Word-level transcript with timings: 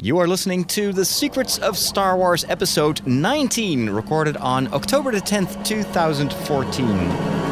You 0.00 0.18
are 0.18 0.28
listening 0.28 0.64
to 0.66 0.92
The 0.92 1.04
Secrets 1.04 1.58
of 1.58 1.76
Star 1.76 2.16
Wars 2.16 2.44
Episode 2.48 3.04
19, 3.04 3.90
recorded 3.90 4.36
on 4.36 4.72
October 4.72 5.10
the 5.10 5.18
10th, 5.18 5.64
2014. 5.64 7.47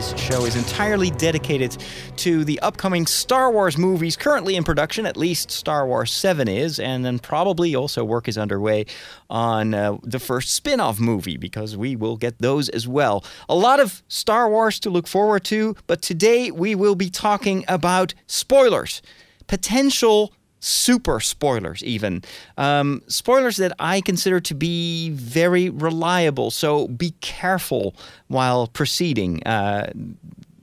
This 0.00 0.18
show 0.18 0.46
is 0.46 0.56
entirely 0.56 1.10
dedicated 1.10 1.76
to 2.16 2.42
the 2.42 2.58
upcoming 2.60 3.06
Star 3.06 3.52
Wars 3.52 3.76
movies 3.76 4.16
currently 4.16 4.56
in 4.56 4.64
production. 4.64 5.04
At 5.04 5.14
least 5.14 5.50
Star 5.50 5.86
Wars 5.86 6.10
7 6.10 6.48
is, 6.48 6.80
and 6.80 7.04
then 7.04 7.18
probably 7.18 7.74
also 7.74 8.02
work 8.02 8.26
is 8.26 8.38
underway 8.38 8.86
on 9.28 9.74
uh, 9.74 9.98
the 10.02 10.18
first 10.18 10.54
spin 10.54 10.80
off 10.80 10.98
movie 10.98 11.36
because 11.36 11.76
we 11.76 11.96
will 11.96 12.16
get 12.16 12.38
those 12.38 12.70
as 12.70 12.88
well. 12.88 13.22
A 13.46 13.54
lot 13.54 13.78
of 13.78 14.02
Star 14.08 14.48
Wars 14.48 14.80
to 14.80 14.88
look 14.88 15.06
forward 15.06 15.44
to, 15.44 15.76
but 15.86 16.00
today 16.00 16.50
we 16.50 16.74
will 16.74 16.94
be 16.94 17.10
talking 17.10 17.66
about 17.68 18.14
spoilers, 18.26 19.02
potential 19.48 20.32
super 20.60 21.20
spoilers, 21.20 21.82
even. 21.82 22.22
Um, 22.56 23.02
spoilers 23.08 23.56
that 23.56 23.72
I 23.78 24.00
consider 24.00 24.40
to 24.40 24.54
be 24.54 25.10
very 25.10 25.70
reliable, 25.70 26.50
so 26.50 26.88
be 26.88 27.14
careful 27.20 27.94
while 28.28 28.66
proceeding. 28.66 29.42
Uh, 29.44 29.92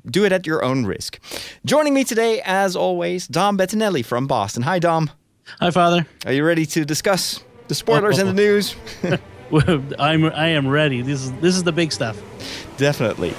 do 0.05 0.23
it 0.23 0.31
at 0.31 0.47
your 0.47 0.63
own 0.63 0.85
risk. 0.85 1.19
Joining 1.65 1.93
me 1.93 2.03
today, 2.03 2.41
as 2.45 2.75
always, 2.75 3.27
Dom 3.27 3.57
Bettinelli 3.57 4.05
from 4.05 4.27
Boston. 4.27 4.63
Hi, 4.63 4.79
Dom. 4.79 5.09
Hi, 5.59 5.71
Father. 5.71 6.07
Are 6.25 6.33
you 6.33 6.45
ready 6.45 6.65
to 6.67 6.85
discuss 6.85 7.43
the 7.67 7.75
spoilers 7.75 8.19
and 8.19 8.29
the 8.29 8.33
news? 8.33 8.75
I'm 9.99 10.25
I 10.25 10.49
am 10.49 10.67
ready. 10.67 11.01
This 11.01 11.23
is 11.23 11.31
this 11.33 11.55
is 11.55 11.63
the 11.63 11.71
big 11.71 11.91
stuff. 11.91 12.21
Definitely. 12.77 13.33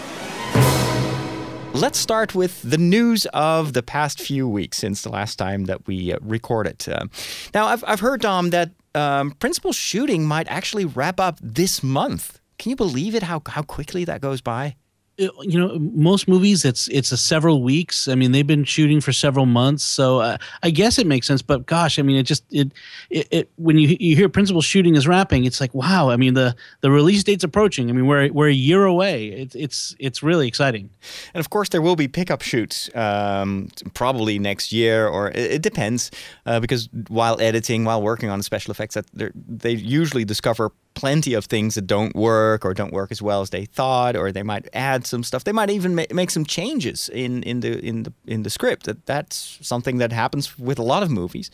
Let's 1.78 2.00
start 2.00 2.34
with 2.34 2.60
the 2.62 2.76
news 2.76 3.24
of 3.26 3.72
the 3.72 3.84
past 3.84 4.20
few 4.20 4.48
weeks 4.48 4.78
since 4.78 5.02
the 5.02 5.10
last 5.10 5.36
time 5.36 5.66
that 5.66 5.86
we 5.86 6.12
uh, 6.12 6.18
recorded. 6.22 6.84
Uh, 6.88 7.06
now, 7.54 7.66
I've, 7.66 7.84
I've 7.86 8.00
heard, 8.00 8.20
Dom, 8.20 8.50
that 8.50 8.72
um, 8.96 9.30
principal 9.30 9.72
shooting 9.72 10.26
might 10.26 10.48
actually 10.48 10.84
wrap 10.84 11.20
up 11.20 11.38
this 11.40 11.80
month. 11.80 12.40
Can 12.58 12.70
you 12.70 12.76
believe 12.76 13.14
it? 13.14 13.22
How, 13.22 13.42
how 13.46 13.62
quickly 13.62 14.04
that 14.06 14.20
goes 14.20 14.40
by? 14.40 14.74
You 15.18 15.58
know 15.58 15.78
most 15.78 16.28
movies 16.28 16.64
it's 16.64 16.88
it's 16.88 17.12
a 17.12 17.16
several 17.16 17.62
weeks. 17.62 18.08
I 18.08 18.14
mean 18.14 18.32
they've 18.32 18.46
been 18.46 18.64
shooting 18.64 19.00
for 19.00 19.12
several 19.12 19.46
months 19.46 19.82
so 19.82 20.20
uh, 20.20 20.38
i 20.62 20.70
guess 20.70 20.98
it 20.98 21.06
makes 21.06 21.26
sense 21.26 21.42
but 21.42 21.66
gosh 21.66 21.98
i 21.98 22.02
mean 22.02 22.16
it 22.16 22.22
just 22.22 22.44
it, 22.50 22.72
it 23.10 23.26
it 23.30 23.50
when 23.56 23.78
you 23.78 23.96
you 23.98 24.14
hear 24.14 24.28
principal 24.28 24.62
shooting 24.62 24.94
is 24.94 25.08
wrapping 25.08 25.44
it's 25.44 25.60
like 25.60 25.74
wow 25.74 26.10
i 26.10 26.16
mean 26.16 26.34
the 26.34 26.54
the 26.80 26.90
release 26.90 27.24
date's 27.24 27.44
approaching. 27.44 27.90
I 27.90 27.92
mean 27.92 28.06
we're 28.06 28.30
we're 28.32 28.48
a 28.48 28.52
year 28.52 28.84
away. 28.84 29.28
It's 29.28 29.54
it's 29.54 29.96
it's 29.98 30.22
really 30.22 30.46
exciting. 30.48 30.90
And 31.34 31.40
of 31.40 31.50
course 31.50 31.68
there 31.68 31.82
will 31.82 31.96
be 31.96 32.08
pickup 32.08 32.42
shoots 32.42 32.90
um, 32.94 33.68
probably 33.94 34.38
next 34.38 34.72
year 34.72 35.08
or 35.08 35.30
it, 35.30 35.50
it 35.56 35.62
depends 35.62 36.10
uh, 36.46 36.60
because 36.60 36.88
while 37.08 37.40
editing 37.40 37.84
while 37.84 38.02
working 38.02 38.30
on 38.30 38.42
special 38.42 38.70
effects 38.70 38.94
that 38.94 39.06
they 39.14 39.72
usually 39.72 40.24
discover 40.24 40.70
plenty 40.98 41.32
of 41.32 41.44
things 41.44 41.76
that 41.76 41.86
don't 41.86 42.14
work 42.16 42.64
or 42.64 42.74
don't 42.74 42.92
work 42.92 43.12
as 43.12 43.22
well 43.22 43.40
as 43.40 43.50
they 43.50 43.64
thought, 43.64 44.16
or 44.16 44.32
they 44.32 44.42
might 44.42 44.66
add 44.72 45.06
some 45.06 45.22
stuff. 45.22 45.44
They 45.44 45.52
might 45.52 45.70
even 45.70 45.94
ma- 45.94 46.12
make 46.12 46.30
some 46.30 46.44
changes 46.44 47.08
in, 47.08 47.44
in 47.44 47.60
the 47.60 47.78
in 47.78 48.02
the 48.02 48.12
in 48.26 48.42
the 48.42 48.50
script. 48.50 48.84
That 48.86 49.06
that's 49.06 49.58
something 49.62 49.98
that 49.98 50.12
happens 50.12 50.58
with 50.58 50.78
a 50.78 50.82
lot 50.82 51.04
of 51.04 51.10
movies. 51.10 51.50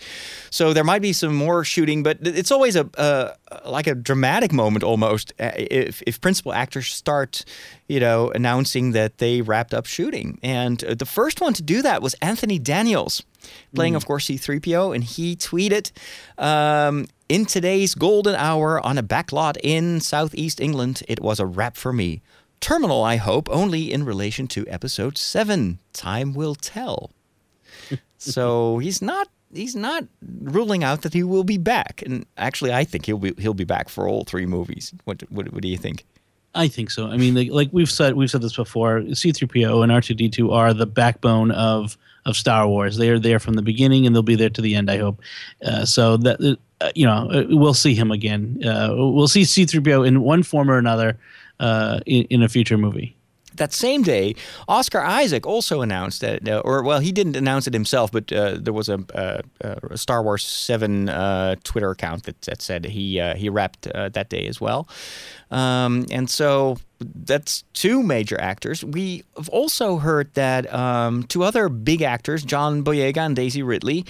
So 0.50 0.72
there 0.72 0.84
might 0.84 1.02
be 1.02 1.12
some 1.12 1.34
more 1.34 1.62
shooting, 1.62 2.02
but 2.02 2.18
it's 2.22 2.50
always 2.50 2.74
a, 2.74 2.88
a 2.94 3.70
like 3.70 3.86
a 3.86 3.94
dramatic 3.94 4.52
moment 4.52 4.82
almost 4.82 5.34
uh, 5.38 5.52
if 5.56 6.02
if 6.06 6.20
principal 6.20 6.54
actors 6.54 6.88
start, 6.88 7.44
you 7.86 8.00
know, 8.00 8.30
announcing 8.30 8.92
that 8.92 9.18
they 9.18 9.42
wrapped 9.42 9.74
up 9.74 9.84
shooting. 9.86 10.38
And 10.42 10.82
uh, 10.84 10.94
the 10.94 11.06
first 11.06 11.42
one 11.42 11.52
to 11.52 11.62
do 11.62 11.82
that 11.82 12.00
was 12.00 12.14
Anthony 12.22 12.58
Daniels 12.58 13.22
playing, 13.74 13.94
mm. 13.94 13.96
of 13.96 14.06
course, 14.06 14.26
C3PO, 14.26 14.94
and 14.94 15.04
he 15.04 15.36
tweeted, 15.36 15.90
um, 16.38 17.06
in 17.28 17.46
today's 17.46 17.94
golden 17.94 18.34
hour 18.34 18.84
on 18.84 18.98
a 18.98 19.02
backlot 19.02 19.56
in 19.62 20.00
southeast 20.00 20.60
England, 20.60 21.02
it 21.08 21.20
was 21.20 21.40
a 21.40 21.46
wrap 21.46 21.76
for 21.76 21.92
me. 21.92 22.22
Terminal, 22.60 23.02
I 23.02 23.16
hope, 23.16 23.48
only 23.50 23.92
in 23.92 24.04
relation 24.04 24.46
to 24.48 24.66
episode 24.68 25.18
7. 25.18 25.78
Time 25.92 26.34
will 26.34 26.54
tell. 26.54 27.10
so 28.18 28.78
he's 28.78 29.02
not 29.02 29.28
he's 29.52 29.76
not 29.76 30.04
ruling 30.42 30.82
out 30.82 31.02
that 31.02 31.12
he 31.12 31.22
will 31.22 31.44
be 31.44 31.58
back. 31.58 32.02
And 32.04 32.26
actually, 32.36 32.72
I 32.72 32.84
think 32.84 33.06
he'll 33.06 33.18
be 33.18 33.34
he'll 33.38 33.54
be 33.54 33.64
back 33.64 33.88
for 33.88 34.08
all 34.08 34.24
three 34.24 34.46
movies. 34.46 34.94
What 35.04 35.22
what, 35.30 35.52
what 35.52 35.62
do 35.62 35.68
you 35.68 35.78
think? 35.78 36.04
I 36.54 36.68
think 36.68 36.90
so. 36.90 37.08
I 37.08 37.16
mean, 37.16 37.34
like, 37.34 37.50
like 37.50 37.68
we've 37.72 37.90
said 37.90 38.14
we've 38.14 38.30
said 38.30 38.42
this 38.42 38.56
before. 38.56 39.00
C3PO 39.00 39.82
and 39.82 39.90
R2D2 39.90 40.52
are 40.52 40.72
the 40.72 40.86
backbone 40.86 41.50
of 41.50 41.98
of 42.26 42.36
Star 42.36 42.66
Wars. 42.66 42.96
They 42.96 43.10
are 43.10 43.18
there 43.18 43.38
from 43.38 43.54
the 43.54 43.62
beginning, 43.62 44.06
and 44.06 44.14
they'll 44.14 44.22
be 44.22 44.36
there 44.36 44.50
to 44.50 44.60
the 44.60 44.74
end. 44.74 44.90
I 44.90 44.98
hope. 44.98 45.20
Uh, 45.64 45.84
so 45.84 46.16
that 46.18 46.58
uh, 46.80 46.92
you 46.94 47.06
know, 47.06 47.30
uh, 47.30 47.44
we'll 47.48 47.74
see 47.74 47.94
him 47.94 48.10
again. 48.10 48.60
Uh, 48.64 48.90
we'll 48.92 49.28
see 49.28 49.42
C3PO 49.42 50.06
in 50.06 50.20
one 50.20 50.42
form 50.42 50.70
or 50.70 50.78
another 50.78 51.18
uh, 51.60 52.00
in, 52.06 52.24
in, 52.24 52.42
a 52.42 52.48
future 52.48 52.76
movie. 52.76 53.16
That 53.56 53.72
same 53.72 54.02
day, 54.02 54.34
Oscar 54.68 55.00
Isaac 55.00 55.46
also 55.46 55.80
announced 55.80 56.20
that, 56.20 56.48
uh, 56.48 56.62
or 56.64 56.82
well, 56.82 57.00
he 57.00 57.12
didn't 57.12 57.36
announce 57.36 57.66
it 57.66 57.74
himself, 57.74 58.10
but 58.12 58.28
there 58.28 58.72
was 58.72 58.88
a, 58.88 59.04
a, 59.14 59.96
Star 59.96 60.22
Wars 60.22 60.44
Seven 60.44 61.06
Twitter 61.64 61.90
account 61.90 62.24
that, 62.24 62.40
that 62.42 62.62
said 62.62 62.84
he 62.86 63.20
he 63.36 63.48
wrapped 63.48 63.82
that 63.82 64.28
day 64.28 64.46
as 64.46 64.60
well, 64.60 64.88
um, 65.50 66.06
and 66.10 66.28
so 66.28 66.78
that's 67.00 67.62
two 67.72 68.02
major 68.02 68.40
actors. 68.40 68.84
We 68.84 69.24
have 69.36 69.48
also 69.48 69.98
heard 69.98 70.32
that 70.34 70.72
um, 70.72 71.24
two 71.24 71.42
other 71.42 71.68
big 71.68 72.02
actors, 72.02 72.44
John 72.44 72.82
Boyega 72.82 73.18
and 73.18 73.36
Daisy 73.36 73.62
Ridley, 73.62 74.06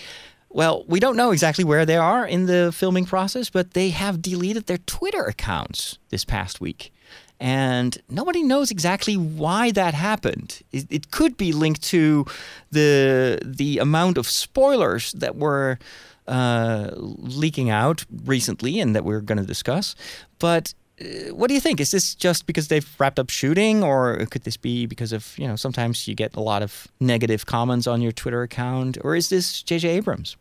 well, 0.54 0.84
we 0.86 1.00
don't 1.00 1.16
know 1.16 1.32
exactly 1.32 1.64
where 1.64 1.84
they 1.84 1.96
are 1.96 2.24
in 2.24 2.46
the 2.46 2.70
filming 2.72 3.06
process, 3.06 3.50
but 3.50 3.72
they 3.72 3.90
have 3.90 4.22
deleted 4.22 4.66
their 4.66 4.78
Twitter 4.78 5.24
accounts 5.24 5.98
this 6.10 6.24
past 6.24 6.60
week. 6.60 6.93
And 7.40 7.98
nobody 8.08 8.42
knows 8.42 8.70
exactly 8.70 9.16
why 9.16 9.70
that 9.72 9.94
happened. 9.94 10.62
It, 10.72 10.86
it 10.90 11.10
could 11.10 11.36
be 11.36 11.52
linked 11.52 11.82
to 11.84 12.26
the 12.70 13.40
the 13.44 13.78
amount 13.78 14.18
of 14.18 14.26
spoilers 14.28 15.12
that 15.12 15.36
were 15.36 15.78
uh, 16.26 16.90
leaking 16.96 17.70
out 17.70 18.04
recently 18.24 18.80
and 18.80 18.94
that 18.94 19.04
we're 19.04 19.20
going 19.20 19.38
to 19.38 19.44
discuss. 19.44 19.94
But 20.38 20.74
uh, 21.00 21.34
what 21.34 21.48
do 21.48 21.54
you 21.54 21.60
think? 21.60 21.80
Is 21.80 21.90
this 21.90 22.14
just 22.14 22.46
because 22.46 22.68
they've 22.68 22.88
wrapped 22.98 23.18
up 23.18 23.30
shooting, 23.30 23.82
or 23.82 24.24
could 24.30 24.44
this 24.44 24.56
be 24.56 24.86
because 24.86 25.12
of 25.12 25.36
you 25.36 25.46
know 25.46 25.56
sometimes 25.56 26.06
you 26.06 26.14
get 26.14 26.36
a 26.36 26.40
lot 26.40 26.62
of 26.62 26.88
negative 27.00 27.46
comments 27.46 27.86
on 27.86 28.00
your 28.00 28.12
Twitter 28.12 28.42
account, 28.42 28.98
or 29.02 29.16
is 29.16 29.28
this 29.28 29.62
J.J. 29.62 29.88
Abrams? 29.88 30.36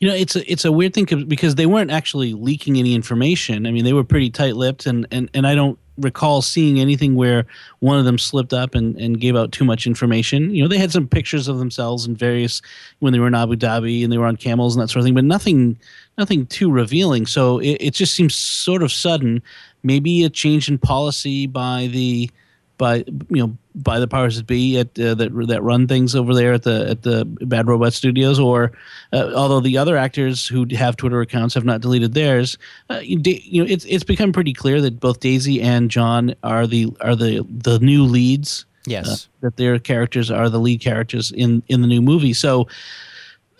You 0.00 0.08
know, 0.08 0.14
it's 0.14 0.36
a 0.36 0.50
it's 0.50 0.64
a 0.64 0.72
weird 0.72 0.94
thing 0.94 1.06
because 1.26 1.54
they 1.54 1.66
weren't 1.66 1.90
actually 1.90 2.34
leaking 2.34 2.78
any 2.78 2.94
information. 2.94 3.66
I 3.66 3.70
mean, 3.70 3.84
they 3.84 3.92
were 3.92 4.04
pretty 4.04 4.30
tight 4.30 4.56
lipped, 4.56 4.86
and, 4.86 5.06
and 5.10 5.30
and 5.34 5.46
I 5.46 5.54
don't 5.54 5.78
recall 5.98 6.42
seeing 6.42 6.80
anything 6.80 7.14
where 7.14 7.46
one 7.78 7.98
of 7.98 8.04
them 8.04 8.18
slipped 8.18 8.52
up 8.52 8.74
and, 8.74 8.96
and 8.96 9.20
gave 9.20 9.36
out 9.36 9.52
too 9.52 9.64
much 9.64 9.86
information. 9.86 10.52
You 10.54 10.62
know, 10.62 10.68
they 10.68 10.78
had 10.78 10.90
some 10.90 11.06
pictures 11.06 11.46
of 11.46 11.58
themselves 11.58 12.06
in 12.06 12.16
various 12.16 12.60
when 12.98 13.12
they 13.12 13.20
were 13.20 13.28
in 13.28 13.34
Abu 13.34 13.54
Dhabi 13.54 14.02
and 14.02 14.12
they 14.12 14.18
were 14.18 14.26
on 14.26 14.36
camels 14.36 14.74
and 14.74 14.82
that 14.82 14.88
sort 14.88 15.00
of 15.00 15.04
thing, 15.04 15.14
but 15.14 15.24
nothing 15.24 15.78
nothing 16.18 16.46
too 16.46 16.70
revealing. 16.70 17.26
So 17.26 17.58
it, 17.58 17.76
it 17.80 17.94
just 17.94 18.14
seems 18.14 18.34
sort 18.34 18.82
of 18.82 18.92
sudden. 18.92 19.42
Maybe 19.86 20.24
a 20.24 20.30
change 20.30 20.70
in 20.70 20.78
policy 20.78 21.46
by 21.46 21.88
the 21.88 22.30
by 22.78 22.96
you 23.28 23.46
know 23.46 23.56
by 23.74 23.98
the 23.98 24.08
powers 24.08 24.36
that 24.36 24.46
be 24.46 24.78
at 24.78 24.98
uh, 24.98 25.14
that 25.14 25.30
that 25.48 25.62
run 25.62 25.86
things 25.88 26.14
over 26.14 26.34
there 26.34 26.52
at 26.52 26.62
the 26.62 26.88
at 26.90 27.02
the 27.02 27.24
Bad 27.24 27.66
Robot 27.66 27.92
Studios, 27.92 28.38
or 28.38 28.72
uh, 29.12 29.32
although 29.34 29.60
the 29.60 29.78
other 29.78 29.96
actors 29.96 30.46
who 30.46 30.66
have 30.74 30.96
Twitter 30.96 31.20
accounts 31.20 31.54
have 31.54 31.64
not 31.64 31.80
deleted 31.80 32.14
theirs, 32.14 32.58
uh, 32.90 33.00
you, 33.02 33.20
you, 33.24 33.62
know 33.62 33.70
it's 33.70 33.84
it's 33.86 34.04
become 34.04 34.32
pretty 34.32 34.52
clear 34.52 34.80
that 34.80 35.00
both 35.00 35.20
Daisy 35.20 35.60
and 35.60 35.90
John 35.90 36.34
are 36.42 36.66
the 36.66 36.88
are 37.00 37.16
the 37.16 37.46
the 37.48 37.78
new 37.78 38.04
leads. 38.04 38.66
Yes, 38.86 39.08
uh, 39.08 39.16
that 39.40 39.56
their 39.56 39.78
characters 39.78 40.30
are 40.30 40.50
the 40.50 40.58
lead 40.58 40.80
characters 40.80 41.30
in 41.32 41.62
in 41.68 41.80
the 41.80 41.86
new 41.86 42.02
movie. 42.02 42.34
So 42.34 42.68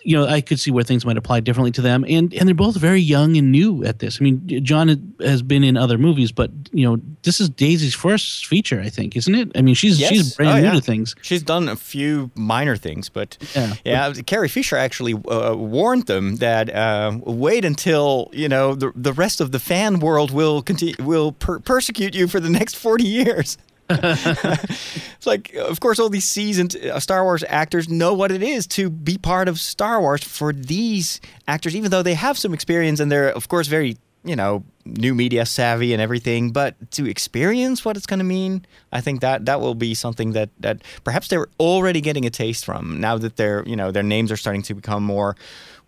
you 0.05 0.15
know, 0.15 0.27
I 0.27 0.39
could 0.39 0.59
see 0.59 0.69
where 0.69 0.83
things 0.83 1.03
might 1.03 1.17
apply 1.17 1.39
differently 1.39 1.71
to 1.71 1.81
them, 1.81 2.05
and 2.07 2.31
and 2.35 2.47
they're 2.47 2.53
both 2.53 2.77
very 2.77 3.01
young 3.01 3.35
and 3.37 3.51
new 3.51 3.83
at 3.83 3.99
this. 3.99 4.19
I 4.21 4.23
mean, 4.23 4.63
John 4.63 5.15
has 5.19 5.41
been 5.41 5.63
in 5.63 5.77
other 5.77 5.97
movies, 5.97 6.31
but 6.31 6.51
you 6.71 6.87
know, 6.87 7.01
this 7.23 7.41
is 7.41 7.49
Daisy's 7.49 7.95
first 7.95 8.45
feature, 8.45 8.79
I 8.79 8.89
think, 8.89 9.15
isn't 9.15 9.33
it? 9.33 9.51
I 9.55 9.63
mean, 9.63 9.73
she's 9.73 9.99
yes. 9.99 10.09
she's 10.09 10.35
brand 10.35 10.59
oh, 10.59 10.61
new 10.61 10.67
yeah. 10.67 10.73
to 10.73 10.81
things. 10.81 11.15
She's 11.23 11.41
done 11.41 11.67
a 11.67 11.75
few 11.75 12.29
minor 12.35 12.77
things, 12.77 13.09
but 13.09 13.37
yeah, 13.55 13.73
yeah 13.83 14.13
Carrie 14.27 14.47
Fisher 14.47 14.77
actually 14.77 15.15
uh, 15.27 15.55
warned 15.55 16.05
them 16.05 16.35
that 16.35 16.73
uh, 16.73 17.17
wait 17.23 17.65
until 17.65 18.29
you 18.31 18.47
know 18.47 18.75
the 18.75 18.91
the 18.95 19.13
rest 19.13 19.41
of 19.41 19.51
the 19.51 19.59
fan 19.59 19.99
world 19.99 20.29
will 20.29 20.61
continue 20.61 20.95
will 20.99 21.31
per- 21.31 21.59
persecute 21.59 22.13
you 22.13 22.27
for 22.27 22.39
the 22.39 22.49
next 22.49 22.75
forty 22.75 23.07
years. 23.07 23.57
it's 23.89 25.25
like, 25.27 25.53
of 25.53 25.79
course, 25.79 25.99
all 25.99 26.09
these 26.09 26.25
seasoned 26.25 26.75
uh, 26.75 26.99
Star 26.99 27.23
Wars 27.23 27.43
actors 27.47 27.87
know 27.87 28.13
what 28.13 28.31
it 28.31 28.41
is 28.41 28.65
to 28.67 28.89
be 28.89 29.17
part 29.17 29.47
of 29.47 29.59
Star 29.59 30.01
Wars. 30.01 30.23
For 30.23 30.51
these 30.51 31.21
actors, 31.47 31.75
even 31.75 31.91
though 31.91 32.01
they 32.01 32.15
have 32.15 32.37
some 32.37 32.53
experience 32.53 32.99
and 32.99 33.11
they're, 33.11 33.29
of 33.29 33.47
course, 33.47 33.67
very, 33.67 33.97
you 34.23 34.35
know, 34.35 34.63
new 34.85 35.13
media 35.13 35.45
savvy 35.45 35.93
and 35.93 36.01
everything, 36.01 36.51
but 36.51 36.75
to 36.91 37.07
experience 37.07 37.85
what 37.85 37.95
it's 37.95 38.07
going 38.07 38.19
to 38.19 38.25
mean, 38.25 38.65
I 38.91 39.01
think 39.01 39.21
that 39.21 39.45
that 39.45 39.61
will 39.61 39.75
be 39.75 39.93
something 39.93 40.31
that 40.31 40.49
that 40.59 40.83
perhaps 41.03 41.27
they're 41.27 41.47
already 41.59 42.01
getting 42.01 42.25
a 42.25 42.29
taste 42.29 42.65
from 42.65 42.99
now 42.99 43.17
that 43.17 43.35
their 43.35 43.63
you 43.67 43.75
know 43.75 43.91
their 43.91 44.03
names 44.03 44.31
are 44.31 44.37
starting 44.37 44.61
to 44.63 44.73
become 44.73 45.03
more 45.03 45.35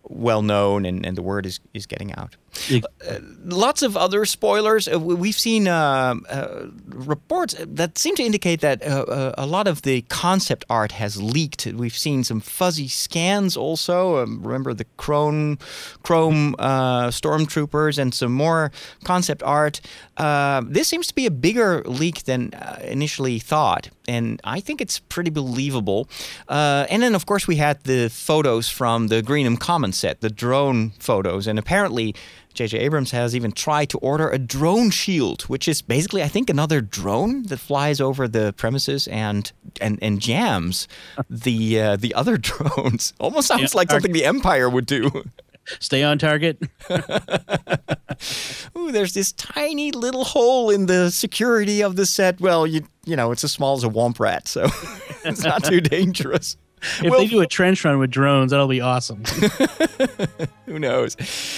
well 0.08 0.42
known 0.42 0.84
and, 0.86 1.04
and 1.04 1.16
the 1.16 1.22
word 1.22 1.46
is, 1.46 1.60
is 1.74 1.86
getting 1.86 2.14
out. 2.14 2.36
Uh, 2.70 3.18
lots 3.44 3.82
of 3.82 3.96
other 3.96 4.24
spoilers. 4.24 4.88
Uh, 4.88 4.98
we've 4.98 5.38
seen 5.38 5.68
uh, 5.68 6.14
uh, 6.28 6.66
reports 6.86 7.54
that 7.58 7.98
seem 7.98 8.16
to 8.16 8.22
indicate 8.22 8.60
that 8.60 8.82
uh, 8.82 9.04
uh, 9.08 9.34
a 9.38 9.46
lot 9.46 9.66
of 9.66 9.82
the 9.82 10.02
concept 10.02 10.64
art 10.68 10.92
has 10.92 11.22
leaked. 11.22 11.66
We've 11.66 11.96
seen 11.96 12.24
some 12.24 12.40
fuzzy 12.40 12.88
scans 12.88 13.56
also. 13.56 14.18
Um, 14.18 14.42
remember 14.42 14.74
the 14.74 14.86
Chrome, 14.96 15.58
Chrome 16.02 16.54
stormtroopers 16.58 17.98
and 17.98 18.14
some 18.14 18.32
more 18.32 18.70
concept 19.04 19.42
art. 19.42 19.80
this 20.16 20.88
seems 20.88 21.06
to 21.06 21.14
be 21.14 21.26
a 21.26 21.30
bigger 21.30 21.82
leak 21.84 22.24
than 22.24 22.52
initially 22.82 23.38
thought, 23.38 23.90
and 24.06 24.40
I 24.44 24.60
think 24.60 24.80
it's 24.80 24.98
pretty 24.98 25.30
believable. 25.30 26.08
and 26.48 27.02
then, 27.02 27.14
of 27.14 27.26
course, 27.26 27.46
we 27.46 27.56
had 27.56 27.82
the 27.84 28.08
photos 28.08 28.68
from 28.68 29.08
the 29.08 29.22
Greenham 29.22 29.58
Commons 29.58 29.96
set, 29.96 30.20
the 30.20 30.30
drone 30.30 30.90
photos, 30.98 31.46
and 31.46 31.58
apparently 31.58 32.14
J.J. 32.58 32.76
Abrams 32.78 33.12
has 33.12 33.36
even 33.36 33.52
tried 33.52 33.88
to 33.90 33.98
order 33.98 34.28
a 34.28 34.36
drone 34.36 34.90
shield, 34.90 35.42
which 35.42 35.68
is 35.68 35.80
basically, 35.80 36.24
I 36.24 36.28
think, 36.28 36.50
another 36.50 36.80
drone 36.80 37.44
that 37.44 37.58
flies 37.58 38.00
over 38.00 38.26
the 38.26 38.52
premises 38.54 39.06
and 39.06 39.52
and, 39.80 39.96
and 40.02 40.20
jams 40.20 40.88
the 41.30 41.80
uh, 41.80 41.96
the 41.96 42.14
other 42.14 42.36
drones. 42.48 43.14
Almost 43.20 43.46
sounds 43.46 43.62
yeah, 43.74 43.78
like 43.78 43.92
something 43.92 44.10
the 44.10 44.24
Empire 44.24 44.68
would 44.68 44.86
do. 44.86 45.22
Stay 45.78 46.02
on 46.02 46.18
target. 46.18 46.58
Ooh, 48.76 48.90
there's 48.90 49.14
this 49.14 49.30
tiny 49.32 49.92
little 49.92 50.24
hole 50.24 50.70
in 50.70 50.86
the 50.86 51.10
security 51.12 51.80
of 51.80 51.94
the 51.94 52.06
set. 52.06 52.40
Well, 52.40 52.66
you 52.66 52.82
you 53.04 53.14
know, 53.14 53.30
it's 53.30 53.44
as 53.44 53.52
small 53.52 53.76
as 53.76 53.84
a 53.84 53.88
womp 53.88 54.18
rat, 54.18 54.48
so 54.48 54.66
it's 55.24 55.44
not 55.44 55.62
too 55.62 55.80
dangerous. 55.80 56.56
If 56.98 57.10
well, 57.10 57.20
they 57.20 57.26
do 57.26 57.40
a 57.40 57.46
trench 57.46 57.84
run 57.84 57.98
with 57.98 58.10
drones, 58.10 58.50
that'll 58.50 58.66
be 58.66 58.80
awesome. 58.80 59.22
Who 60.66 60.78
knows? 60.78 61.16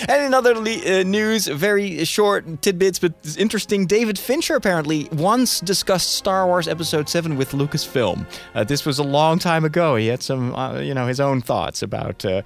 And 0.08 0.22
in 0.24 0.34
other 0.34 0.54
le- 0.54 1.00
uh, 1.00 1.02
news, 1.02 1.46
very 1.46 2.04
short 2.04 2.62
tidbits, 2.62 2.98
but 2.98 3.14
interesting. 3.38 3.86
David 3.86 4.18
Fincher 4.18 4.54
apparently 4.54 5.08
once 5.12 5.60
discussed 5.60 6.14
Star 6.14 6.46
Wars 6.46 6.68
Episode 6.68 7.08
Seven 7.08 7.36
with 7.36 7.52
Lucasfilm. 7.52 8.26
Uh, 8.54 8.64
this 8.64 8.84
was 8.84 8.98
a 8.98 9.02
long 9.02 9.38
time 9.38 9.64
ago. 9.64 9.96
He 9.96 10.08
had 10.08 10.22
some, 10.22 10.54
uh, 10.54 10.78
you 10.78 10.94
know, 10.94 11.06
his 11.06 11.20
own 11.20 11.40
thoughts 11.40 11.82
about 11.82 12.24
uh, 12.24 12.42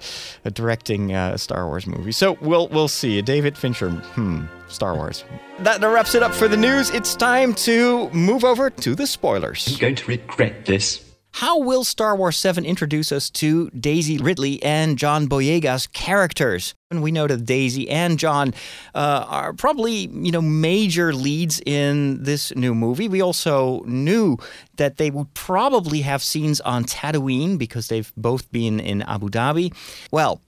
directing 0.53 1.13
uh, 1.13 1.31
a 1.33 1.37
Star 1.37 1.67
Wars 1.67 1.85
movie. 1.85 2.11
So 2.11 2.37
we'll 2.41 2.67
we'll 2.69 2.87
see. 2.87 3.21
David 3.21 3.57
Fincher, 3.57 3.89
hmm, 3.89 4.45
Star 4.67 4.95
Wars. 4.95 5.23
That 5.59 5.81
wraps 5.81 6.15
it 6.15 6.23
up 6.23 6.33
for 6.33 6.47
the 6.47 6.57
news. 6.57 6.89
It's 6.89 7.15
time 7.15 7.53
to 7.55 8.09
move 8.09 8.43
over 8.43 8.69
to 8.69 8.95
the 8.95 9.07
spoilers. 9.07 9.67
I'm 9.67 9.79
going 9.79 9.95
to 9.95 10.07
regret 10.07 10.65
this. 10.65 11.04
How 11.35 11.59
will 11.59 11.83
Star 11.83 12.15
Wars 12.15 12.37
7 12.37 12.63
introduce 12.63 13.11
us 13.11 13.29
to 13.31 13.69
Daisy 13.71 14.17
Ridley 14.17 14.63
and 14.63 14.97
John 14.97 15.27
Boyega's 15.27 15.85
characters? 15.85 16.75
And 16.89 17.03
we 17.03 17.11
know 17.11 17.27
that 17.27 17.43
Daisy 17.43 17.89
and 17.89 18.17
John 18.17 18.53
uh, 18.93 19.25
are 19.27 19.51
probably, 19.51 20.07
you 20.13 20.31
know, 20.31 20.41
major 20.41 21.13
leads 21.13 21.61
in 21.65 22.23
this 22.23 22.55
new 22.55 22.73
movie. 22.73 23.09
We 23.09 23.19
also 23.19 23.81
knew 23.81 24.37
that 24.77 24.95
they 24.95 25.11
would 25.11 25.33
probably 25.33 25.99
have 26.03 26.23
scenes 26.23 26.61
on 26.61 26.85
Tatooine 26.85 27.57
because 27.57 27.89
they've 27.89 28.13
both 28.15 28.49
been 28.53 28.79
in 28.79 29.01
Abu 29.01 29.27
Dhabi. 29.27 29.73
Well, 30.11 30.39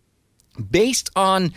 based 0.72 1.10
on 1.18 1.52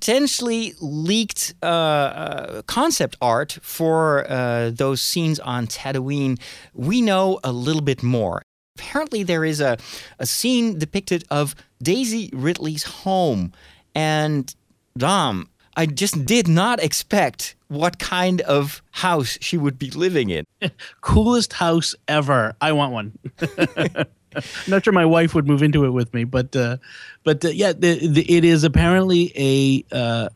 potentially 0.00 0.74
leaked 0.80 1.54
uh, 1.60 1.66
uh, 1.66 2.62
concept 2.62 3.16
art 3.20 3.58
for 3.62 4.30
uh, 4.30 4.70
those 4.70 5.02
scenes 5.02 5.40
on 5.40 5.66
Tatooine, 5.66 6.38
we 6.72 7.02
know 7.02 7.40
a 7.42 7.50
little 7.50 7.82
bit 7.82 8.02
more. 8.02 8.42
Apparently, 8.76 9.24
there 9.24 9.44
is 9.44 9.60
a, 9.60 9.76
a 10.20 10.26
scene 10.26 10.78
depicted 10.78 11.24
of 11.30 11.56
Daisy 11.82 12.30
Ridley's 12.32 12.84
home. 12.84 13.52
And 13.92 14.54
Dom, 14.96 15.48
I 15.76 15.86
just 15.86 16.24
did 16.24 16.46
not 16.46 16.80
expect 16.80 17.56
what 17.66 17.98
kind 17.98 18.40
of 18.42 18.80
house 18.92 19.36
she 19.40 19.58
would 19.58 19.80
be 19.80 19.90
living 19.90 20.30
in. 20.30 20.44
Coolest 21.00 21.54
house 21.54 21.96
ever. 22.06 22.54
I 22.60 22.70
want 22.70 22.92
one. 22.92 23.18
I'm 24.38 24.44
not 24.70 24.84
sure 24.84 24.92
my 24.92 25.04
wife 25.04 25.34
would 25.34 25.46
move 25.46 25.62
into 25.62 25.84
it 25.84 25.90
with 25.90 26.12
me, 26.14 26.24
but 26.24 26.54
uh, 26.54 26.78
but 27.24 27.44
uh, 27.44 27.48
yeah, 27.48 27.72
the, 27.72 28.06
the, 28.06 28.30
it 28.30 28.44
is 28.44 28.64
apparently 28.64 29.32
a 29.36 29.84
uh, 29.94 30.28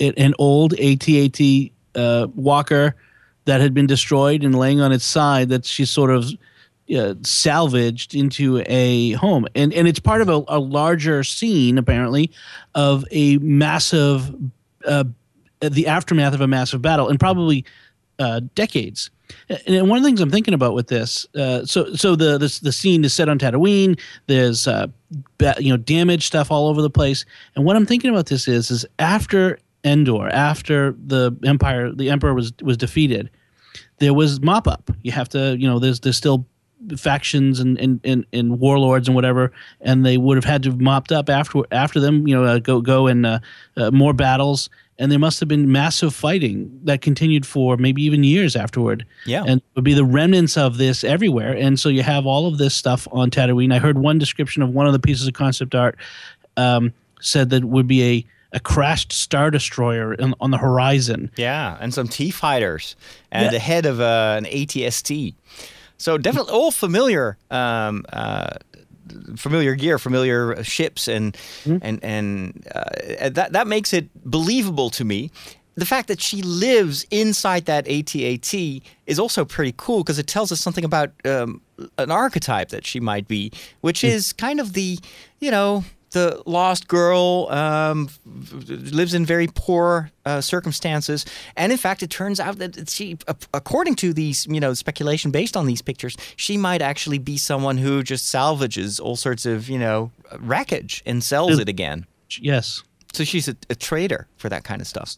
an 0.00 0.34
old 0.38 0.74
AT-AT 0.74 1.40
uh, 1.94 2.26
walker 2.34 2.96
that 3.46 3.60
had 3.60 3.74
been 3.74 3.86
destroyed 3.86 4.44
and 4.44 4.54
laying 4.54 4.80
on 4.80 4.92
its 4.92 5.04
side 5.04 5.48
that 5.48 5.64
she 5.64 5.84
sort 5.84 6.10
of 6.10 6.30
uh, 6.96 7.14
salvaged 7.22 8.14
into 8.14 8.62
a 8.66 9.12
home, 9.12 9.46
and 9.54 9.72
and 9.72 9.88
it's 9.88 10.00
part 10.00 10.20
of 10.22 10.28
a, 10.28 10.42
a 10.48 10.58
larger 10.58 11.24
scene 11.24 11.78
apparently 11.78 12.30
of 12.74 13.04
a 13.10 13.38
massive 13.38 14.34
uh, 14.86 15.04
the 15.60 15.86
aftermath 15.86 16.34
of 16.34 16.40
a 16.40 16.48
massive 16.48 16.82
battle, 16.82 17.08
and 17.08 17.20
probably 17.20 17.64
decades 18.54 19.10
and 19.66 19.88
one 19.88 19.98
of 19.98 20.02
the 20.02 20.08
things 20.08 20.20
I'm 20.20 20.30
thinking 20.30 20.54
about 20.54 20.74
with 20.74 20.88
this, 20.88 21.26
uh, 21.34 21.64
so 21.64 21.94
so 21.94 22.16
the 22.16 22.38
this, 22.38 22.60
the 22.60 22.72
scene 22.72 23.04
is 23.04 23.12
set 23.12 23.28
on 23.28 23.38
Tatooine. 23.38 23.98
There's 24.26 24.66
uh, 24.66 24.88
you 25.58 25.70
know 25.70 25.76
damage 25.76 26.26
stuff 26.26 26.50
all 26.50 26.68
over 26.68 26.82
the 26.82 26.90
place. 26.90 27.24
And 27.56 27.64
what 27.64 27.76
I'm 27.76 27.86
thinking 27.86 28.10
about 28.10 28.26
this 28.26 28.48
is 28.48 28.70
is 28.70 28.86
after 28.98 29.58
Endor, 29.84 30.28
after 30.28 30.92
the 30.92 31.36
Empire, 31.44 31.92
the 31.92 32.10
Emperor 32.10 32.34
was 32.34 32.52
was 32.62 32.76
defeated, 32.76 33.30
there 33.98 34.14
was 34.14 34.40
mop 34.40 34.66
up. 34.66 34.90
You 35.02 35.12
have 35.12 35.28
to 35.30 35.56
you 35.58 35.68
know 35.68 35.78
there's 35.78 36.00
there's 36.00 36.16
still 36.16 36.46
factions 36.96 37.60
and, 37.60 37.78
and, 37.78 38.00
and, 38.04 38.24
and, 38.32 38.58
warlords 38.58 39.06
and 39.06 39.14
whatever, 39.14 39.52
and 39.82 40.04
they 40.04 40.16
would 40.16 40.36
have 40.36 40.44
had 40.44 40.62
to 40.62 40.70
have 40.70 40.80
mopped 40.80 41.12
up 41.12 41.28
after 41.28 41.62
after 41.70 42.00
them. 42.00 42.26
You 42.26 42.34
know, 42.34 42.44
uh, 42.44 42.58
go 42.58 42.80
go 42.80 43.06
and 43.06 43.26
uh, 43.26 43.40
uh, 43.76 43.90
more 43.90 44.12
battles, 44.12 44.70
and 45.00 45.10
there 45.10 45.18
must 45.18 45.40
have 45.40 45.48
been 45.48 45.72
massive 45.72 46.14
fighting 46.14 46.78
that 46.84 47.00
continued 47.00 47.46
for 47.46 47.78
maybe 47.78 48.02
even 48.02 48.22
years 48.22 48.54
afterward. 48.54 49.06
Yeah, 49.24 49.42
and 49.46 49.60
it 49.60 49.64
would 49.74 49.84
be 49.84 49.94
the 49.94 50.04
remnants 50.04 50.56
of 50.56 50.76
this 50.76 51.02
everywhere, 51.02 51.56
and 51.56 51.80
so 51.80 51.88
you 51.88 52.02
have 52.02 52.26
all 52.26 52.46
of 52.46 52.58
this 52.58 52.74
stuff 52.74 53.08
on 53.10 53.30
Tatooine. 53.30 53.74
I 53.74 53.78
heard 53.78 53.98
one 53.98 54.18
description 54.18 54.62
of 54.62 54.68
one 54.68 54.86
of 54.86 54.92
the 54.92 54.98
pieces 55.00 55.26
of 55.26 55.32
concept 55.32 55.74
art 55.74 55.96
um, 56.56 56.92
said 57.20 57.50
that 57.50 57.64
would 57.64 57.88
be 57.88 58.04
a 58.04 58.26
a 58.52 58.60
crashed 58.60 59.12
star 59.12 59.50
destroyer 59.50 60.14
in, 60.14 60.34
on 60.40 60.50
the 60.50 60.58
horizon. 60.58 61.30
Yeah, 61.36 61.78
and 61.80 61.94
some 61.94 62.06
TIE 62.06 62.30
fighters 62.30 62.94
and 63.32 63.46
yeah. 63.46 63.50
the 63.50 63.58
head 63.58 63.86
of 63.86 64.00
uh, 64.00 64.34
an 64.36 64.44
ATST. 64.44 65.34
So 65.96 66.16
definitely 66.16 66.52
all 66.52 66.70
familiar 66.70 67.36
um, 67.50 68.06
uh, 68.12 68.54
familiar 69.36 69.74
gear, 69.74 69.98
familiar 69.98 70.62
ships, 70.62 71.08
and 71.08 71.34
mm-hmm. 71.64 71.78
and 71.82 72.04
and 72.04 72.66
uh, 72.74 73.30
that 73.30 73.52
that 73.52 73.66
makes 73.66 73.92
it 73.92 74.08
believable 74.24 74.90
to 74.90 75.04
me. 75.04 75.30
The 75.76 75.86
fact 75.86 76.08
that 76.08 76.20
she 76.20 76.42
lives 76.42 77.06
inside 77.10 77.64
that 77.66 77.88
AT-AT 77.88 78.54
is 79.06 79.18
also 79.18 79.44
pretty 79.44 79.72
cool 79.76 80.02
because 80.02 80.18
it 80.18 80.26
tells 80.26 80.52
us 80.52 80.60
something 80.60 80.84
about 80.84 81.12
um, 81.24 81.62
an 81.96 82.10
archetype 82.10 82.68
that 82.70 82.86
she 82.86 83.00
might 83.00 83.26
be, 83.28 83.52
which 83.80 84.00
mm-hmm. 84.00 84.14
is 84.14 84.32
kind 84.32 84.60
of 84.60 84.74
the 84.74 84.98
you 85.38 85.50
know 85.50 85.84
the 86.10 86.42
lost 86.46 86.88
girl 86.88 87.46
um, 87.50 88.08
lives 88.56 89.14
in 89.14 89.24
very 89.24 89.48
poor 89.54 90.10
uh, 90.24 90.40
circumstances, 90.40 91.24
and 91.56 91.72
in 91.72 91.78
fact, 91.78 92.02
it 92.02 92.10
turns 92.10 92.40
out 92.40 92.58
that 92.58 92.88
she, 92.90 93.16
according 93.54 93.94
to 93.96 94.12
these, 94.12 94.46
you 94.46 94.60
know, 94.60 94.74
speculation 94.74 95.30
based 95.30 95.56
on 95.56 95.66
these 95.66 95.82
pictures, 95.82 96.16
she 96.36 96.56
might 96.56 96.82
actually 96.82 97.18
be 97.18 97.36
someone 97.36 97.78
who 97.78 98.02
just 98.02 98.28
salvages 98.28 98.98
all 99.00 99.16
sorts 99.16 99.46
of, 99.46 99.68
you 99.68 99.78
know, 99.78 100.10
wreckage 100.38 101.02
and 101.06 101.22
sells 101.22 101.58
it 101.58 101.68
again. 101.68 102.06
Yes. 102.40 102.82
So 103.12 103.24
she's 103.24 103.48
a, 103.48 103.56
a 103.68 103.74
trader 103.74 104.28
for 104.36 104.48
that 104.48 104.64
kind 104.64 104.80
of 104.80 104.86
stuff. 104.86 105.16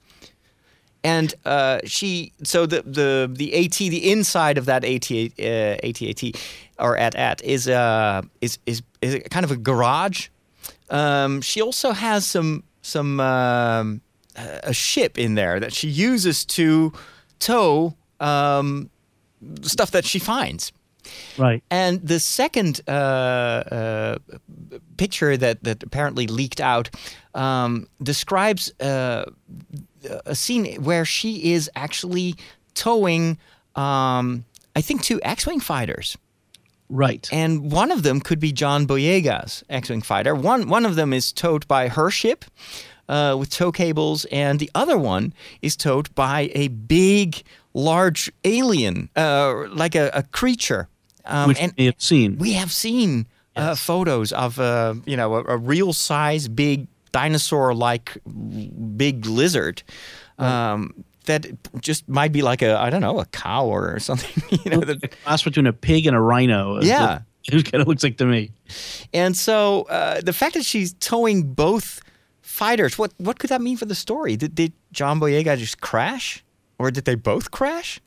And 1.04 1.34
uh, 1.44 1.80
she, 1.84 2.32
so 2.44 2.64
the 2.64 2.82
the 2.82 3.28
the 3.30 3.64
AT, 3.64 3.76
the 3.76 4.12
inside 4.12 4.56
of 4.56 4.66
that 4.66 4.84
AT 4.84 5.10
uh, 5.10 5.86
AT-AT 5.86 6.40
or 6.78 6.96
at 6.96 7.14
at 7.16 7.42
is 7.42 7.68
uh 7.68 8.22
is 8.40 8.58
is 8.66 8.82
is 9.00 9.20
kind 9.30 9.44
of 9.44 9.50
a 9.50 9.56
garage 9.56 10.28
um, 10.92 11.40
she 11.40 11.60
also 11.60 11.92
has 11.92 12.24
some 12.26 12.62
some 12.82 13.18
um, 13.18 14.00
a 14.36 14.72
ship 14.72 15.18
in 15.18 15.34
there 15.34 15.58
that 15.60 15.72
she 15.72 15.88
uses 15.88 16.44
to 16.44 16.92
tow 17.38 17.94
um, 18.20 18.90
stuff 19.62 19.90
that 19.90 20.04
she 20.04 20.18
finds. 20.18 20.72
Right. 21.36 21.62
And 21.70 22.00
the 22.06 22.20
second 22.20 22.80
uh, 22.86 22.90
uh, 22.90 24.18
picture 24.96 25.36
that, 25.36 25.64
that 25.64 25.82
apparently 25.82 26.26
leaked 26.26 26.60
out 26.60 26.90
um, 27.34 27.88
describes 28.02 28.72
uh, 28.80 29.24
a 30.26 30.34
scene 30.34 30.82
where 30.82 31.04
she 31.04 31.52
is 31.52 31.70
actually 31.74 32.36
towing, 32.74 33.38
um, 33.74 34.44
I 34.76 34.80
think, 34.80 35.02
two 35.02 35.20
X 35.22 35.46
Wing 35.46 35.60
fighters. 35.60 36.16
Right. 36.94 37.26
And 37.32 37.72
one 37.72 37.90
of 37.90 38.02
them 38.02 38.20
could 38.20 38.38
be 38.38 38.52
John 38.52 38.86
Boyega's 38.86 39.64
X-wing 39.70 40.02
fighter. 40.02 40.34
One 40.34 40.68
one 40.68 40.84
of 40.84 40.94
them 40.94 41.12
is 41.12 41.32
towed 41.32 41.66
by 41.66 41.88
her 41.88 42.10
ship. 42.10 42.44
uh, 43.08 43.36
with 43.38 43.50
tow 43.50 43.72
cables, 43.72 44.24
and 44.32 44.58
the 44.58 44.70
other 44.74 44.96
one 44.96 45.32
is 45.60 45.76
towed 45.76 46.14
by 46.14 46.50
a 46.54 46.68
big, 46.68 47.42
large 47.74 48.30
alien, 48.44 49.08
uh, 49.16 49.66
like 49.68 49.94
a, 49.94 50.10
a 50.14 50.22
creature. 50.22 50.88
Um, 51.24 51.48
which 51.48 51.60
and 51.60 51.72
we 51.76 51.86
have 51.86 52.00
seen. 52.00 52.38
we 52.38 52.52
have 52.54 52.72
seen 52.72 53.26
uh, 53.54 53.74
photos 53.74 54.32
of 54.32 54.58
uh, 54.58 54.94
you 55.06 55.16
know 55.16 55.34
a, 55.34 55.44
a 55.44 55.56
real 55.56 55.92
size 55.92 56.48
big 56.48 56.88
dinosaur 57.12 57.74
like 57.74 58.16
big 58.96 59.26
lizard 59.26 59.82
um, 60.38 61.04
that 61.26 61.46
just 61.80 62.08
might 62.08 62.32
be 62.32 62.42
like 62.42 62.62
a 62.62 62.78
I 62.78 62.90
don't 62.90 63.00
know 63.00 63.18
a 63.20 63.26
cow 63.26 63.66
or 63.66 63.98
something 64.08 64.42
you 64.64 64.70
know 64.70 64.82
a 64.82 65.08
cross 65.24 65.42
between 65.42 65.66
a 65.66 65.72
pig 65.72 66.06
and 66.06 66.16
a 66.16 66.20
rhino. 66.20 66.80
Yeah. 66.82 67.20
It 67.48 67.72
kind 67.72 67.82
of 67.82 67.88
looks 67.88 68.04
like 68.04 68.18
to 68.18 68.24
me. 68.24 68.52
and 69.12 69.36
so 69.36 69.82
uh, 69.90 70.20
the 70.20 70.32
fact 70.32 70.54
that 70.54 70.64
she's 70.64 70.92
towing 71.00 71.54
both 71.54 72.00
fighters 72.40 72.96
what 72.96 73.12
what 73.18 73.40
could 73.40 73.50
that 73.50 73.60
mean 73.60 73.76
for 73.76 73.84
the 73.84 73.96
story 73.96 74.36
did, 74.36 74.54
did 74.54 74.72
John 74.92 75.18
Boyega 75.18 75.58
just 75.58 75.80
crash 75.80 76.44
or 76.78 76.92
did 76.92 77.04
they 77.04 77.16
both 77.16 77.50
crash 77.50 77.98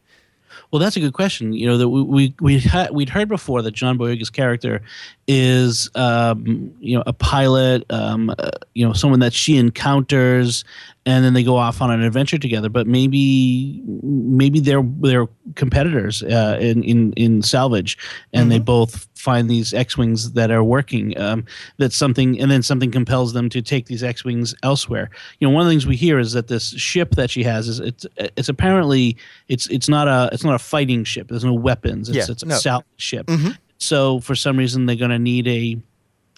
Well, 0.72 0.80
that's 0.80 0.96
a 0.96 1.02
good 1.02 1.12
question. 1.14 1.52
You 1.52 1.68
know 1.68 1.78
that 1.78 1.90
we 1.90 2.02
we 2.04 2.34
we 2.40 2.60
had 2.60 2.92
we'd 2.92 3.10
heard 3.10 3.28
before 3.28 3.62
that 3.62 3.72
John 3.74 3.98
Boyega's 3.98 4.30
character 4.30 4.82
is 5.28 5.90
um, 5.96 6.72
you 6.80 6.96
know 6.98 7.04
a 7.06 7.12
pilot, 7.14 7.84
um, 7.90 8.30
uh, 8.30 8.52
you 8.74 8.88
know 8.88 8.94
someone 8.94 9.20
that 9.20 9.34
she 9.34 9.58
encounters, 9.58 10.64
and 11.08 11.24
then 11.24 11.34
they 11.34 11.44
go 11.44 11.56
off 11.56 11.82
on 11.82 11.92
an 11.92 12.02
adventure 12.02 12.38
together. 12.38 12.70
But 12.70 12.88
maybe 12.88 13.82
maybe 13.86 14.60
they're 14.60 14.84
they're 15.02 15.28
competitors 15.56 16.24
uh, 16.24 16.58
in 16.60 16.84
in 16.84 17.14
in 17.14 17.42
salvage, 17.42 17.98
and 18.34 18.52
they 18.52 18.60
both 18.60 19.08
find 19.16 19.50
these 19.50 19.74
X-wings 19.74 20.34
that 20.34 20.52
are 20.52 20.64
working. 20.64 21.18
Um, 21.20 21.46
that 21.78 21.94
something, 21.94 22.40
and 22.40 22.50
then 22.52 22.62
something 22.64 22.92
compels 22.92 23.34
them 23.34 23.50
to 23.50 23.62
take 23.62 23.86
these 23.88 24.04
X-wings 24.04 24.54
elsewhere. 24.64 25.10
You 25.40 25.48
know, 25.48 25.54
one 25.54 25.62
of 25.62 25.68
the 25.68 25.72
things 25.72 25.86
we 25.88 25.96
hear 25.96 26.20
is 26.20 26.34
that 26.34 26.48
this 26.48 26.70
ship 26.70 27.12
that 27.16 27.30
she 27.30 27.44
has 27.44 27.68
is 27.68 27.80
it's 27.80 28.06
it's 28.18 28.50
apparently 28.50 29.18
it's 29.48 29.68
it's 29.68 29.90
not 29.90 30.08
a 30.08 30.30
it's 30.32 30.44
not 30.44 30.56
a 30.56 30.60
fighting 30.60 31.04
ship. 31.04 31.28
There's 31.28 31.46
no 31.46 31.54
weapons. 31.54 32.10
It's, 32.10 32.18
Yeah, 32.18 32.26
it's 32.32 32.44
a 32.44 32.48
no. 32.48 32.56
salvage 32.56 32.88
ship. 32.98 33.30
So 33.78 34.20
for 34.22 34.36
some 34.36 34.58
reason 34.58 34.86
they're 34.86 34.96
going 34.96 35.12
to 35.12 35.20
need 35.20 35.48
a 35.48 35.78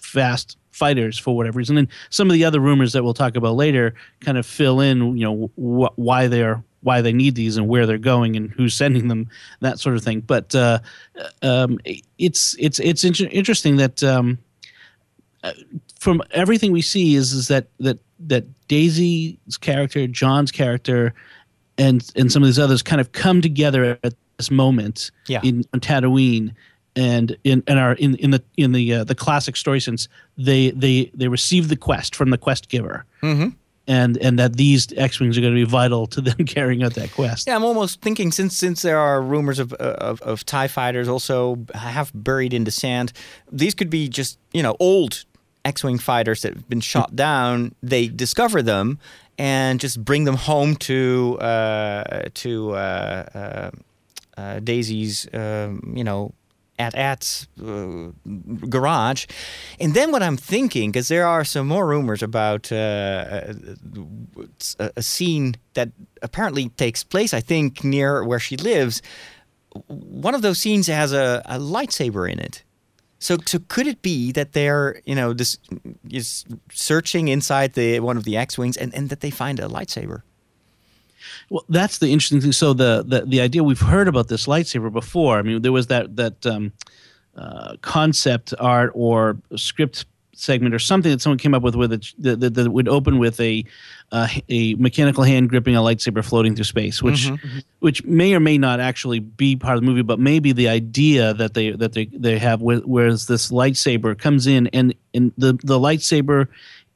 fast 0.08 0.56
fighters 0.72 1.18
for 1.18 1.36
whatever 1.36 1.58
reason. 1.58 1.76
And 1.78 1.88
some 2.10 2.28
of 2.30 2.34
the 2.34 2.44
other 2.44 2.60
rumors 2.60 2.92
that 2.92 3.02
we'll 3.04 3.14
talk 3.14 3.36
about 3.36 3.56
later 3.56 3.94
kind 4.20 4.38
of 4.38 4.46
fill 4.46 4.80
in, 4.80 5.16
you 5.16 5.24
know, 5.24 5.50
wh- 5.56 5.98
why 5.98 6.26
they're 6.28 6.62
why 6.82 7.00
they 7.00 7.12
need 7.12 7.34
these 7.34 7.56
and 7.56 7.66
where 7.66 7.86
they're 7.86 7.98
going 7.98 8.36
and 8.36 8.50
who's 8.52 8.72
sending 8.72 9.08
them, 9.08 9.28
that 9.60 9.80
sort 9.80 9.96
of 9.96 10.04
thing. 10.04 10.20
But 10.20 10.54
uh, 10.54 10.78
um, 11.42 11.78
it's 12.18 12.54
it's 12.58 12.78
it's 12.78 13.02
inter- 13.04 13.28
interesting 13.32 13.76
that 13.76 14.02
um, 14.04 14.38
uh, 15.42 15.52
from 15.98 16.22
everything 16.30 16.70
we 16.72 16.82
see 16.82 17.16
is 17.16 17.32
is 17.32 17.48
that 17.48 17.66
that 17.80 17.98
that 18.20 18.44
Daisy's 18.68 19.56
character, 19.60 20.06
John's 20.06 20.52
character, 20.52 21.12
and 21.76 22.08
and 22.14 22.30
some 22.30 22.42
of 22.44 22.46
these 22.46 22.58
others 22.60 22.82
kind 22.82 23.00
of 23.00 23.10
come 23.10 23.40
together 23.40 23.98
at 24.04 24.14
this 24.36 24.50
moment 24.50 25.10
Yeah. 25.26 25.40
in 25.42 25.64
on 25.74 25.80
Tatooine 25.80 26.54
and 26.96 27.36
in 27.44 27.62
and 27.66 27.78
are 27.78 27.92
in 27.94 28.14
in 28.16 28.30
the 28.30 28.42
in 28.56 28.72
the 28.72 28.92
uh, 28.94 29.04
the 29.04 29.14
classic 29.14 29.56
story 29.56 29.80
sense 29.80 30.08
they 30.36 30.70
they 30.72 31.10
they 31.14 31.28
receive 31.28 31.68
the 31.68 31.76
quest 31.76 32.16
from 32.16 32.30
the 32.30 32.38
quest 32.38 32.68
giver 32.68 33.04
Mhm. 33.22 33.54
and 33.86 34.16
and 34.18 34.38
that 34.38 34.56
these 34.56 34.88
X-wings 34.96 35.36
are 35.38 35.40
going 35.40 35.54
to 35.54 35.64
be 35.66 35.70
vital 35.70 36.06
to 36.08 36.20
them 36.20 36.44
carrying 36.54 36.82
out 36.82 36.94
that 36.94 37.10
quest. 37.12 37.46
Yeah, 37.46 37.56
I'm 37.56 37.64
almost 37.64 38.00
thinking 38.00 38.32
since 38.32 38.56
since 38.56 38.82
there 38.82 38.98
are 38.98 39.20
rumors 39.22 39.58
of 39.58 39.72
of, 39.74 40.20
of 40.22 40.44
Tie 40.44 40.68
fighters 40.68 41.08
also 41.08 41.58
half 41.74 42.10
buried 42.14 42.52
in 42.52 42.64
the 42.64 42.70
sand, 42.70 43.12
these 43.52 43.74
could 43.74 43.90
be 43.90 44.08
just 44.08 44.38
you 44.52 44.62
know 44.62 44.76
old 44.80 45.24
X-wing 45.64 45.98
fighters 45.98 46.42
that 46.42 46.54
have 46.54 46.68
been 46.68 46.80
shot 46.80 47.14
down. 47.16 47.74
They 47.82 48.08
discover 48.08 48.62
them 48.62 48.98
and 49.38 49.78
just 49.80 50.02
bring 50.04 50.24
them 50.24 50.36
home 50.36 50.74
to 50.76 51.36
uh, 51.40 52.22
to 52.34 52.72
uh, 52.72 53.24
uh, 53.34 53.70
uh, 54.40 54.60
Daisy's 54.60 55.28
um, 55.34 55.92
you 55.96 56.04
know 56.04 56.32
at 56.78 56.94
at's 56.94 57.48
uh, 57.60 58.10
garage, 58.68 59.26
and 59.80 59.94
then 59.94 60.12
what 60.12 60.22
I'm 60.22 60.36
thinking 60.36 60.90
because 60.90 61.08
there 61.08 61.26
are 61.26 61.44
some 61.44 61.66
more 61.66 61.86
rumors 61.86 62.22
about 62.22 62.70
uh, 62.72 63.54
a, 64.78 64.90
a 64.96 65.02
scene 65.02 65.56
that 65.74 65.90
apparently 66.22 66.68
takes 66.70 67.04
place, 67.04 67.34
I 67.34 67.40
think, 67.40 67.84
near 67.84 68.24
where 68.24 68.40
she 68.40 68.56
lives. 68.56 69.02
One 69.86 70.34
of 70.34 70.42
those 70.42 70.58
scenes 70.58 70.86
has 70.86 71.12
a, 71.12 71.42
a 71.46 71.58
lightsaber 71.58 72.30
in 72.30 72.38
it. 72.38 72.64
So, 73.20 73.36
so 73.46 73.58
could 73.66 73.86
it 73.86 74.00
be 74.00 74.32
that 74.32 74.52
they're, 74.52 75.00
you 75.04 75.14
know, 75.14 75.32
this 75.32 75.58
is 76.08 76.44
searching 76.70 77.28
inside 77.28 77.72
the 77.72 78.00
one 78.00 78.16
of 78.16 78.24
the 78.24 78.36
X-wings 78.36 78.76
and, 78.76 78.94
and 78.94 79.08
that 79.08 79.20
they 79.20 79.30
find 79.30 79.58
a 79.58 79.66
lightsaber? 79.66 80.22
Well, 81.50 81.64
that's 81.68 81.98
the 81.98 82.12
interesting 82.12 82.40
thing. 82.40 82.52
So 82.52 82.72
the, 82.72 83.04
the 83.06 83.26
the 83.26 83.40
idea 83.40 83.62
we've 83.64 83.80
heard 83.80 84.08
about 84.08 84.28
this 84.28 84.46
lightsaber 84.46 84.92
before. 84.92 85.38
I 85.38 85.42
mean, 85.42 85.62
there 85.62 85.72
was 85.72 85.88
that 85.88 86.16
that 86.16 86.46
um, 86.46 86.72
uh, 87.36 87.76
concept 87.82 88.54
art 88.58 88.90
or 88.94 89.38
script 89.56 90.06
segment 90.38 90.72
or 90.72 90.78
something 90.78 91.10
that 91.10 91.20
someone 91.20 91.38
came 91.38 91.52
up 91.52 91.62
with 91.62 91.74
with 91.74 91.92
it 91.92 92.06
that, 92.18 92.40
that, 92.40 92.54
that 92.54 92.70
would 92.70 92.88
open 92.88 93.18
with 93.18 93.40
a 93.40 93.64
uh, 94.12 94.28
a 94.48 94.74
mechanical 94.74 95.24
hand 95.24 95.50
gripping 95.50 95.76
a 95.76 95.80
lightsaber 95.80 96.24
floating 96.24 96.54
through 96.54 96.64
space, 96.64 97.02
which 97.02 97.30
which 97.80 98.04
may 98.04 98.34
or 98.34 98.40
may 98.40 98.56
not 98.56 98.80
actually 98.80 99.18
be 99.18 99.56
part 99.56 99.76
of 99.76 99.82
the 99.82 99.86
movie, 99.86 100.02
but 100.02 100.18
maybe 100.18 100.52
the 100.52 100.68
idea 100.68 101.34
that 101.34 101.54
they 101.54 101.72
that 101.72 101.92
they 101.92 102.06
they 102.06 102.38
have 102.38 102.62
where, 102.62 102.78
whereas 102.78 103.26
this 103.26 103.50
lightsaber 103.50 104.16
comes 104.16 104.46
in 104.46 104.68
and 104.68 104.94
and 105.12 105.32
the 105.36 105.54
the 105.64 105.78
lightsaber 105.78 106.48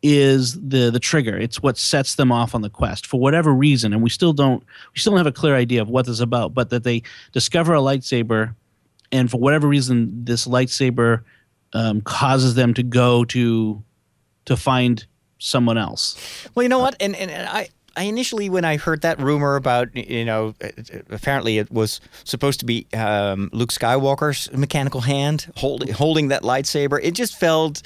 is 0.02 0.60
the 0.60 0.90
the 0.90 0.98
trigger. 0.98 1.36
It's 1.38 1.62
what 1.62 1.78
sets 1.78 2.16
them 2.16 2.32
off 2.32 2.54
on 2.54 2.62
the 2.62 2.70
quest 2.70 3.06
for 3.06 3.20
whatever 3.20 3.52
reason, 3.52 3.92
and 3.92 4.02
we 4.02 4.10
still 4.10 4.32
don't 4.32 4.62
we 4.92 4.98
still 4.98 5.12
don't 5.12 5.18
have 5.18 5.26
a 5.26 5.32
clear 5.32 5.54
idea 5.54 5.80
of 5.80 5.88
what 5.88 6.06
this 6.06 6.14
is 6.14 6.20
about. 6.20 6.54
But 6.54 6.70
that 6.70 6.84
they 6.84 7.02
discover 7.32 7.74
a 7.74 7.78
lightsaber, 7.78 8.54
and 9.12 9.30
for 9.30 9.38
whatever 9.38 9.68
reason, 9.68 10.24
this 10.24 10.46
lightsaber 10.46 11.22
um, 11.72 12.00
causes 12.00 12.54
them 12.54 12.74
to 12.74 12.82
go 12.82 13.24
to 13.26 13.82
to 14.46 14.56
find 14.56 15.06
someone 15.38 15.78
else. 15.78 16.48
Well, 16.54 16.62
you 16.62 16.68
know 16.68 16.80
what? 16.80 16.96
And, 17.00 17.14
and 17.14 17.30
and 17.30 17.48
I 17.48 17.68
I 17.96 18.04
initially 18.04 18.48
when 18.48 18.64
I 18.64 18.76
heard 18.76 19.02
that 19.02 19.20
rumor 19.20 19.56
about 19.56 19.94
you 19.94 20.24
know 20.24 20.54
apparently 21.10 21.58
it 21.58 21.70
was 21.70 22.00
supposed 22.24 22.60
to 22.60 22.66
be 22.66 22.86
um, 22.94 23.50
Luke 23.52 23.70
Skywalker's 23.70 24.50
mechanical 24.52 25.02
hand 25.02 25.52
holding 25.56 25.92
holding 25.92 26.28
that 26.28 26.42
lightsaber. 26.42 26.98
It 27.02 27.12
just 27.12 27.38
felt 27.38 27.82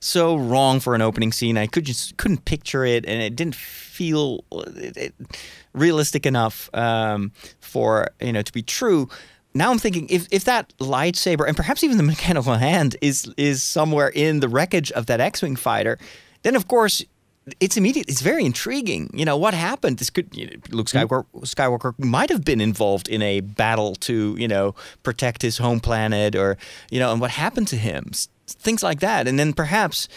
so 0.00 0.36
wrong 0.36 0.80
for 0.80 0.94
an 0.94 1.02
opening 1.02 1.30
scene. 1.30 1.56
I 1.56 1.66
could 1.66 1.84
just 1.84 2.16
couldn't 2.16 2.44
picture 2.44 2.84
it, 2.84 3.04
and 3.06 3.22
it 3.22 3.36
didn't 3.36 3.54
feel 3.54 4.44
it, 4.50 4.96
it, 4.96 5.14
realistic 5.72 6.26
enough 6.26 6.70
um, 6.74 7.32
for 7.60 8.08
you 8.20 8.32
know 8.32 8.42
to 8.42 8.52
be 8.52 8.62
true. 8.62 9.08
Now 9.52 9.70
I'm 9.70 9.78
thinking 9.78 10.08
if, 10.08 10.28
if 10.30 10.44
that 10.44 10.72
lightsaber 10.78 11.46
and 11.46 11.56
perhaps 11.56 11.84
even 11.84 11.96
the 11.96 12.02
mechanical 12.14 12.54
hand 12.54 12.96
is 13.00 13.32
is 13.36 13.62
somewhere 13.62 14.08
in 14.08 14.40
the 14.40 14.48
wreckage 14.48 14.90
of 14.92 15.06
that 15.06 15.20
X-wing 15.20 15.56
fighter, 15.56 15.98
then 16.42 16.56
of 16.56 16.66
course 16.66 17.04
it's 17.58 17.76
immediate. 17.76 18.08
It's 18.08 18.20
very 18.20 18.44
intriguing. 18.44 19.10
You 19.12 19.24
know 19.24 19.36
what 19.36 19.54
happened? 19.54 19.98
This 19.98 20.10
could 20.10 20.28
you 20.36 20.46
know, 20.46 20.52
Luke 20.70 20.86
Skywalker, 20.86 21.26
Skywalker 21.40 21.98
might 21.98 22.30
have 22.30 22.44
been 22.44 22.60
involved 22.60 23.08
in 23.08 23.22
a 23.22 23.40
battle 23.40 23.94
to 23.96 24.36
you 24.38 24.48
know 24.48 24.74
protect 25.02 25.42
his 25.42 25.58
home 25.58 25.80
planet, 25.80 26.36
or 26.36 26.56
you 26.90 27.00
know, 27.00 27.12
and 27.12 27.20
what 27.20 27.30
happened 27.30 27.68
to 27.68 27.76
him? 27.76 28.12
Things 28.54 28.82
like 28.82 29.00
that, 29.00 29.26
and 29.28 29.38
then 29.38 29.52
perhaps 29.52 30.08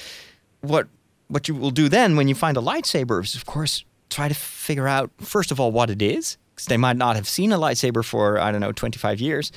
what 0.62 0.88
what 1.28 1.48
you 1.48 1.56
will 1.56 1.72
do 1.72 1.90
then 1.90 2.16
when 2.16 2.28
you 2.28 2.36
find 2.36 2.58
a 2.58 2.62
lightsaber 2.62 3.24
is, 3.24 3.36
of 3.36 3.46
course, 3.46 3.84
try 4.10 4.28
to 4.28 4.36
figure 4.36 4.88
out 4.88 5.10
first 5.20 5.52
of 5.52 5.60
all 5.60 5.72
what 5.72 5.90
it 5.90 6.02
is, 6.02 6.38
because 6.54 6.68
they 6.68 6.78
might 6.78 6.98
not 6.98 7.16
have 7.16 7.28
seen 7.28 7.52
a 7.52 7.58
lightsaber 7.58 8.04
for 8.04 8.40
I 8.40 8.52
don't 8.52 8.62
know 8.62 8.72
25 8.72 9.20
years, 9.20 9.52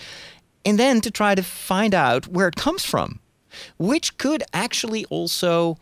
and 0.64 0.78
then 0.78 1.00
to 1.02 1.10
try 1.10 1.34
to 1.34 1.42
find 1.42 1.94
out 1.94 2.26
where 2.28 2.48
it 2.48 2.56
comes 2.56 2.84
from, 2.84 3.20
which 3.78 4.18
could 4.18 4.42
actually 4.52 5.04
also 5.06 5.76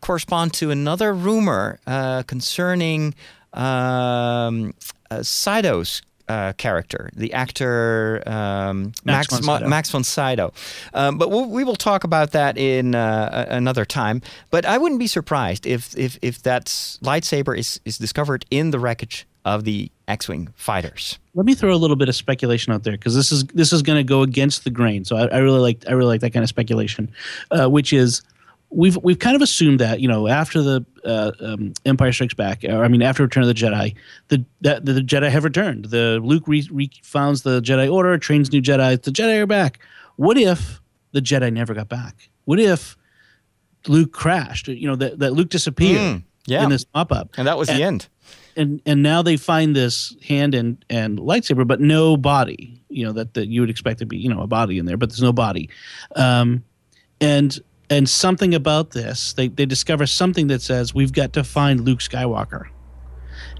correspond 0.00 0.52
to 0.54 0.70
another 0.70 1.12
rumor 1.12 1.80
uh, 1.86 2.22
concerning 2.24 3.14
um, 3.52 4.74
uh, 5.10 5.22
Sydow's 5.22 6.02
uh, 6.28 6.52
character, 6.54 7.10
the 7.14 7.32
actor 7.32 8.22
um, 8.26 8.92
Max 9.04 9.30
Max 9.30 9.34
von 9.34 9.46
Mo- 9.46 9.56
Sydow. 9.58 9.68
Max 9.68 9.90
von 9.90 10.04
Sydow. 10.04 10.52
Um, 10.94 11.18
but 11.18 11.30
we'll, 11.30 11.48
we 11.48 11.64
will 11.64 11.76
talk 11.76 12.04
about 12.04 12.32
that 12.32 12.56
in 12.58 12.94
uh, 12.94 13.46
another 13.48 13.84
time. 13.84 14.22
But 14.50 14.64
I 14.64 14.78
wouldn't 14.78 15.00
be 15.00 15.06
surprised 15.06 15.66
if 15.66 15.96
if, 15.96 16.18
if 16.22 16.42
that 16.42 16.66
lightsaber 17.02 17.56
is, 17.56 17.80
is 17.84 17.98
discovered 17.98 18.44
in 18.50 18.70
the 18.70 18.78
wreckage 18.78 19.26
of 19.44 19.64
the 19.64 19.90
X-wing 20.08 20.48
fighters. 20.56 21.18
Let 21.34 21.46
me 21.46 21.54
throw 21.54 21.72
a 21.72 21.76
little 21.76 21.96
bit 21.96 22.08
of 22.08 22.16
speculation 22.16 22.72
out 22.72 22.82
there 22.82 22.92
because 22.92 23.14
this 23.14 23.32
is 23.32 23.44
this 23.44 23.72
is 23.72 23.82
going 23.82 23.98
to 23.98 24.04
go 24.04 24.22
against 24.22 24.64
the 24.64 24.70
grain. 24.70 25.04
So 25.04 25.16
I, 25.16 25.26
I 25.28 25.38
really 25.38 25.60
like 25.60 25.84
I 25.88 25.92
really 25.92 26.08
like 26.08 26.20
that 26.20 26.32
kind 26.32 26.42
of 26.42 26.48
speculation, 26.48 27.10
uh, 27.50 27.68
which 27.68 27.92
is 27.92 28.22
we've 28.70 28.96
we've 29.02 29.18
kind 29.18 29.34
of 29.36 29.42
assumed 29.42 29.80
that 29.80 30.00
you 30.00 30.08
know 30.08 30.28
after 30.28 30.62
the 30.62 30.84
uh, 31.04 31.32
um, 31.40 31.72
Empire 31.84 32.12
Strikes 32.12 32.34
Back, 32.34 32.64
or 32.64 32.84
I 32.84 32.88
mean 32.88 33.02
after 33.02 33.22
Return 33.22 33.42
of 33.42 33.48
the 33.48 33.54
Jedi, 33.54 33.94
the 34.28 34.44
that 34.60 34.84
the 34.84 35.00
Jedi 35.00 35.30
have 35.30 35.44
returned. 35.44 35.86
The 35.86 36.20
Luke 36.22 36.44
re, 36.46 36.66
re- 36.70 36.90
founds 37.02 37.42
the 37.42 37.60
Jedi 37.60 37.92
Order, 37.92 38.16
trains 38.18 38.52
new 38.52 38.60
Jedi. 38.62 39.00
The 39.02 39.10
Jedi 39.10 39.40
are 39.40 39.46
back. 39.46 39.80
What 40.16 40.36
if 40.36 40.80
the 41.12 41.20
Jedi 41.20 41.52
never 41.52 41.74
got 41.74 41.88
back? 41.88 42.28
What 42.44 42.58
if 42.60 42.96
Luke 43.86 44.12
crashed? 44.12 44.68
You 44.68 44.88
know 44.88 44.96
that 44.96 45.18
that 45.20 45.32
Luke 45.32 45.48
disappeared. 45.50 46.00
Mm, 46.00 46.22
Yeah. 46.46 46.64
in 46.64 46.70
this 46.70 46.84
pop 46.84 47.12
up. 47.12 47.30
And 47.36 47.46
that 47.46 47.58
was 47.58 47.68
the 47.68 47.82
end. 47.82 48.08
And 48.56 48.80
and 48.84 49.02
now 49.02 49.22
they 49.22 49.36
find 49.36 49.76
this 49.76 50.16
hand 50.26 50.54
and 50.54 50.84
and 50.90 51.18
lightsaber, 51.18 51.66
but 51.66 51.80
no 51.80 52.16
body. 52.16 52.82
You 52.88 53.06
know 53.06 53.12
that 53.12 53.34
that 53.34 53.48
you 53.48 53.60
would 53.60 53.70
expect 53.70 54.00
to 54.00 54.06
be 54.06 54.16
you 54.18 54.28
know 54.28 54.40
a 54.40 54.46
body 54.46 54.78
in 54.78 54.86
there, 54.86 54.96
but 54.96 55.10
there's 55.10 55.22
no 55.22 55.32
body. 55.32 55.70
Um, 56.16 56.64
and 57.20 57.58
and 57.90 58.08
something 58.08 58.54
about 58.54 58.90
this, 58.90 59.32
they 59.32 59.48
they 59.48 59.66
discover 59.66 60.06
something 60.06 60.48
that 60.48 60.62
says 60.62 60.94
we've 60.94 61.12
got 61.12 61.32
to 61.34 61.44
find 61.44 61.80
Luke 61.80 62.00
Skywalker, 62.00 62.66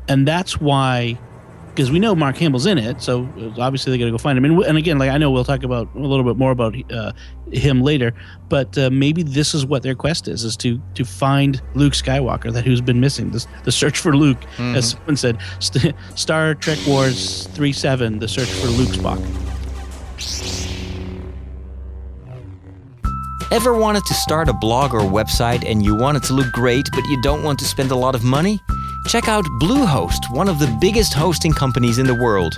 and 0.09 0.27
that's 0.29 0.61
why 0.61 1.19
because 1.75 1.93
we 1.93 2.01
know 2.01 2.13
Mark 2.13 2.37
Hamill's 2.39 2.67
in 2.67 2.77
it, 2.77 3.01
so 3.01 3.29
obviously 3.57 3.93
they 3.93 3.99
got 3.99 4.07
to 4.07 4.11
go 4.11 4.19
find 4.19 4.37
him. 4.37 4.45
And, 4.45 4.61
and 4.65 4.77
again, 4.77 4.99
like 4.99 5.11
I 5.11 5.17
know 5.19 5.31
we'll 5.31 5.45
talk 5.45 5.63
about 5.63 5.89
a 5.95 5.99
little 6.01 6.25
bit 6.25 6.37
more 6.37 6.51
about 6.51 6.75
uh, 6.91 7.13
him 7.53 7.83
later, 7.83 8.13
but 8.49 8.77
uh, 8.77 8.91
maybe 8.91 9.23
this 9.23 9.55
is 9.55 9.65
what 9.65 9.85
their 9.85 9.95
quest 9.95 10.27
is: 10.27 10.43
is 10.43 10.57
to 10.57 10.83
to 10.95 11.05
find 11.05 11.63
Luke 11.75 11.93
Skywalker, 11.93 12.53
that 12.53 12.65
who's 12.65 12.81
been 12.81 12.99
missing. 12.99 13.31
This, 13.31 13.47
the 13.63 13.71
search 13.71 13.99
for 13.99 14.17
Luke, 14.17 14.41
Mm-hmm. 14.57 14.75
as 14.75 14.91
someone 14.91 15.17
said, 15.17 15.39
St- 15.61 15.95
Star 16.17 16.55
Trek 16.57 16.79
Wars 16.87 17.47
three 17.53 17.73
seven, 17.73 18.19
the 18.19 18.27
search 18.29 18.51
for 18.51 18.67
Luke 18.67 18.89
Spock. 18.91 20.68
Ever 23.50 23.73
wanted 23.73 24.05
to 24.05 24.12
start 24.12 24.50
a 24.50 24.52
blog 24.52 24.93
or 24.93 25.00
website 25.00 25.67
and 25.67 25.83
you 25.83 25.95
want 25.95 26.19
it 26.19 26.23
to 26.25 26.35
look 26.35 26.52
great, 26.52 26.87
but 26.93 27.07
you 27.07 27.19
don't 27.23 27.43
want 27.43 27.59
to 27.61 27.64
spend 27.64 27.90
a 27.90 27.97
lot 27.97 28.14
of 28.14 28.23
money? 28.23 28.61
Check 29.07 29.26
out 29.26 29.45
Bluehost, 29.59 30.31
one 30.31 30.50
of 30.50 30.59
the 30.59 30.76
biggest 30.83 31.14
hosting 31.14 31.52
companies 31.52 31.97
in 31.97 32.07
the 32.07 32.14
world. 32.14 32.55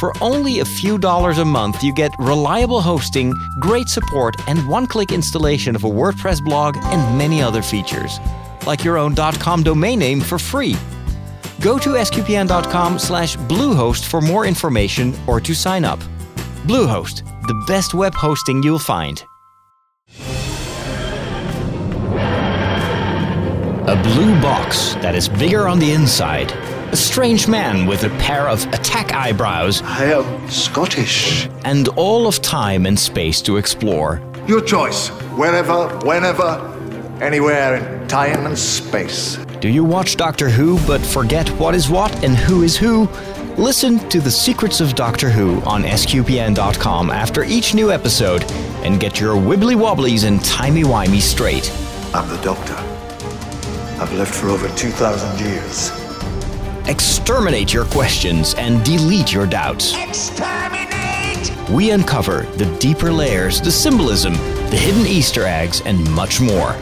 For 0.00 0.12
only 0.20 0.58
a 0.58 0.64
few 0.64 0.98
dollars 0.98 1.38
a 1.38 1.44
month, 1.44 1.84
you 1.84 1.94
get 1.94 2.10
reliable 2.18 2.80
hosting, 2.80 3.32
great 3.60 3.88
support, 3.88 4.34
and 4.48 4.68
one 4.68 4.88
click 4.88 5.12
installation 5.12 5.76
of 5.76 5.84
a 5.84 5.88
WordPress 5.88 6.44
blog 6.44 6.76
and 6.78 7.16
many 7.16 7.40
other 7.40 7.62
features, 7.62 8.18
like 8.66 8.82
your 8.82 8.98
own 8.98 9.14
.com 9.14 9.62
domain 9.62 10.00
name 10.00 10.20
for 10.20 10.40
free. 10.40 10.74
Go 11.60 11.78
to 11.78 11.90
sqpn.com 11.90 12.98
slash 12.98 13.36
Bluehost 13.36 14.04
for 14.04 14.20
more 14.20 14.46
information 14.46 15.14
or 15.28 15.40
to 15.40 15.54
sign 15.54 15.84
up. 15.84 16.00
Bluehost, 16.66 17.22
the 17.46 17.64
best 17.68 17.94
web 17.94 18.14
hosting 18.14 18.64
you'll 18.64 18.80
find. 18.80 19.24
A 23.86 24.02
blue 24.02 24.40
box 24.40 24.94
that 25.02 25.14
is 25.14 25.28
bigger 25.28 25.68
on 25.68 25.78
the 25.78 25.92
inside. 25.92 26.50
A 26.92 26.96
strange 26.96 27.46
man 27.46 27.84
with 27.84 28.04
a 28.04 28.08
pair 28.18 28.48
of 28.48 28.64
attack 28.72 29.12
eyebrows 29.12 29.82
I 29.82 30.04
am 30.04 30.48
Scottish. 30.50 31.48
and 31.66 31.88
all 31.88 32.26
of 32.26 32.40
time 32.40 32.86
and 32.86 32.98
space 32.98 33.42
to 33.42 33.58
explore. 33.58 34.22
Your 34.46 34.62
choice. 34.62 35.08
Wherever, 35.36 35.88
whenever, 35.98 36.62
anywhere 37.20 37.76
in 37.76 38.08
time 38.08 38.46
and 38.46 38.58
space. 38.58 39.36
Do 39.60 39.68
you 39.68 39.84
watch 39.84 40.16
Doctor 40.16 40.48
Who 40.48 40.78
but 40.86 41.02
forget 41.02 41.46
what 41.60 41.74
is 41.74 41.90
what 41.90 42.10
and 42.24 42.36
who 42.36 42.62
is 42.62 42.78
who? 42.78 43.06
Listen 43.58 43.98
to 44.08 44.18
The 44.18 44.30
Secrets 44.30 44.80
of 44.80 44.94
Doctor 44.94 45.28
Who 45.28 45.60
on 45.62 45.82
sqpn.com 45.82 47.10
after 47.10 47.44
each 47.44 47.74
new 47.74 47.92
episode 47.92 48.44
and 48.82 48.98
get 48.98 49.20
your 49.20 49.36
wibbly 49.36 49.76
wobblies 49.76 50.24
and 50.24 50.42
timey-wimey 50.42 51.20
straight. 51.20 51.70
I'm 52.14 52.26
the 52.30 52.40
Doctor. 52.42 52.93
I've 54.04 54.12
lived 54.12 54.34
for 54.34 54.48
over 54.48 54.68
2,000 54.76 55.40
years. 55.40 55.90
Exterminate 56.86 57.72
your 57.72 57.86
questions 57.86 58.52
and 58.58 58.84
delete 58.84 59.32
your 59.32 59.46
doubts. 59.46 59.96
Exterminate! 59.96 61.50
We 61.70 61.90
uncover 61.90 62.42
the 62.58 62.66
deeper 62.78 63.10
layers, 63.10 63.62
the 63.62 63.72
symbolism, 63.72 64.34
the 64.68 64.76
hidden 64.76 65.06
Easter 65.06 65.46
eggs, 65.46 65.80
and 65.86 65.98
much 66.10 66.38
more. 66.38 66.76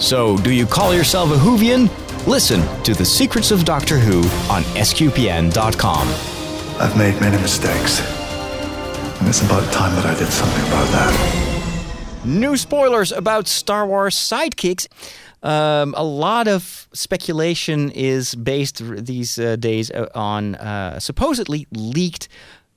So, 0.00 0.38
do 0.38 0.50
you 0.54 0.64
call 0.64 0.94
yourself 0.94 1.32
a 1.32 1.34
Whovian? 1.34 1.90
Listen 2.26 2.62
to 2.84 2.94
The 2.94 3.04
Secrets 3.04 3.50
of 3.50 3.66
Doctor 3.66 3.98
Who 3.98 4.20
on 4.50 4.62
sqpn.com. 4.72 6.08
I've 6.80 6.96
made 6.96 7.20
many 7.20 7.36
mistakes. 7.42 8.00
And 9.20 9.28
it's 9.28 9.42
about 9.42 9.70
time 9.70 9.94
that 9.96 10.06
I 10.06 10.18
did 10.18 10.32
something 10.32 10.66
about 10.68 10.88
that. 10.92 12.24
New 12.24 12.56
spoilers 12.56 13.12
about 13.12 13.48
Star 13.48 13.86
Wars 13.86 14.16
sidekicks. 14.16 14.88
Um, 15.44 15.94
a 15.96 16.02
lot 16.02 16.48
of 16.48 16.88
speculation 16.94 17.90
is 17.90 18.34
based 18.34 18.82
these 18.82 19.38
uh, 19.38 19.56
days 19.56 19.90
uh, 19.90 20.08
on 20.14 20.54
uh, 20.54 20.98
supposedly 20.98 21.66
leaked 21.70 22.28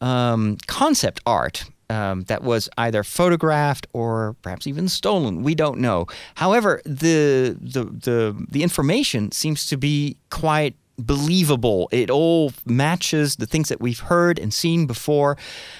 um, 0.02 0.58
concept 0.68 1.22
art. 1.26 1.66
Um, 1.90 2.24
that 2.24 2.44
was 2.44 2.68
either 2.78 3.02
photographed 3.02 3.88
or 3.94 4.36
perhaps 4.42 4.68
even 4.68 4.90
stolen. 4.90 5.42
We 5.42 5.56
don't 5.56 5.80
know. 5.80 6.08
However, 6.36 6.82
the 6.84 7.58
the 7.62 7.86
the, 7.86 8.46
the 8.52 8.62
information 8.62 9.32
seems 9.32 9.66
to 9.68 9.78
be 9.78 10.18
quite 10.30 10.76
believable. 10.98 11.88
It 11.92 12.10
all 12.10 12.52
matches 12.66 13.36
the 13.36 13.46
things 13.46 13.70
that 13.70 13.80
we've 13.80 14.00
heard 14.00 14.40
and 14.40 14.54
seen 14.54 14.88
before. 14.88 15.38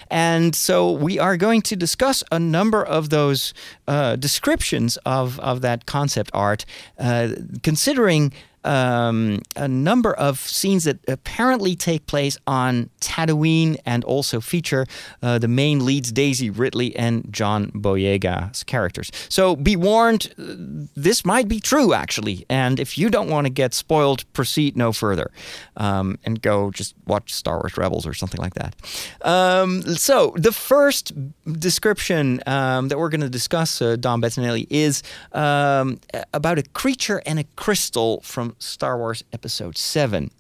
And 0.10 0.56
so 0.56 0.92
we 0.92 1.18
are 1.20 1.38
going 1.38 1.62
to 1.64 1.76
discuss 1.76 2.24
a 2.32 2.40
number 2.40 2.84
of 2.84 3.10
those 3.10 3.54
uh, 3.88 4.16
descriptions 4.16 4.98
of, 5.06 5.40
of 5.40 5.62
that 5.62 5.86
concept 5.86 6.30
art, 6.34 6.66
uh, 7.00 7.30
considering 7.64 8.32
um, 8.68 9.42
a 9.56 9.68
number 9.68 10.14
of 10.14 10.40
scenes 10.40 10.84
that 10.84 11.00
apparently 11.08 11.76
take 11.76 12.06
place 12.06 12.38
on 12.46 12.90
Tatooine 13.00 13.78
and 13.86 14.04
also 14.04 14.42
feature 14.42 14.86
uh, 15.24 15.40
the 15.40 15.48
main 15.48 15.86
leads 15.86 16.12
Daisy 16.12 16.50
Ridley 16.50 16.96
and 16.96 17.26
John 17.32 17.72
Boyega's 17.72 18.64
characters. 18.64 19.10
So 19.30 19.56
be 19.56 19.76
warned, 19.76 20.34
uh, 20.38 20.44
this 20.96 21.24
might 21.26 21.48
be 21.48 21.60
true 21.60 21.94
actually. 21.94 22.46
And 22.50 22.80
if 22.80 22.98
you 22.98 23.10
don't 23.10 23.30
want 23.30 23.46
to 23.46 23.50
get 23.50 23.74
spoiled, 23.74 24.32
proceed 24.34 24.76
no 24.76 24.92
further 24.92 25.32
um, 25.78 26.20
and 26.26 26.42
go 26.42 26.70
just 26.72 26.94
watch 27.06 27.34
Star 27.34 27.58
Wars 27.58 27.78
Rebels 27.78 28.06
or 28.06 28.14
something 28.14 28.42
like 28.42 28.56
that. 28.56 28.76
Um, 29.22 29.82
so 29.96 30.34
the 30.36 30.52
first 30.52 31.14
description 31.60 32.42
um, 32.46 32.90
that 32.90 33.00
we're 33.00 33.10
going 33.10 33.22
to 33.22 33.30
discuss, 33.30 33.82
uh, 33.82 33.96
Dom 33.96 34.22
Bettinelli, 34.22 34.68
is 34.70 35.04
um, 35.32 36.00
about 36.34 36.58
a 36.60 36.64
creature 36.64 37.22
and 37.26 37.40
a 37.40 37.46
crystal 37.56 38.20
from 38.22 38.56
Star 38.60 38.98
Wars 38.98 39.24
Episode 39.34 39.78
Seven. 39.78 40.32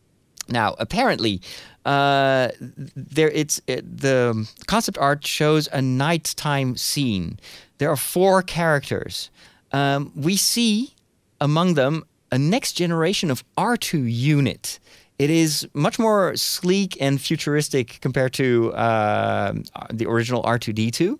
Now, 0.49 0.75
apparently, 0.79 1.41
uh, 1.85 2.49
there 2.95 3.29
it's 3.29 3.61
it, 3.67 3.99
the 3.99 4.47
concept 4.65 4.97
art 4.97 5.25
shows 5.25 5.67
a 5.71 5.81
nighttime 5.81 6.77
scene. 6.77 7.39
There 7.79 7.89
are 7.89 7.97
four 7.97 8.41
characters. 8.41 9.29
Um, 9.71 10.11
we 10.15 10.37
see 10.37 10.95
among 11.41 11.73
them 11.73 12.05
a 12.31 12.37
next 12.37 12.73
generation 12.73 13.29
of 13.31 13.43
R2 13.57 14.11
unit. 14.11 14.79
It 15.19 15.29
is 15.29 15.67
much 15.73 15.97
more 15.97 16.35
sleek 16.35 16.97
and 17.01 17.19
futuristic 17.19 17.99
compared 18.01 18.33
to 18.33 18.73
uh, 18.73 19.53
the 19.91 20.05
original 20.05 20.43
R2D2. 20.43 21.17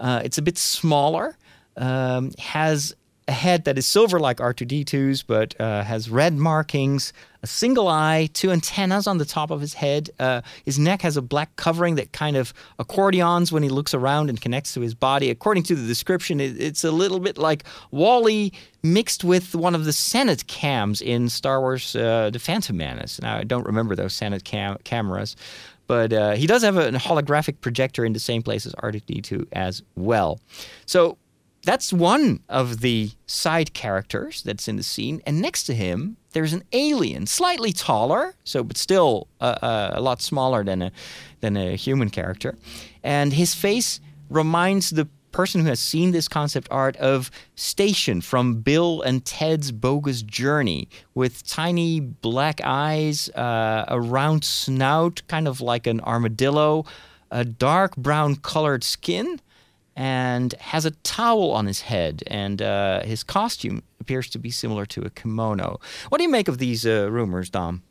Uh, 0.00 0.22
it's 0.24 0.38
a 0.38 0.42
bit 0.42 0.58
smaller, 0.58 1.36
um, 1.76 2.32
has 2.38 2.94
a 3.28 3.32
head 3.32 3.64
that 3.64 3.76
is 3.76 3.86
silver 3.86 4.18
like 4.18 4.38
R2D2's, 4.38 5.22
but 5.22 5.58
uh, 5.60 5.84
has 5.84 6.08
red 6.08 6.34
markings, 6.34 7.12
a 7.42 7.46
single 7.46 7.86
eye, 7.86 8.30
two 8.32 8.50
antennas 8.50 9.06
on 9.06 9.18
the 9.18 9.26
top 9.26 9.50
of 9.50 9.60
his 9.60 9.74
head. 9.74 10.10
Uh, 10.18 10.40
his 10.64 10.78
neck 10.78 11.02
has 11.02 11.16
a 11.16 11.22
black 11.22 11.54
covering 11.56 11.96
that 11.96 12.12
kind 12.12 12.36
of 12.36 12.54
accordions 12.78 13.52
when 13.52 13.62
he 13.62 13.68
looks 13.68 13.92
around 13.92 14.30
and 14.30 14.40
connects 14.40 14.72
to 14.74 14.80
his 14.80 14.94
body. 14.94 15.28
According 15.30 15.64
to 15.64 15.74
the 15.74 15.86
description, 15.86 16.40
it, 16.40 16.60
it's 16.60 16.84
a 16.84 16.90
little 16.90 17.20
bit 17.20 17.36
like 17.36 17.64
WALL-E 17.90 18.50
mixed 18.82 19.24
with 19.24 19.54
one 19.54 19.74
of 19.74 19.84
the 19.84 19.92
Senate 19.92 20.46
cams 20.46 21.02
in 21.02 21.28
Star 21.28 21.60
Wars 21.60 21.94
uh, 21.94 22.30
The 22.30 22.38
Phantom 22.38 22.76
Menace. 22.76 23.20
Now, 23.20 23.36
I 23.36 23.44
don't 23.44 23.66
remember 23.66 23.94
those 23.94 24.14
Senate 24.14 24.44
cam- 24.44 24.78
cameras. 24.84 25.36
But 25.86 26.12
uh, 26.12 26.32
he 26.32 26.46
does 26.46 26.62
have 26.62 26.76
a 26.76 26.90
holographic 26.92 27.62
projector 27.62 28.04
in 28.04 28.12
the 28.12 28.20
same 28.20 28.42
place 28.42 28.66
as 28.66 28.74
R2D2 28.74 29.48
as 29.52 29.82
well. 29.96 30.38
So 30.84 31.16
that's 31.68 31.92
one 31.92 32.40
of 32.48 32.80
the 32.80 33.10
side 33.26 33.74
characters 33.74 34.42
that's 34.42 34.68
in 34.68 34.76
the 34.76 34.82
scene. 34.82 35.20
And 35.26 35.42
next 35.42 35.64
to 35.64 35.74
him, 35.74 36.16
there's 36.32 36.54
an 36.54 36.64
alien, 36.72 37.26
slightly 37.26 37.74
taller, 37.74 38.34
so 38.42 38.64
but 38.64 38.78
still 38.78 39.28
uh, 39.42 39.58
uh, 39.60 39.90
a 39.92 40.00
lot 40.00 40.22
smaller 40.22 40.64
than 40.64 40.80
a 40.80 40.90
than 41.40 41.58
a 41.58 41.76
human 41.76 42.08
character. 42.08 42.56
And 43.02 43.34
his 43.34 43.54
face 43.54 44.00
reminds 44.30 44.88
the 44.88 45.08
person 45.30 45.60
who 45.60 45.66
has 45.66 45.78
seen 45.78 46.12
this 46.12 46.26
concept 46.26 46.68
art 46.70 46.96
of 46.96 47.30
Station 47.54 48.22
from 48.22 48.62
Bill 48.62 49.02
and 49.02 49.22
Ted's 49.22 49.70
Bogus 49.70 50.22
Journey, 50.22 50.88
with 51.14 51.46
tiny 51.46 52.00
black 52.00 52.62
eyes, 52.64 53.28
uh, 53.34 53.84
a 53.88 54.00
round 54.00 54.42
snout, 54.42 55.20
kind 55.28 55.46
of 55.46 55.60
like 55.60 55.86
an 55.86 56.00
armadillo, 56.00 56.86
a 57.30 57.44
dark 57.44 57.94
brown 57.94 58.36
colored 58.36 58.84
skin 58.84 59.38
and 59.98 60.54
has 60.60 60.84
a 60.84 60.92
towel 60.92 61.50
on 61.50 61.66
his 61.66 61.80
head, 61.80 62.22
and 62.28 62.62
uh, 62.62 63.02
his 63.02 63.24
costume 63.24 63.82
appears 64.00 64.30
to 64.30 64.38
be 64.38 64.48
similar 64.48 64.86
to 64.86 65.02
a 65.02 65.10
kimono. 65.10 65.80
What 66.08 66.18
do 66.18 66.22
you 66.22 66.30
make 66.30 66.46
of 66.46 66.58
these 66.58 66.86
uh, 66.86 67.10
rumors, 67.10 67.50
Dom? 67.50 67.82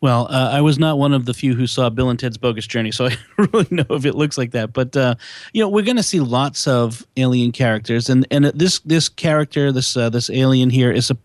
Well, 0.00 0.28
uh, 0.30 0.50
I 0.52 0.60
was 0.60 0.78
not 0.78 0.96
one 0.96 1.12
of 1.12 1.26
the 1.26 1.34
few 1.34 1.54
who 1.54 1.66
saw 1.66 1.90
Bill 1.90 2.08
and 2.08 2.18
Ted's 2.18 2.38
Bogus 2.38 2.66
Journey, 2.66 2.92
so 2.92 3.06
I 3.06 3.18
don't 3.36 3.52
really 3.52 3.66
know 3.70 3.84
if 3.90 4.06
it 4.06 4.14
looks 4.14 4.38
like 4.38 4.52
that. 4.52 4.72
But 4.72 4.96
uh, 4.96 5.16
you 5.52 5.62
know, 5.62 5.68
we're 5.68 5.84
going 5.84 5.96
to 5.96 6.02
see 6.02 6.20
lots 6.20 6.66
of 6.66 7.06
alien 7.18 7.52
characters, 7.52 8.08
and 8.08 8.26
and 8.30 8.46
this 8.46 8.78
this 8.80 9.10
character, 9.10 9.70
this 9.70 9.98
uh, 9.98 10.08
this 10.08 10.30
alien 10.30 10.70
here, 10.70 10.90
is 10.90 11.10
a 11.10 11.16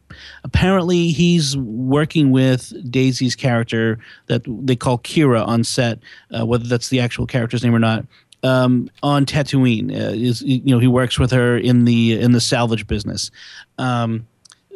apparently 0.44 1.10
he's 1.10 1.56
working 1.56 2.32
with 2.32 2.74
Daisy's 2.92 3.36
character 3.36 4.00
that 4.28 4.42
they 4.46 4.76
call 4.76 4.98
Kira 4.98 5.48
on 5.48 5.64
set, 5.64 6.00
uh, 6.38 6.46
whether 6.46 6.66
that's 6.66 6.90
the 6.90 7.00
actual 7.00 7.26
character's 7.26 7.64
name 7.64 7.76
or 7.76 7.80
not. 7.80 8.06
Um, 8.44 8.90
on 9.02 9.26
Tatooine, 9.26 9.92
uh, 9.92 10.12
is 10.12 10.42
you 10.42 10.62
know 10.66 10.80
he 10.80 10.88
works 10.88 11.18
with 11.18 11.32
her 11.32 11.58
in 11.58 11.86
the 11.86 12.20
in 12.20 12.34
the 12.34 12.42
salvage 12.42 12.86
business. 12.88 13.32
Um, 13.78 14.28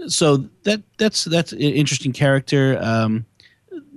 so 0.08 0.38
that 0.64 0.82
that's 0.98 1.26
that's 1.26 1.52
an 1.52 1.60
interesting 1.60 2.14
character. 2.14 2.78
Um, 2.82 3.26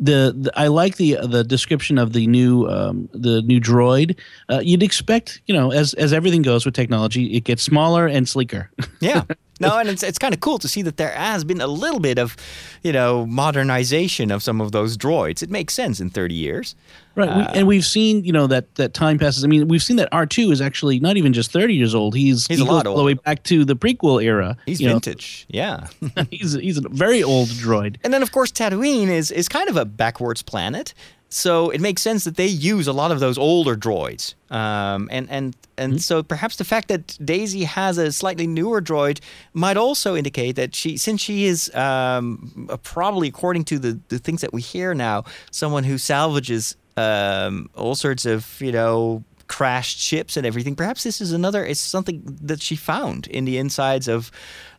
the, 0.01 0.35
the 0.37 0.53
I 0.57 0.69
like 0.69 0.97
the 0.97 1.19
the 1.23 1.45
description 1.45 1.99
of 1.99 2.13
the 2.13 2.27
new 2.27 2.67
um, 2.69 3.09
the 3.13 3.43
new 3.43 3.61
droid. 3.61 4.19
Uh, 4.49 4.61
you'd 4.63 4.83
expect, 4.83 5.41
you 5.47 5.55
know, 5.55 5.73
as 5.73 5.95
as 5.95 6.13
everything 6.13 6.43
goes 6.43 6.65
with 6.65 6.75
technology, 6.75 7.35
it 7.35 7.45
gets 7.45 7.63
smaller 7.63 8.07
and 8.07 8.29
sleeker. 8.29 8.71
Yeah. 9.01 9.25
No, 9.61 9.79
and 9.79 9.89
it's, 9.89 10.03
it's 10.03 10.19
kind 10.19 10.35
of 10.35 10.41
cool 10.41 10.59
to 10.59 10.69
see 10.69 10.83
that 10.83 10.97
there 10.97 11.11
has 11.11 11.45
been 11.45 11.61
a 11.61 11.67
little 11.67 12.01
bit 12.01 12.19
of, 12.19 12.37
you 12.83 12.93
know, 12.93 13.27
modernization 13.27 14.31
of 14.31 14.43
some 14.43 14.61
of 14.61 14.73
those 14.73 14.97
droids. 14.97 15.43
It 15.43 15.51
makes 15.51 15.75
sense 15.75 16.01
in 16.01 16.11
30 16.11 16.35
years. 16.35 16.75
Right, 17.17 17.29
we, 17.37 17.43
and 17.43 17.63
uh, 17.65 17.67
we've 17.67 17.85
seen 17.85 18.25
you 18.25 18.33
know 18.33 18.47
that 18.47 18.77
that 18.77 18.95
time 18.95 19.19
passes. 19.19 19.45
I 19.45 19.49
mean, 19.49 19.67
we've 19.67 19.83
seen 19.83 19.97
that 19.97 20.09
R 20.13 20.27
two 20.27 20.53
is 20.53 20.61
actually 20.61 21.01
not 21.01 21.17
even 21.17 21.33
just 21.33 21.51
thirty 21.51 21.75
years 21.75 21.93
old. 21.93 22.15
He's 22.15 22.47
He's 22.47 22.59
he 22.59 22.65
a 22.65 22.71
lot 22.71 22.87
all 22.87 22.97
the 22.97 23.03
way 23.03 23.15
back 23.15 23.43
to 23.45 23.65
the 23.65 23.75
prequel 23.75 24.23
era. 24.23 24.57
He's 24.65 24.81
you 24.81 24.87
know. 24.87 24.95
vintage. 24.95 25.45
Yeah. 25.49 25.89
he's 26.31 26.53
he's 26.53 26.79
a 26.79 26.89
very 26.89 27.23
old 27.23 27.49
droid. 27.49 27.97
And 28.05 28.15
then, 28.15 28.23
of 28.23 28.31
course, 28.31 28.53
Tatooine 28.53 29.09
is, 29.09 29.33
is 29.33 29.49
kind 29.49 29.69
of 29.69 29.77
a 29.77 29.85
backwards 29.85 30.43
planet. 30.43 30.95
So 31.33 31.71
it 31.71 31.81
makes 31.81 32.03
sense 32.03 32.25
that 32.25 32.37
they 32.37 32.47
use 32.47 32.89
a 32.89 32.93
lot 32.93 33.13
of 33.13 33.21
those 33.21 33.39
older 33.39 33.77
droids. 33.77 34.35
Um, 34.51 35.09
and 35.13 35.31
and, 35.31 35.57
and 35.79 36.03
so 36.03 36.25
perhaps 36.25 36.57
the 36.57 36.65
fact 36.65 36.89
that 36.89 37.17
Daisy 37.25 37.65
has 37.65 37.99
a 37.99 38.11
slightly 38.11 38.49
newer 38.49 38.83
droid 38.83 39.21
might 39.53 39.77
also 39.77 40.17
indicate 40.17 40.57
that 40.57 40.75
she, 40.75 40.97
since 40.97 41.21
she 41.21 41.45
is 41.45 41.73
um, 41.75 42.69
probably, 42.83 43.29
according 43.29 43.65
to 43.67 43.79
the, 43.79 44.01
the 44.09 44.19
things 44.19 44.41
that 44.41 44.53
we 44.53 44.61
hear 44.61 44.93
now, 44.93 45.25
someone 45.53 45.85
who 45.85 45.99
salvages 45.99 46.77
um, 46.97 47.71
all 47.77 47.95
sorts 47.95 48.27
of, 48.27 48.61
you 48.61 48.73
know, 48.73 49.23
crashed 49.47 49.99
ships 49.99 50.37
and 50.37 50.45
everything. 50.47 50.75
Perhaps 50.77 51.03
this 51.03 51.21
is 51.21 51.33
another. 51.33 51.65
It's 51.65 51.81
something 51.81 52.23
that 52.43 52.61
she 52.61 52.77
found 52.77 53.27
in 53.29 53.45
the 53.45 53.57
insides 53.57 54.09
of 54.09 54.31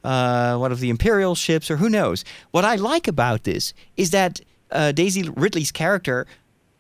uh, 0.04 0.58
one 0.58 0.72
of 0.72 0.80
the 0.80 0.90
Imperial 0.90 1.36
ships, 1.36 1.72
or 1.72 1.78
who 1.78 1.90
knows. 1.90 2.26
What 2.52 2.66
I 2.66 2.76
like 2.76 3.08
about 3.08 3.44
this 3.44 3.74
is 3.96 4.12
that 4.12 4.42
uh, 4.72 4.94
Daisy 4.94 5.24
Ridley's 5.24 5.72
character, 5.72 6.26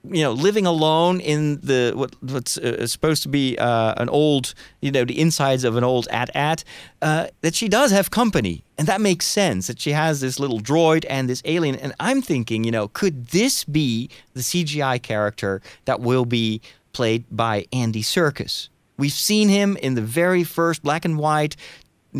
you 0.03 0.23
know, 0.23 0.31
living 0.31 0.65
alone 0.65 1.19
in 1.19 1.59
the 1.61 1.93
what 1.95 2.15
what's 2.21 2.57
uh, 2.57 2.87
supposed 2.87 3.23
to 3.23 3.29
be 3.29 3.57
uh, 3.57 3.93
an 3.97 4.09
old, 4.09 4.53
you 4.81 4.91
know, 4.91 5.05
the 5.05 5.19
insides 5.19 5.63
of 5.63 5.75
an 5.75 5.83
old 5.83 6.07
AT-AT, 6.09 6.63
uh, 7.01 7.27
that 7.41 7.53
she 7.55 7.67
does 7.67 7.91
have 7.91 8.09
company, 8.09 8.63
and 8.77 8.87
that 8.87 9.01
makes 9.01 9.25
sense. 9.25 9.67
That 9.67 9.79
she 9.79 9.91
has 9.91 10.21
this 10.21 10.39
little 10.39 10.59
droid 10.59 11.05
and 11.09 11.29
this 11.29 11.41
alien, 11.45 11.75
and 11.75 11.93
I'm 11.99 12.21
thinking, 12.21 12.63
you 12.63 12.71
know, 12.71 12.87
could 12.87 13.27
this 13.27 13.63
be 13.63 14.09
the 14.33 14.41
CGI 14.41 15.01
character 15.01 15.61
that 15.85 16.01
will 16.01 16.25
be 16.25 16.61
played 16.93 17.25
by 17.29 17.65
Andy 17.71 18.01
Serkis? 18.01 18.69
We've 18.97 19.11
seen 19.11 19.49
him 19.49 19.77
in 19.77 19.95
the 19.95 20.01
very 20.01 20.43
first 20.43 20.83
black 20.83 21.05
and 21.05 21.17
white 21.17 21.55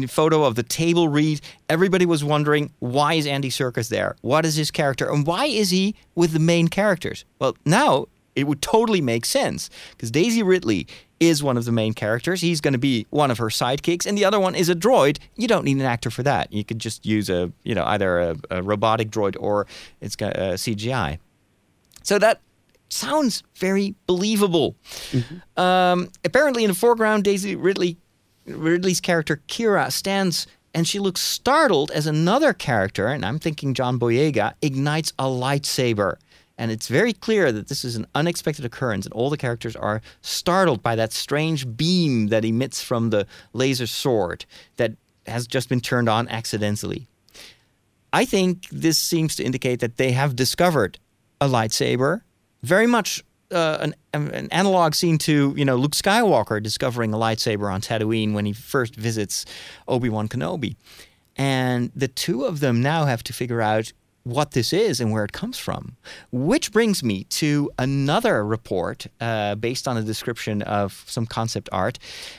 photo 0.08 0.44
of 0.44 0.56
the 0.56 0.64
table 0.64 1.08
read. 1.08 1.42
Everybody 1.70 2.06
was 2.06 2.24
wondering 2.24 2.72
why 2.80 3.16
is 3.16 3.28
Andy 3.28 3.50
Serkis 3.50 3.90
there? 3.90 4.16
What 4.22 4.46
is 4.46 4.56
his 4.56 4.72
character? 4.72 5.12
And 5.12 5.26
why 5.26 5.46
is 5.46 5.70
he 5.70 5.96
with 6.16 6.32
the 6.32 6.40
main 6.40 6.68
characters? 6.68 7.26
Well, 7.40 7.56
now 7.66 8.08
it 8.36 8.46
would 8.46 8.62
totally 8.62 9.02
make 9.02 9.26
sense 9.26 9.70
because 9.92 10.12
Daisy 10.12 10.44
Ridley 10.44 10.88
is 11.20 11.44
one 11.44 11.56
of 11.56 11.66
the 11.66 11.72
main 11.72 11.94
characters. 11.94 12.42
He's 12.42 12.62
going 12.62 12.74
to 12.74 12.80
be 12.80 13.06
one 13.12 13.30
of 13.30 13.38
her 13.38 13.48
sidekicks, 13.48 14.08
and 14.08 14.18
the 14.18 14.26
other 14.26 14.40
one 14.40 14.56
is 14.56 14.70
a 14.70 14.76
droid. 14.76 15.20
You 15.36 15.48
don't 15.48 15.64
need 15.64 15.78
an 15.78 15.84
actor 15.84 16.10
for 16.10 16.24
that. 16.24 16.52
You 16.52 16.64
could 16.64 16.80
just 16.80 17.06
use 17.06 17.30
a, 17.30 17.52
you 17.64 17.76
know, 17.76 17.86
either 17.86 18.20
a, 18.20 18.36
a 18.50 18.64
robotic 18.64 19.12
droid 19.12 19.36
or 19.40 19.68
it's 20.00 20.16
got 20.16 20.36
uh, 20.36 20.54
CGI. 20.54 21.20
So 22.02 22.18
that 22.18 22.42
sounds 22.90 23.44
very 23.56 23.94
believable. 24.08 24.76
Um, 25.58 26.10
apparently, 26.26 26.64
in 26.64 26.70
the 26.70 26.76
foreground, 26.76 27.24
Daisy 27.24 27.56
Ridley 27.56 27.98
Ridley's 28.56 29.02
character 29.02 29.42
Kira 29.48 29.92
stands 29.92 30.48
and 30.74 30.88
she 30.88 31.00
looks 31.00 31.22
startled 31.22 31.92
as 31.92 32.08
another 32.08 32.54
character, 32.54 33.08
and 33.08 33.26
I'm 33.26 33.40
thinking 33.40 33.74
John 33.74 34.00
Boyega, 34.00 34.54
ignites 34.62 35.12
a 35.20 35.26
lightsaber. 35.26 36.16
And 36.58 36.72
it's 36.72 36.88
very 36.88 37.14
clear 37.14 37.52
that 37.52 37.68
this 37.68 37.84
is 37.84 37.96
an 37.96 38.08
unexpected 38.14 38.66
occurrence, 38.66 39.06
and 39.06 39.14
all 39.14 39.30
the 39.30 39.38
characters 39.38 39.76
are 39.76 40.02
startled 40.22 40.84
by 40.84 40.96
that 40.96 41.12
strange 41.12 41.76
beam 41.76 42.28
that 42.28 42.46
emits 42.46 42.82
from 42.82 43.10
the 43.10 43.26
laser 43.54 43.88
sword 43.88 44.46
that 44.78 44.94
has 45.26 45.48
just 45.48 45.70
been 45.70 45.82
turned 45.82 46.08
on 46.08 46.28
accidentally. 46.30 47.08
I 48.14 48.26
think 48.26 48.68
this 48.70 48.98
seems 48.98 49.36
to 49.38 49.44
indicate 49.44 49.80
that 49.80 49.98
they 49.98 50.12
have 50.12 50.36
discovered 50.36 51.00
a 51.40 51.48
lightsaber, 51.48 52.22
very 52.62 52.88
much 52.88 53.24
uh, 53.52 53.78
an, 53.82 53.96
an 54.14 54.48
analog 54.52 54.96
scene 54.96 55.18
to 55.20 55.54
you 55.58 55.66
know 55.66 55.76
Luke 55.76 55.94
Skywalker 55.94 56.62
discovering 56.62 57.14
a 57.14 57.18
lightsaber 57.18 57.72
on 57.72 57.82
Tatooine 57.82 58.34
when 58.34 58.46
he 58.46 58.54
first 58.54 58.96
visits 58.96 59.46
Obi 59.88 60.10
Wan 60.10 60.28
Kenobi, 60.28 60.76
and 61.36 61.92
the 61.96 62.08
two 62.08 62.46
of 62.46 62.60
them 62.60 62.82
now 62.82 63.06
have 63.06 63.24
to 63.24 63.34
figure 63.34 63.62
out 63.62 63.92
what 64.24 64.52
this 64.52 64.72
is 64.72 65.00
and 65.00 65.12
where 65.12 65.24
it 65.24 65.32
comes 65.32 65.58
from. 65.58 65.96
Which 66.32 66.72
brings 66.72 67.04
me 67.04 67.24
to 67.26 67.72
another 67.80 68.46
report 68.46 69.08
uh, 69.20 69.56
based 69.56 69.88
on 69.88 69.98
a 69.98 70.02
description 70.02 70.62
of 70.62 71.04
some 71.08 71.26
concept 71.26 71.70
art. 71.72 71.98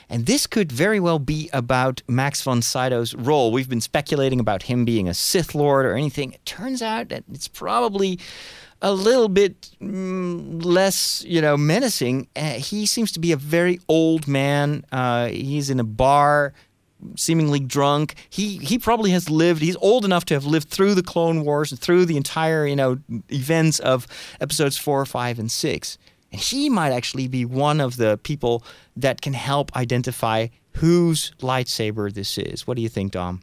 And 0.09 0.27
this 0.27 0.47
could 0.47 0.71
very 0.71 1.01
well 1.01 1.19
be 1.19 1.51
about 1.53 2.03
Max 2.09 2.43
von 2.43 2.63
Sydow's 2.63 3.15
role. 3.15 3.53
We've 3.53 3.69
been 3.69 3.81
speculating 3.81 4.41
about 4.41 4.65
him 4.65 4.85
being 4.85 5.09
a 5.09 5.15
Sith 5.15 5.55
Lord 5.55 5.87
or 5.87 5.95
anything. 5.95 6.33
It 6.33 6.45
turns 6.47 6.83
out 6.83 7.09
that 7.09 7.25
it's 7.33 7.49
probably 7.49 8.19
a 8.83 8.93
little 8.93 9.29
bit 9.29 9.71
mm, 9.81 10.63
less, 10.65 11.25
you 11.27 11.41
know, 11.41 11.57
menacing. 11.57 12.29
Uh, 12.37 12.55
he 12.55 12.85
seems 12.85 13.13
to 13.13 13.21
be 13.21 13.33
a 13.33 13.37
very 13.37 13.81
old 13.89 14.29
man. 14.29 14.85
Uh, 14.93 15.29
he's 15.29 15.71
in 15.71 15.81
a 15.81 15.85
bar 15.85 16.53
seemingly 17.17 17.61
drunk. 17.61 18.15
He 18.29 18.59
he 18.59 18.79
probably 18.79 19.11
has 19.11 19.31
lived. 19.31 19.63
He's 19.63 19.77
old 19.77 20.05
enough 20.05 20.25
to 20.27 20.35
have 20.35 20.45
lived 20.45 20.69
through 20.69 20.95
the 20.95 21.03
Clone 21.03 21.45
Wars 21.45 21.73
and 21.73 21.81
through 21.81 22.07
the 22.07 22.17
entire 22.17 22.67
you 22.67 22.77
know 22.77 22.99
events 23.31 23.79
of 23.81 24.07
episodes 24.41 24.77
four, 24.77 25.05
five, 25.07 25.39
and 25.39 25.51
six. 25.51 25.97
And 26.31 26.41
he 26.41 26.69
might 26.69 26.93
actually 26.93 27.29
be 27.29 27.45
one 27.45 27.81
of 27.81 27.97
the 27.97 28.19
people 28.19 28.65
that 28.97 29.21
can 29.21 29.35
help 29.35 29.75
identify 29.77 30.49
whose 30.77 31.33
lightsaber 31.41 32.13
this 32.13 32.39
is. 32.39 32.67
What 32.67 32.77
do 32.77 32.83
you 32.83 32.89
think, 32.89 33.13
Dom? 33.13 33.43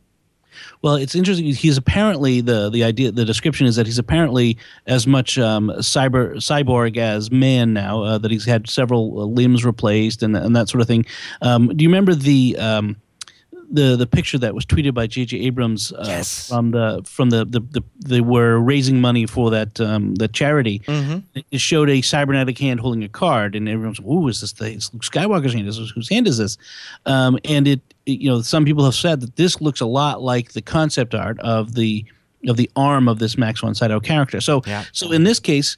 Well, 0.81 0.95
it's 0.95 1.15
interesting. 1.15 1.45
He's 1.47 1.77
apparently 1.77 2.41
the 2.41 2.69
the 2.69 2.83
idea. 2.83 3.11
The 3.11 3.25
description 3.25 3.67
is 3.67 3.75
that 3.75 3.85
he's 3.85 3.97
apparently 3.99 4.57
as 4.87 5.05
much 5.07 5.37
um, 5.37 5.69
cyber 5.79 6.35
cyborg 6.37 6.97
as 6.97 7.31
man 7.31 7.73
now. 7.73 8.03
Uh, 8.03 8.17
that 8.17 8.31
he's 8.31 8.45
had 8.45 8.69
several 8.69 9.19
uh, 9.21 9.25
limbs 9.25 9.65
replaced 9.65 10.23
and 10.23 10.35
and 10.35 10.55
that 10.55 10.69
sort 10.69 10.81
of 10.81 10.87
thing. 10.87 11.05
Um, 11.41 11.67
do 11.75 11.83
you 11.83 11.89
remember 11.89 12.15
the? 12.15 12.57
Um, 12.57 12.97
the, 13.71 13.95
the 13.95 14.07
picture 14.07 14.39
that 14.39 14.55
was 14.55 14.65
tweeted 14.65 14.95
by 14.95 15.05
J.J. 15.05 15.37
Abrams 15.41 15.93
uh, 15.93 16.03
Yes. 16.07 16.49
from 16.49 16.71
the 16.71 17.01
from 17.05 17.29
the, 17.29 17.45
the, 17.45 17.59
the 17.59 17.83
they 17.99 18.19
were 18.19 18.57
raising 18.59 18.99
money 18.99 19.27
for 19.27 19.51
that 19.51 19.79
um, 19.79 20.15
the 20.15 20.27
charity. 20.27 20.79
Mm-hmm. 20.87 21.39
It 21.51 21.61
showed 21.61 21.89
a 21.89 22.01
cybernetic 22.01 22.57
hand 22.57 22.79
holding 22.79 23.03
a 23.03 23.09
card, 23.09 23.55
and 23.55 23.69
everyone's, 23.69 23.99
"Ooh, 23.99 24.27
is 24.27 24.41
this 24.41 24.53
the 24.53 24.71
it's 24.71 24.91
Luke 24.91 25.03
Skywalker's 25.03 25.53
hand? 25.53 25.67
Is 25.67 25.77
this, 25.77 25.91
whose 25.91 26.09
hand 26.09 26.27
is 26.27 26.39
this?" 26.39 26.57
Um, 27.05 27.37
and 27.45 27.67
it, 27.67 27.81
you 28.11 28.29
know, 28.29 28.41
some 28.41 28.65
people 28.65 28.85
have 28.85 28.95
said 28.95 29.21
that 29.21 29.35
this 29.35 29.61
looks 29.61 29.81
a 29.81 29.85
lot 29.85 30.21
like 30.21 30.53
the 30.53 30.61
concept 30.61 31.13
art 31.15 31.39
of 31.39 31.75
the 31.75 32.05
of 32.47 32.55
the 32.57 32.69
arm 32.75 33.07
of 33.09 33.19
this 33.19 33.37
Max 33.37 33.59
von 33.61 33.75
Sydow 33.75 33.99
character. 33.99 34.39
So, 34.39 34.61
Yeah. 34.65 34.85
so 34.93 35.11
in 35.11 35.23
this 35.25 35.39
case, 35.39 35.75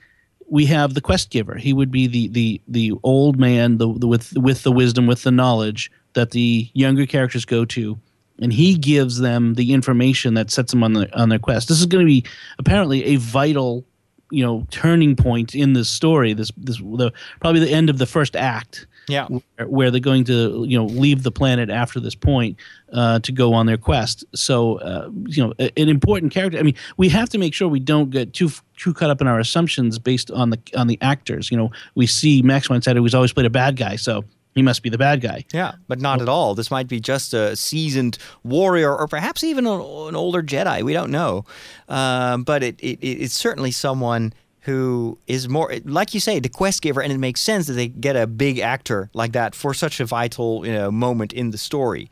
we 0.47 0.65
have 0.67 0.93
the 0.93 1.01
quest 1.01 1.29
giver. 1.31 1.55
He 1.55 1.73
would 1.73 1.91
be 1.91 2.07
the 2.07 2.27
the 2.27 2.61
the 2.67 2.93
old 3.03 3.39
man, 3.39 3.77
the, 3.77 3.91
the 3.97 4.07
with 4.07 4.33
with 4.37 4.63
the 4.63 4.71
wisdom, 4.71 5.07
with 5.07 5.23
the 5.23 5.31
knowledge 5.31 5.91
that 6.13 6.31
the 6.31 6.69
younger 6.73 7.05
characters 7.05 7.45
go 7.45 7.63
to, 7.65 7.97
and 8.39 8.51
he 8.51 8.75
gives 8.77 9.19
them 9.19 9.53
the 9.55 9.73
information 9.73 10.33
that 10.33 10.51
sets 10.51 10.71
them 10.71 10.83
on 10.83 10.93
the 10.93 11.19
on 11.19 11.29
their 11.29 11.39
quest. 11.39 11.67
This 11.69 11.79
is 11.79 11.85
going 11.85 12.05
to 12.05 12.09
be 12.09 12.25
apparently 12.59 13.05
a 13.05 13.15
vital, 13.15 13.85
you 14.29 14.43
know, 14.43 14.67
turning 14.71 15.15
point 15.15 15.55
in 15.55 15.71
this 15.73 15.89
story. 15.89 16.33
This 16.33 16.51
this 16.57 16.77
the 16.77 17.11
probably 17.39 17.61
the 17.61 17.71
end 17.71 17.89
of 17.89 17.97
the 17.97 18.05
first 18.05 18.35
act 18.35 18.87
Yeah. 19.07 19.27
where, 19.27 19.67
where 19.67 19.91
they're 19.91 19.99
going 19.99 20.23
to 20.25 20.65
you 20.67 20.77
know 20.77 20.85
leave 20.85 21.23
the 21.23 21.31
planet 21.31 21.69
after 21.69 21.99
this 21.99 22.15
point 22.15 22.57
uh, 22.93 23.19
to 23.19 23.31
go 23.31 23.53
on 23.53 23.65
their 23.65 23.77
quest. 23.77 24.23
So 24.35 24.79
uh, 24.79 25.09
you 25.25 25.43
know 25.45 25.53
a- 25.59 25.77
an 25.79 25.89
important 25.89 26.31
character. 26.31 26.57
I 26.59 26.63
mean, 26.63 26.75
we 26.97 27.09
have 27.09 27.29
to 27.29 27.37
make 27.37 27.53
sure 27.53 27.67
we 27.67 27.79
don't 27.79 28.09
get 28.09 28.33
too 28.33 28.49
too 28.77 28.93
caught 28.93 29.09
up 29.09 29.21
in 29.21 29.27
our 29.27 29.39
assumptions 29.39 29.99
based 29.99 30.31
on 30.31 30.49
the 30.51 30.59
on 30.75 30.87
the 30.87 30.97
actors. 31.01 31.51
You 31.51 31.57
know, 31.57 31.71
we 31.95 32.07
see 32.07 32.41
Max 32.41 32.67
von 32.67 32.81
Sydow 32.81 33.01
who's 33.01 33.15
always 33.15 33.33
played 33.33 33.45
a 33.47 33.49
bad 33.51 33.75
guy, 33.75 33.95
so 33.95 34.23
he 34.53 34.61
must 34.61 34.83
be 34.83 34.89
the 34.89 34.97
bad 34.97 35.21
guy. 35.21 35.45
Yeah, 35.53 35.73
but 35.87 36.01
not 36.01 36.21
at 36.21 36.27
all. 36.27 36.55
This 36.55 36.69
might 36.69 36.87
be 36.89 36.99
just 36.99 37.33
a 37.33 37.55
seasoned 37.55 38.17
warrior, 38.43 38.93
or 38.95 39.07
perhaps 39.07 39.43
even 39.45 39.65
an, 39.65 39.79
an 39.79 40.15
older 40.15 40.43
Jedi. 40.43 40.83
We 40.83 40.91
don't 40.93 41.09
know, 41.11 41.45
um, 41.89 42.43
but 42.43 42.61
it, 42.63 42.79
it, 42.81 42.99
it's 43.01 43.33
certainly 43.33 43.71
someone 43.71 44.33
who 44.61 45.17
is 45.25 45.49
more 45.49 45.73
like 45.85 46.13
you 46.13 46.19
say 46.19 46.39
the 46.39 46.49
quest 46.49 46.81
giver 46.83 47.01
and 47.01 47.11
it 47.11 47.17
makes 47.17 47.41
sense 47.41 47.65
that 47.65 47.73
they 47.73 47.87
get 47.87 48.15
a 48.15 48.27
big 48.27 48.59
actor 48.59 49.09
like 49.13 49.31
that 49.31 49.55
for 49.55 49.73
such 49.73 49.99
a 49.99 50.05
vital 50.05 50.65
you 50.65 50.73
know 50.73 50.91
moment 50.91 51.33
in 51.33 51.49
the 51.51 51.57
story. 51.57 52.09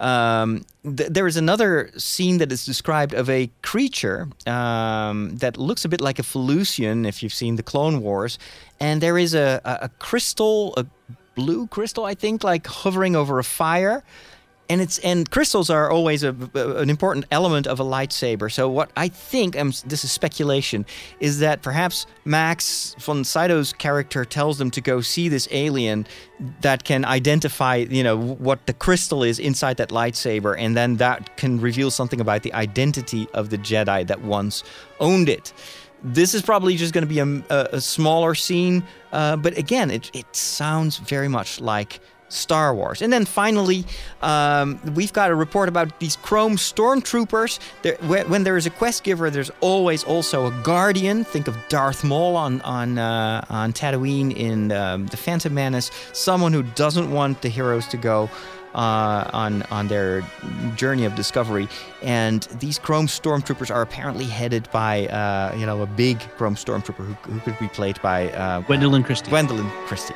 Um, 0.00 0.64
th- 0.84 1.10
there 1.10 1.26
is 1.26 1.36
another 1.36 1.90
scene 1.96 2.38
that 2.38 2.52
is 2.52 2.64
described 2.64 3.12
of 3.12 3.28
a 3.28 3.50
creature 3.62 4.28
um, 4.46 5.36
that 5.38 5.56
looks 5.56 5.84
a 5.84 5.88
bit 5.88 6.00
like 6.00 6.18
a 6.18 6.22
Felucian 6.22 7.06
if 7.06 7.22
you've 7.22 7.34
seen 7.34 7.56
the 7.56 7.62
Clone 7.64 8.02
Wars 8.02 8.38
and 8.78 9.00
there 9.00 9.18
is 9.18 9.34
a, 9.34 9.60
a, 9.64 9.78
a 9.82 9.88
crystal 9.98 10.74
a 10.76 10.86
blue 11.34 11.66
crystal 11.66 12.04
I 12.04 12.14
think 12.14 12.44
like 12.44 12.66
hovering 12.66 13.16
over 13.16 13.38
a 13.38 13.44
fire 13.44 14.04
and 14.70 14.80
it's 14.80 14.98
and 15.00 15.28
crystals 15.30 15.68
are 15.68 15.90
always 15.90 16.22
a, 16.22 16.34
an 16.54 16.88
important 16.88 17.26
element 17.30 17.66
of 17.66 17.80
a 17.80 17.84
lightsaber. 17.84 18.50
So 18.50 18.68
what 18.68 18.90
I 18.96 19.08
think, 19.08 19.58
um, 19.58 19.72
this 19.84 20.04
is 20.04 20.12
speculation, 20.12 20.86
is 21.18 21.40
that 21.40 21.60
perhaps 21.60 22.06
Max 22.24 22.94
von 23.00 23.24
Sydow's 23.24 23.72
character 23.72 24.24
tells 24.24 24.58
them 24.58 24.70
to 24.70 24.80
go 24.80 25.00
see 25.00 25.28
this 25.28 25.48
alien 25.50 26.06
that 26.60 26.84
can 26.84 27.04
identify, 27.04 27.76
you 27.76 28.04
know, 28.04 28.16
what 28.16 28.64
the 28.66 28.72
crystal 28.72 29.24
is 29.24 29.38
inside 29.40 29.76
that 29.78 29.90
lightsaber, 29.90 30.56
and 30.56 30.76
then 30.76 30.96
that 30.96 31.36
can 31.36 31.60
reveal 31.60 31.90
something 31.90 32.20
about 32.20 32.42
the 32.44 32.54
identity 32.54 33.26
of 33.34 33.50
the 33.50 33.58
Jedi 33.58 34.06
that 34.06 34.22
once 34.22 34.62
owned 35.00 35.28
it. 35.28 35.52
This 36.02 36.32
is 36.32 36.42
probably 36.42 36.76
just 36.76 36.94
going 36.94 37.06
to 37.06 37.14
be 37.14 37.18
a, 37.18 37.26
a, 37.54 37.68
a 37.72 37.80
smaller 37.80 38.34
scene, 38.34 38.84
uh, 39.12 39.36
but 39.36 39.58
again, 39.58 39.90
it, 39.90 40.10
it 40.14 40.34
sounds 40.34 40.96
very 40.96 41.28
much 41.28 41.60
like 41.60 42.00
Star 42.30 42.74
Wars. 42.74 43.02
And 43.02 43.12
then 43.12 43.24
finally, 43.26 43.84
um, 44.22 44.80
we've 44.94 45.12
got 45.12 45.30
a 45.30 45.34
report 45.34 45.68
about 45.68 45.98
these 46.00 46.16
Chrome 46.16 46.56
Stormtroopers. 46.56 47.58
There, 47.82 47.96
when 47.96 48.44
there 48.44 48.56
is 48.56 48.66
a 48.66 48.70
quest 48.70 49.04
giver, 49.04 49.30
there's 49.30 49.50
always 49.60 50.02
also 50.04 50.46
a 50.46 50.50
guardian. 50.62 51.24
Think 51.24 51.48
of 51.48 51.56
Darth 51.68 52.02
Maul 52.04 52.36
on 52.36 52.60
on 52.62 52.98
uh, 52.98 53.44
on 53.50 53.72
Tatooine 53.72 54.34
in 54.34 54.72
um, 54.72 55.06
the 55.06 55.16
Phantom 55.16 55.52
Menace. 55.52 55.90
Someone 56.12 56.52
who 56.52 56.62
doesn't 56.62 57.10
want 57.10 57.42
the 57.42 57.48
heroes 57.48 57.86
to 57.88 57.96
go. 57.96 58.30
Uh, 58.72 59.28
on 59.32 59.64
on 59.72 59.88
their 59.88 60.22
journey 60.76 61.04
of 61.04 61.16
discovery, 61.16 61.68
and 62.02 62.44
these 62.60 62.78
Chrome 62.78 63.08
Stormtroopers 63.08 63.68
are 63.68 63.82
apparently 63.82 64.26
headed 64.26 64.70
by 64.70 65.08
uh, 65.08 65.52
you 65.56 65.66
know 65.66 65.82
a 65.82 65.86
big 65.86 66.20
Chrome 66.36 66.54
Stormtrooper 66.54 67.04
who, 67.04 67.14
who 67.32 67.40
could 67.40 67.58
be 67.58 67.66
played 67.66 68.00
by 68.00 68.30
uh, 68.30 68.62
Gwendoline 68.62 69.04
Christie. 69.04 69.28
Gwendoline 69.28 69.68
Christie. 69.88 70.14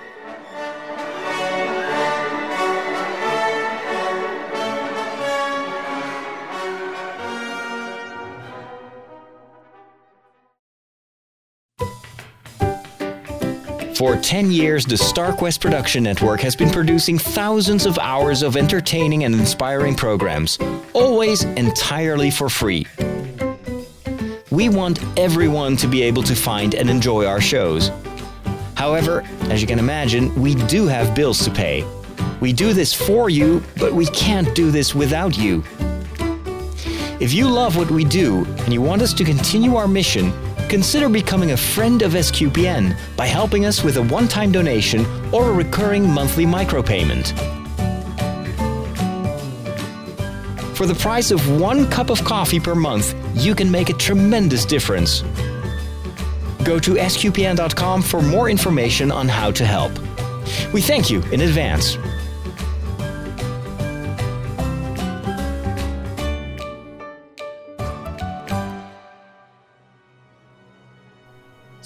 For 13.95 14.17
10 14.17 14.51
years, 14.51 14.85
the 14.85 14.97
StarQuest 14.97 15.61
Production 15.61 16.03
Network 16.03 16.41
has 16.41 16.57
been 16.57 16.69
producing 16.71 17.17
thousands 17.17 17.87
of 17.87 17.97
hours 17.99 18.43
of 18.43 18.57
entertaining 18.57 19.23
and 19.23 19.33
inspiring 19.33 19.95
programs, 19.95 20.59
always 20.95 21.45
entirely 21.45 22.33
for 22.33 22.49
free. 22.49 22.87
We 24.51 24.69
want 24.69 24.99
everyone 25.17 25.77
to 25.77 25.87
be 25.87 26.03
able 26.03 26.25
to 26.25 26.35
find 26.35 26.75
and 26.75 26.91
enjoy 26.91 27.25
our 27.27 27.41
shows. 27.41 27.93
However, 28.75 29.23
as 29.43 29.61
you 29.61 29.69
can 29.69 29.79
imagine, 29.79 30.35
we 30.35 30.57
do 30.67 30.89
have 30.89 31.15
bills 31.15 31.45
to 31.45 31.53
pay. 31.53 31.87
We 32.41 32.53
do 32.53 32.73
this 32.73 32.93
for 32.93 33.31
you, 33.31 33.63
but 33.77 33.93
we 33.93 34.07
can't 34.07 34.53
do 34.57 34.73
this 34.73 34.93
without 34.93 35.39
you. 35.39 35.63
If 37.21 37.33
you 37.33 37.49
love 37.49 37.77
what 37.77 37.93
we 37.93 38.05
do 38.05 38.45
and 38.45 38.73
you 38.73 38.83
want 38.83 39.03
us 39.03 39.15
to 39.15 39.25
continue 39.25 39.77
our 39.77 39.87
mission, 39.87 40.33
consider 40.75 41.09
becoming 41.09 41.53
a 41.53 41.57
friend 41.57 42.03
of 42.03 42.15
SQPN 42.15 42.97
by 43.17 43.27
helping 43.27 43.65
us 43.65 43.85
with 43.85 43.97
a 43.97 44.03
one 44.03 44.27
time 44.27 44.51
donation 44.51 45.07
or 45.33 45.51
a 45.51 45.53
recurring 45.53 46.05
monthly 46.11 46.45
micropayment. 46.45 47.29
For 50.77 50.87
the 50.87 50.97
price 50.97 51.31
of 51.31 51.61
one 51.61 51.89
cup 51.89 52.11
of 52.11 52.25
coffee 52.25 52.59
per 52.59 52.75
month, 52.75 53.15
you 53.37 53.55
can 53.55 53.71
make 53.71 53.89
a 53.89 53.93
tremendous 53.93 54.65
difference. 54.65 55.23
Go 56.65 56.81
to 56.81 56.95
sqpn.com 56.95 58.03
for 58.03 58.21
more 58.21 58.51
information 58.51 59.13
on 59.13 59.29
how 59.29 59.53
to 59.53 59.65
help. 59.65 59.93
We 60.73 60.81
thank 60.81 61.09
you 61.09 61.23
in 61.31 61.43
advance. 61.43 61.99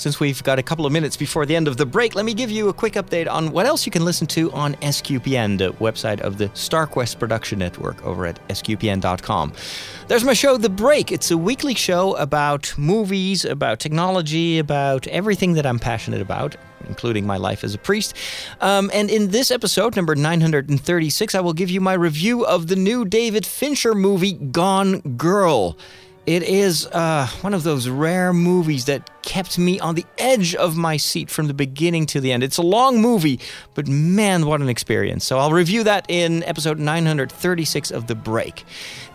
Since 0.08 0.20
we've 0.20 0.42
got 0.42 0.58
a 0.58 0.62
couple 0.62 0.86
of 0.86 0.92
minutes 0.92 1.18
before 1.18 1.44
the 1.44 1.54
end 1.54 1.68
of 1.68 1.76
the 1.76 1.84
break, 1.84 2.14
let 2.14 2.24
me 2.24 2.32
give 2.32 2.50
you 2.50 2.70
a 2.70 2.72
quick 2.72 2.94
update 2.94 3.30
on 3.30 3.52
what 3.52 3.66
else 3.66 3.84
you 3.84 3.92
can 3.92 4.06
listen 4.06 4.26
to 4.28 4.50
on 4.52 4.72
SQPN, 4.76 5.58
the 5.58 5.74
website 5.74 6.22
of 6.22 6.38
the 6.38 6.48
StarQuest 6.48 7.18
Production 7.18 7.58
Network 7.58 8.02
over 8.06 8.24
at 8.24 8.40
sqpn.com. 8.48 9.52
There's 10.06 10.24
my 10.24 10.32
show, 10.32 10.56
The 10.56 10.70
Break. 10.70 11.12
It's 11.12 11.30
a 11.30 11.36
weekly 11.36 11.74
show 11.74 12.16
about 12.16 12.72
movies, 12.78 13.44
about 13.44 13.80
technology, 13.80 14.58
about 14.58 15.06
everything 15.08 15.52
that 15.52 15.66
I'm 15.66 15.78
passionate 15.78 16.22
about, 16.22 16.56
including 16.86 17.26
my 17.26 17.36
life 17.36 17.62
as 17.62 17.74
a 17.74 17.78
priest. 17.78 18.14
Um, 18.62 18.90
and 18.94 19.10
in 19.10 19.28
this 19.28 19.50
episode, 19.50 19.94
number 19.94 20.14
936, 20.14 21.34
I 21.34 21.40
will 21.40 21.52
give 21.52 21.68
you 21.68 21.82
my 21.82 21.92
review 21.92 22.46
of 22.46 22.68
the 22.68 22.76
new 22.76 23.04
David 23.04 23.44
Fincher 23.44 23.94
movie, 23.94 24.32
Gone 24.32 25.00
Girl. 25.18 25.76
It 26.28 26.42
is 26.42 26.86
uh, 26.88 27.26
one 27.40 27.54
of 27.54 27.62
those 27.62 27.88
rare 27.88 28.34
movies 28.34 28.84
that 28.84 29.08
kept 29.22 29.58
me 29.58 29.80
on 29.80 29.94
the 29.94 30.04
edge 30.18 30.54
of 30.54 30.76
my 30.76 30.98
seat 30.98 31.30
from 31.30 31.46
the 31.46 31.54
beginning 31.54 32.04
to 32.06 32.20
the 32.20 32.32
end. 32.32 32.42
It's 32.42 32.58
a 32.58 32.62
long 32.62 33.00
movie, 33.00 33.40
but 33.74 33.88
man, 33.88 34.46
what 34.46 34.60
an 34.60 34.68
experience. 34.68 35.24
So 35.24 35.38
I'll 35.38 35.52
review 35.52 35.84
that 35.84 36.04
in 36.08 36.42
episode 36.44 36.78
936 36.78 37.90
of 37.90 38.06
The 38.08 38.14
Break. 38.14 38.64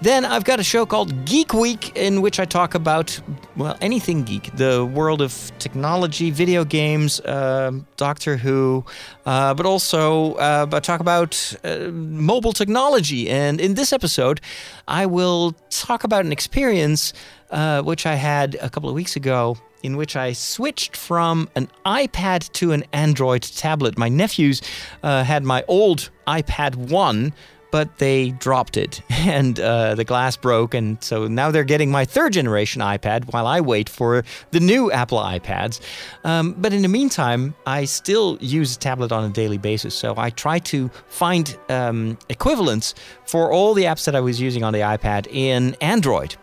Then 0.02 0.26
I've 0.26 0.44
got 0.44 0.60
a 0.60 0.64
show 0.64 0.86
called 0.86 1.26
Geek 1.26 1.54
Week, 1.54 1.96
in 1.96 2.22
which 2.22 2.40
I 2.40 2.46
talk 2.46 2.76
about, 2.76 3.20
well, 3.56 3.78
anything 3.80 4.24
geek 4.24 4.56
the 4.56 4.86
world 4.86 5.22
of 5.22 5.52
technology, 5.60 6.30
video 6.30 6.66
games, 6.66 7.20
uh, 7.22 7.72
Doctor 7.98 8.38
Who, 8.38 8.86
uh, 9.26 9.54
but 9.54 9.66
also 9.66 10.34
uh, 10.36 10.68
I 10.72 10.80
talk 10.80 11.00
about 11.00 11.56
uh, 11.64 11.90
mobile 11.92 12.54
technology. 12.54 13.30
And 13.30 13.62
in 13.62 13.76
this 13.76 13.94
episode, 13.94 14.42
I 14.88 15.06
will 15.06 15.56
talk 15.70 16.04
about 16.04 16.26
an 16.26 16.32
experience 16.32 17.03
uh, 17.50 17.82
which 17.82 18.06
I 18.06 18.16
had 18.16 18.56
a 18.62 18.70
couple 18.70 18.88
of 18.90 18.96
weeks 18.96 19.16
ago 19.16 19.58
in 19.84 19.98
which 19.98 20.16
I 20.16 20.32
switched 20.32 20.96
from 20.96 21.50
an 21.56 21.68
iPad 21.86 22.52
to 22.54 22.72
an 22.72 22.86
Android 22.94 23.44
tablet. 23.44 23.98
My 23.98 24.10
nephews 24.10 24.62
uh, 25.04 25.24
had 25.24 25.44
my 25.44 25.64
old 25.68 26.10
iPad 26.26 26.76
1, 26.76 27.34
but 27.74 27.98
they 27.98 28.30
dropped 28.30 28.78
it 28.78 29.02
and 29.10 29.60
uh, 29.60 29.96
the 29.96 30.06
glass 30.06 30.38
broke. 30.38 30.74
And 30.74 31.04
so 31.04 31.28
now 31.28 31.52
they're 31.52 31.64
getting 31.64 31.92
my 31.92 32.06
third 32.06 32.32
generation 32.32 32.82
iPad 32.82 33.34
while 33.34 33.46
I 33.46 33.60
wait 33.62 33.90
for 33.90 34.24
the 34.52 34.60
new 34.60 34.92
Apple 34.92 35.18
iPads. 35.18 35.82
Um, 36.24 36.54
but 36.54 36.72
in 36.72 36.84
the 36.84 36.88
meantime, 36.88 37.56
I 37.66 37.86
still 37.86 38.38
use 38.40 38.76
a 38.76 38.80
tablet 38.80 39.12
on 39.12 39.26
a 39.26 39.34
daily 39.34 39.58
basis. 39.58 39.96
So 39.96 40.14
I 40.18 40.30
try 40.30 40.60
to 40.60 40.90
find 41.08 41.58
um, 41.68 42.18
equivalents 42.30 42.94
for 43.26 43.52
all 43.52 43.74
the 43.74 43.84
apps 43.84 44.06
that 44.06 44.16
I 44.16 44.22
was 44.22 44.40
using 44.40 44.64
on 44.64 44.72
the 44.72 44.82
iPad 44.82 45.28
in 45.28 45.76
Android. 45.82 46.36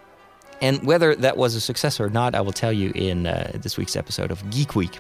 And 0.61 0.83
whether 0.85 1.15
that 1.17 1.37
was 1.37 1.55
a 1.55 1.61
success 1.61 2.01
or 2.01 2.11
not, 2.11 2.35
I 2.35 2.41
will 2.41 2.53
tell 2.53 2.73
you 2.73 2.93
in 2.95 3.27
uh, 3.27 3.53
this 3.55 3.77
week's 3.77 3.97
episode 3.97 4.31
of 4.31 4.49
Geek 4.51 4.75
Week. 4.75 4.99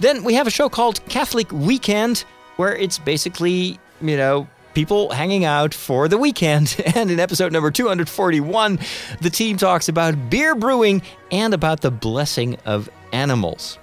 Then 0.00 0.24
we 0.24 0.34
have 0.34 0.46
a 0.46 0.50
show 0.50 0.68
called 0.68 1.04
Catholic 1.06 1.50
Weekend, 1.52 2.24
where 2.56 2.74
it's 2.74 2.98
basically, 2.98 3.78
you 4.00 4.16
know, 4.16 4.48
people 4.74 5.10
hanging 5.10 5.44
out 5.44 5.72
for 5.72 6.08
the 6.08 6.18
weekend. 6.18 6.76
And 6.94 7.10
in 7.10 7.18
episode 7.18 7.52
number 7.52 7.70
241, 7.70 8.78
the 9.20 9.30
team 9.30 9.56
talks 9.56 9.88
about 9.88 10.30
beer 10.30 10.54
brewing 10.54 11.02
and 11.30 11.54
about 11.54 11.80
the 11.80 11.90
blessing 11.90 12.56
of 12.64 12.88
animals. 13.12 13.78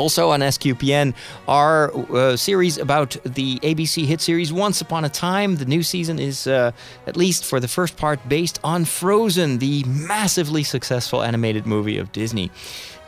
Also 0.00 0.30
on 0.30 0.40
SQPN, 0.40 1.12
our 1.46 1.94
uh, 2.16 2.34
series 2.34 2.78
about 2.78 3.18
the 3.22 3.58
ABC 3.58 4.06
hit 4.06 4.22
series 4.22 4.50
Once 4.50 4.80
Upon 4.80 5.04
a 5.04 5.10
Time. 5.10 5.56
The 5.56 5.66
new 5.66 5.82
season 5.82 6.18
is, 6.18 6.46
uh, 6.46 6.72
at 7.06 7.18
least 7.18 7.44
for 7.44 7.60
the 7.60 7.68
first 7.68 7.98
part, 7.98 8.26
based 8.26 8.58
on 8.64 8.86
Frozen, 8.86 9.58
the 9.58 9.84
massively 9.84 10.62
successful 10.62 11.22
animated 11.22 11.66
movie 11.66 11.98
of 11.98 12.12
Disney. 12.12 12.50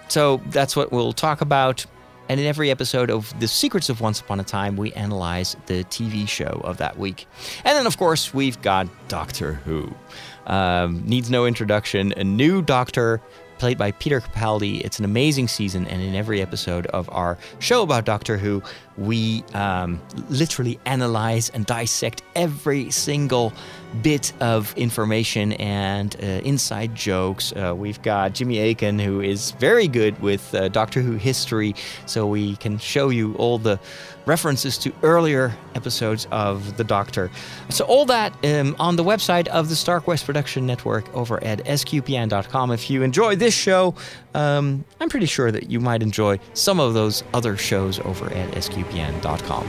So 0.09 0.43
that's 0.49 0.77
what 0.77 0.93
we'll 0.93 1.15
talk 1.15 1.41
about. 1.41 1.87
And 2.29 2.39
in 2.39 2.47
every 2.47 2.71
episode 2.71 3.11
of 3.11 3.33
The 3.41 3.49
Secrets 3.49 3.89
of 3.89 4.03
Once 4.03 4.21
Upon 4.21 4.39
a 4.39 4.45
Time, 4.45 4.77
we 4.77 4.93
analyze 4.93 5.57
the 5.65 5.85
TV 5.85 6.29
show 6.29 6.61
of 6.63 6.77
that 6.77 6.99
week. 6.99 7.27
And 7.65 7.75
then, 7.75 7.87
of 7.87 7.97
course, 7.97 8.35
we've 8.35 8.61
got 8.61 8.87
Doctor 9.09 9.55
Who. 9.55 9.95
Um, 10.47 11.03
needs 11.07 11.31
no 11.31 11.47
introduction. 11.47 12.13
A 12.19 12.25
new 12.25 12.61
doctor 12.61 13.23
played 13.63 13.79
by 13.79 13.93
Peter 13.93 14.21
Capaldi. 14.21 14.81
It's 14.81 14.99
an 14.99 15.05
amazing 15.05 15.47
season, 15.47 15.87
and 15.87 16.03
in 16.03 16.17
every 16.17 16.43
episode 16.43 16.87
of 16.87 17.09
our 17.13 17.39
show 17.61 17.85
about 17.85 18.05
Doctor 18.05 18.37
Who, 18.37 18.61
we 18.97 19.43
um, 19.55 20.01
literally 20.29 20.79
analyze 20.85 21.51
and 21.51 21.67
dissect 21.67 22.23
every 22.35 22.91
single 22.91 23.53
bit 24.01 24.33
of 24.41 24.75
information 24.77 25.53
and 25.55 26.17
uh, 26.23 26.27
inside 26.27 26.95
jokes. 26.95 27.53
Uh, 27.53 27.75
we've 27.77 28.01
got 28.03 28.35
Jimmy 28.35 28.59
Akin, 28.59 28.99
who 28.99 29.21
is 29.21 29.53
very 29.53 29.87
good 29.87 30.19
with 30.21 30.55
uh, 30.55 30.69
Doctor 30.69 31.03
Who 31.03 31.13
history, 31.13 31.75
so 32.07 32.27
we 32.27 32.57
can 32.57 32.79
show 32.79 33.11
you 33.11 33.35
all 33.35 33.59
the 33.59 33.79
references 34.25 34.79
to 34.79 34.93
earlier 35.03 35.55
episodes 35.75 36.27
of 36.31 36.77
The 36.77 36.85
Doctor. 36.85 37.31
So, 37.71 37.85
all 37.85 38.05
that 38.07 38.33
um, 38.45 38.77
on 38.79 38.97
the 38.97 39.05
website 39.05 39.49
of 39.49 39.69
the 39.69 39.77
Star 39.77 40.01
Quest 40.01 40.25
Production 40.25 40.67
Network 40.67 41.13
over 41.15 41.43
at 41.43 41.59
sqpn.com. 41.65 42.71
If 42.71 42.89
you 42.89 43.03
enjoy 43.03 43.37
this 43.37 43.55
show, 43.55 43.95
um, 44.35 44.85
I'm 45.01 45.09
pretty 45.09 45.27
sure 45.27 45.51
that 45.51 45.71
you 45.71 45.81
might 45.81 46.03
enjoy 46.03 46.39
some 46.55 46.81
of 46.81 46.95
those 46.95 47.25
other 47.35 47.57
shows 47.57 47.99
over 48.01 48.33
at 48.33 48.53
sqpn.com. 48.93 49.67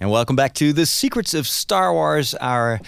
And 0.00 0.12
welcome 0.12 0.36
back 0.36 0.54
to 0.54 0.72
the 0.72 0.86
Secrets 0.86 1.34
of 1.34 1.48
Star 1.48 1.92
Wars, 1.92 2.32
our 2.34 2.80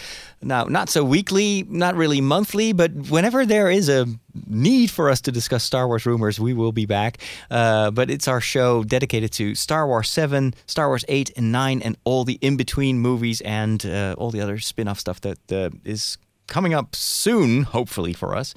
now 0.43 0.65
not 0.65 0.89
so 0.89 1.03
weekly, 1.03 1.67
not 1.69 1.97
really 1.97 2.21
monthly, 2.21 2.73
but 2.73 2.93
whenever 2.93 3.45
there 3.45 3.69
is 3.69 3.89
a 3.89 4.07
need 4.47 4.93
for 4.93 5.11
us 5.11 5.21
to 5.23 5.33
discuss 5.33 5.65
Star 5.65 5.89
Wars 5.89 6.07
rumors, 6.07 6.39
we 6.39 6.55
will 6.55 6.71
be 6.71 6.87
back. 6.87 7.19
Uh, 7.51 7.91
but 7.91 8.11
it's 8.11 8.29
our 8.29 8.41
show 8.41 8.85
dedicated 8.85 9.33
to 9.33 9.57
Star 9.57 9.89
Wars 9.89 10.09
7, 10.09 10.55
Star 10.67 10.87
Wars 10.87 11.05
8 11.09 11.33
and 11.37 11.51
9, 11.51 11.83
and 11.83 11.97
all 12.05 12.25
the 12.25 12.39
in 12.41 12.57
between 12.57 13.01
movies 13.01 13.41
and 13.41 13.85
uh, 13.85 14.15
all 14.17 14.31
the 14.31 14.41
other 14.41 14.61
spin 14.61 14.87
off 14.87 15.01
stuff 15.01 15.21
that 15.23 15.53
uh, 15.53 15.71
is 15.85 16.17
coming 16.51 16.75
up 16.75 16.95
soon, 16.95 17.63
hopefully 17.63 18.13
for 18.13 18.37
us. 18.37 18.55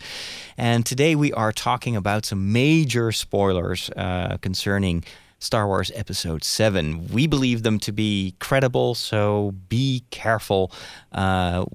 And 0.58 0.86
today 0.86 1.16
we 1.16 1.32
are 1.32 1.54
talking 1.54 1.96
about 1.96 2.26
some 2.26 2.52
major 2.52 3.14
spoilers 3.14 3.90
uh, 3.96 4.38
concerning 4.42 5.06
Star 5.44 5.68
Wars 5.68 5.92
Episode 5.94 6.44
7. 6.44 7.10
We 7.12 7.28
believe 7.28 7.64
them 7.64 7.78
to 7.80 7.92
be 7.92 8.36
credible, 8.40 8.96
so 8.96 9.54
be 9.68 10.04
careful 10.10 10.72
uh, 11.12 11.66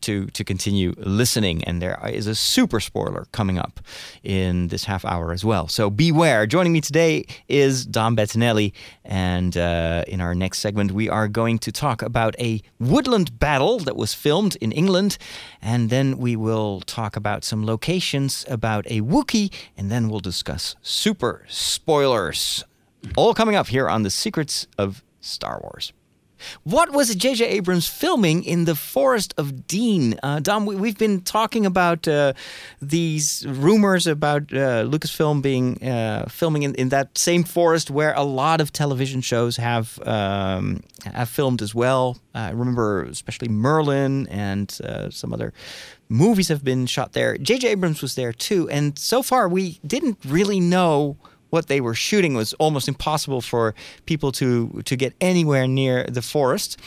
to, 0.00 0.26
to 0.26 0.44
continue 0.44 0.94
listening. 0.96 1.62
And 1.64 1.82
there 1.82 2.00
is 2.10 2.26
a 2.26 2.34
super 2.34 2.80
spoiler 2.80 3.26
coming 3.32 3.58
up 3.58 3.80
in 4.22 4.68
this 4.68 4.84
half 4.84 5.04
hour 5.04 5.32
as 5.32 5.44
well. 5.44 5.68
So 5.68 5.90
beware. 5.90 6.46
Joining 6.46 6.72
me 6.72 6.80
today 6.80 7.26
is 7.48 7.84
Dom 7.84 8.16
Bettinelli. 8.16 8.72
And 9.04 9.56
uh, 9.56 10.04
in 10.08 10.20
our 10.20 10.34
next 10.34 10.60
segment, 10.60 10.92
we 10.92 11.08
are 11.10 11.28
going 11.28 11.58
to 11.60 11.70
talk 11.70 12.00
about 12.00 12.34
a 12.40 12.62
woodland 12.80 13.38
battle 13.38 13.78
that 13.80 13.96
was 13.96 14.14
filmed 14.14 14.56
in 14.56 14.72
England. 14.72 15.18
And 15.60 15.90
then 15.90 16.16
we 16.16 16.34
will 16.34 16.80
talk 16.80 17.14
about 17.14 17.44
some 17.44 17.66
locations 17.66 18.46
about 18.48 18.86
a 18.86 19.02
Wookiee. 19.02 19.52
And 19.76 19.90
then 19.90 20.08
we'll 20.08 20.20
discuss 20.20 20.76
super 20.82 21.44
spoilers 21.48 22.64
all 23.16 23.34
coming 23.34 23.56
up 23.56 23.68
here 23.68 23.88
on 23.88 24.02
the 24.02 24.10
Secrets 24.10 24.66
of 24.78 25.02
Star 25.20 25.60
Wars. 25.62 25.92
What 26.64 26.92
was 26.92 27.14
J.J. 27.14 27.46
Abrams 27.46 27.88
filming 27.88 28.44
in 28.44 28.64
the 28.64 28.74
Forest 28.74 29.34
of 29.36 29.66
Dean? 29.66 30.18
Uh, 30.22 30.40
Dom, 30.40 30.66
we, 30.66 30.88
have 30.88 30.98
been 30.98 31.20
talking 31.20 31.66
about 31.66 32.06
uh, 32.08 32.32
these 32.80 33.46
rumors 33.46 34.06
about 34.06 34.42
uh, 34.52 34.84
Lucasfilm 34.84 35.42
being 35.42 35.82
uh, 35.82 36.26
filming 36.28 36.62
in, 36.62 36.74
in, 36.74 36.88
that 36.90 37.16
same 37.16 37.44
forest 37.44 37.90
where 37.90 38.12
a 38.14 38.22
lot 38.22 38.60
of 38.60 38.72
television 38.72 39.20
shows 39.20 39.56
have 39.56 39.98
um, 40.06 40.82
have 41.04 41.28
filmed 41.28 41.62
as 41.62 41.74
well. 41.74 42.18
I 42.34 42.50
remember 42.50 43.04
especially 43.04 43.48
Merlin 43.48 44.26
and 44.28 44.76
uh, 44.84 45.10
some 45.10 45.32
other 45.32 45.52
movies 46.08 46.48
have 46.48 46.64
been 46.64 46.86
shot 46.86 47.12
there. 47.12 47.38
J.J. 47.38 47.68
Abrams 47.68 48.02
was 48.02 48.14
there 48.14 48.32
too, 48.32 48.68
and 48.68 48.98
so 48.98 49.22
far 49.22 49.48
we 49.48 49.80
didn't 49.86 50.18
really 50.24 50.60
know 50.60 51.16
what 51.52 51.66
they 51.66 51.82
were 51.82 51.94
shooting 51.94 52.32
was 52.32 52.54
almost 52.54 52.88
impossible 52.88 53.42
for 53.42 53.74
people 54.06 54.32
to 54.32 54.82
to 54.86 54.96
get 54.96 55.12
anywhere 55.20 55.68
near 55.68 56.04
the 56.04 56.22
forest. 56.22 56.78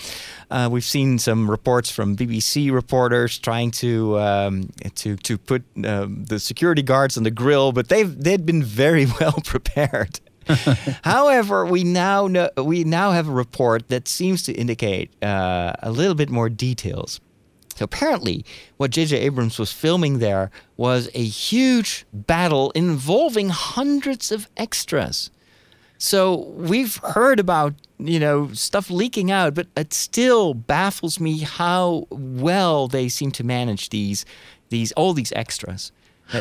Uh, 0.50 0.68
we've 0.72 0.84
seen 0.84 1.20
some 1.20 1.50
reports 1.50 1.92
from 1.92 2.16
BBC 2.16 2.72
reporters 2.72 3.38
trying 3.38 3.70
to 3.70 4.20
um, 4.20 4.70
to 4.96 5.18
to 5.18 5.38
put 5.38 5.64
uh, 5.86 6.08
the 6.10 6.40
security 6.40 6.82
guards 6.82 7.16
on 7.16 7.24
the 7.24 7.32
grill, 7.32 7.72
but 7.72 7.90
they've 7.90 8.12
they'd 8.24 8.46
been 8.46 8.64
very 8.64 9.06
well 9.20 9.40
prepared. 9.44 10.20
However, 11.04 11.66
we 11.66 11.84
now 11.84 12.28
know, 12.28 12.50
we 12.58 12.84
now 12.84 13.12
have 13.12 13.28
a 13.28 13.32
report 13.32 13.90
that 13.90 14.08
seems 14.08 14.44
to 14.44 14.54
indicate 14.54 15.12
uh, 15.24 15.74
a 15.82 15.92
little 15.92 16.16
bit 16.16 16.30
more 16.30 16.50
details. 16.50 17.20
So 17.76 17.84
apparently, 17.84 18.46
what 18.78 18.92
J.J. 18.92 19.18
Abrams 19.18 19.60
was 19.60 19.72
filming 19.72 20.20
there 20.20 20.50
was 20.78 21.10
a 21.14 21.24
huge 21.24 22.06
battle 22.14 22.72
involving 22.72 23.50
hundreds 23.50 24.32
of 24.32 24.48
extras. 24.56 25.30
So 25.98 26.36
we've 26.56 26.98
heard 26.98 27.40
about 27.40 27.74
you 27.98 28.20
know 28.20 28.52
stuff 28.54 28.90
leaking 28.90 29.30
out, 29.30 29.54
but 29.54 29.68
it 29.76 29.94
still 29.94 30.54
baffles 30.54 31.20
me 31.20 31.40
how 31.40 32.08
well 32.10 32.88
they 32.88 33.10
seem 33.10 33.32
to 33.32 33.44
manage 33.44 33.90
these 33.90 34.26
these 34.70 34.92
all 34.94 35.14
these 35.14 35.32
extras. 35.34 35.92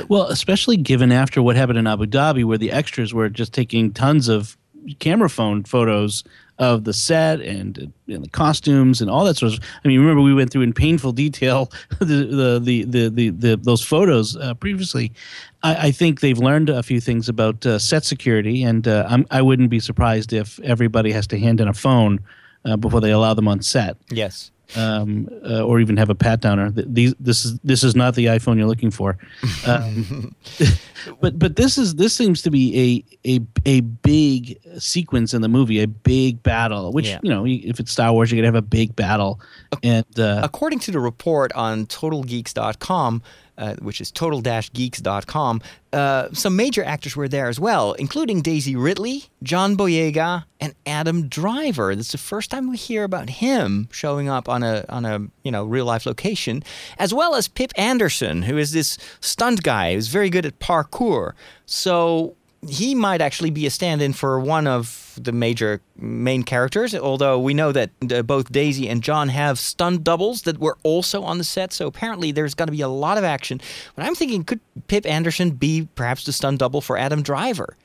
Well, 0.09 0.29
especially 0.29 0.79
given 0.79 1.13
after 1.13 1.43
what 1.43 1.57
happened 1.57 1.79
in 1.79 1.87
Abu 1.87 2.07
Dhabi, 2.07 2.45
where 2.45 2.59
the 2.59 2.73
extras 2.73 3.13
were 3.13 3.29
just 3.29 3.53
taking 3.53 3.93
tons 3.93 4.29
of 4.29 4.57
camera 4.99 5.31
phone 5.31 5.65
photos 5.65 6.25
of 6.59 6.85
the 6.85 6.93
set 6.93 7.41
and, 7.41 7.93
and, 8.07 8.25
the 8.25 8.29
costumes 8.29 9.01
and 9.01 9.11
all 9.11 9.25
that 9.25 9.37
sort 9.37 9.53
of. 9.53 9.61
I 9.85 9.89
mean, 9.89 9.99
remember 9.99 10.23
we 10.23 10.35
went 10.35 10.53
through 10.53 10.63
in 10.63 10.73
painful 10.73 11.13
detail 11.13 11.71
the 11.99 12.05
the 12.05 12.61
the 12.63 12.85
the, 12.85 13.09
the, 13.09 13.31
the 13.31 13.57
those 13.57 13.83
photos 13.83 14.37
uh, 14.37 14.55
previously. 14.55 15.13
I, 15.63 15.89
I, 15.89 15.91
think 15.91 16.21
they've 16.21 16.39
learned 16.39 16.71
a 16.71 16.83
few 16.83 17.01
things 17.01 17.29
about 17.29 17.65
uh, 17.67 17.79
set 17.79 18.05
security, 18.05 18.63
and 18.63 18.87
uh, 18.87 19.07
I'm, 19.09 19.27
I 19.31 19.43
wouldn't 19.43 19.71
be 19.71 19.81
surprised 19.81 20.33
if 20.33 20.61
everybody 20.61 21.11
has 21.13 21.27
to 21.29 21.39
hand 21.39 21.61
in 21.61 21.69
a 21.69 21.75
phone 21.75 22.21
uh, 22.65 22.77
before 22.77 23.01
they 23.01 23.11
allow 23.11 23.35
them 23.35 23.49
on 23.49 23.61
set. 23.63 23.97
Yes 24.11 24.53
um, 24.77 25.29
uh, 25.49 25.65
or 25.65 25.81
even 25.81 25.97
have 25.97 26.11
a 26.11 26.15
pat 26.15 26.41
downer. 26.41 26.71
These 26.71 27.15
this 27.21 27.45
is 27.45 27.59
this 27.61 27.85
is 27.85 27.95
not 27.95 28.15
the 28.15 28.27
iPhone 28.27 28.57
you're 28.57 28.67
looking 28.67 28.91
for. 28.91 29.17
Um, 29.67 30.35
but 31.21 31.39
but 31.39 31.57
this 31.57 31.79
is 31.79 31.95
this 31.95 32.15
seems 32.15 32.43
to 32.43 32.51
be 32.51 33.05
a 33.25 33.37
a 33.37 33.41
a 33.67 33.81
big 33.81 34.59
sequence 34.79 35.35
in 35.35 35.43
the 35.43 35.49
movie, 35.49 35.81
a 35.81 35.87
big 35.87 36.43
battle. 36.43 36.93
Which 36.93 37.09
yeah. 37.09 37.21
you 37.23 37.31
know, 37.31 37.47
if 37.47 37.81
it's 37.81 37.93
Star 37.93 38.13
Wars, 38.13 38.31
you're 38.31 38.39
gonna 38.39 38.49
have 38.49 38.55
a 38.55 38.63
big 38.63 38.97
battle. 38.97 39.41
And 39.83 40.19
uh, 40.19 40.41
according 40.43 40.81
to 40.81 40.91
the 40.91 41.01
report 41.01 41.53
on 41.53 41.87
TotalGeeks.com, 41.87 43.23
uh, 43.59 43.75
which 43.77 44.01
is 44.01 44.11
total-geeks.com, 44.11 45.63
uh, 45.93 46.29
some 46.33 46.57
major 46.57 46.85
actors 46.85 47.15
were 47.15 47.29
there 47.29 47.49
as 47.49 47.61
well, 47.61 47.93
including 47.93 48.43
Daisy 48.43 48.75
Ridley, 48.75 49.25
John 49.43 49.77
Boyega, 49.77 50.45
and 50.61 50.75
Adam 50.87 51.29
Driver. 51.29 51.95
This 51.95 52.07
is 52.07 52.13
the 52.13 52.19
first 52.19 52.51
time 52.51 52.69
we 52.69 52.77
hear 52.77 53.05
about 53.05 53.31
him 53.31 53.89
showing 53.93 54.29
up 54.29 54.49
on 54.49 54.63
a 54.63 54.85
on 54.89 55.05
a 55.05 55.21
you 55.43 55.53
know 55.53 55.65
real 55.65 55.85
life 55.85 56.07
location, 56.07 56.63
as 56.99 57.15
well 57.15 57.35
as 57.35 57.47
Pip 57.49 57.73
Andersen, 57.77 58.43
who 58.43 58.57
is 58.59 58.73
this 58.73 58.99
stunt 59.21 59.63
guy 59.63 59.95
who's 59.95 60.09
very 60.09 60.31
good 60.31 60.47
at 60.47 60.59
parkour. 60.59 61.33
So 61.67 62.35
he 62.69 62.95
might 62.95 63.21
actually 63.21 63.51
be 63.51 63.67
a 63.67 63.71
stand-in 63.71 64.13
for 64.13 64.41
one 64.41 64.67
of 64.67 65.19
the 65.21 65.33
major 65.33 65.81
main 65.97 66.43
characters. 66.43 66.95
Although 66.95 67.39
we 67.39 67.55
know 67.55 67.73
that 67.73 67.91
uh, 68.11 68.23
both 68.23 68.51
Daisy 68.51 68.89
and 68.89 69.03
John 69.03 69.29
have 69.29 69.59
stunt 69.59 70.05
doubles 70.05 70.43
that 70.43 70.59
were 70.59 70.79
also 70.83 71.23
on 71.23 71.39
the 71.39 71.45
set, 71.45 71.73
so 71.73 71.87
apparently 71.87 72.33
there's 72.33 72.55
going 72.55 72.67
to 72.67 72.73
be 72.73 72.81
a 72.81 72.89
lot 72.89 73.19
of 73.19 73.25
action. 73.25 73.61
But 73.95 74.05
I'm 74.05 74.15
thinking, 74.15 74.45
could 74.45 74.61
Pip 74.89 75.07
Andersen 75.07 75.53
be 75.53 75.89
perhaps 75.95 76.25
the 76.25 76.33
stunt 76.33 76.59
double 76.59 76.81
for 76.81 76.97
Adam 76.97 77.23
Driver? 77.23 77.77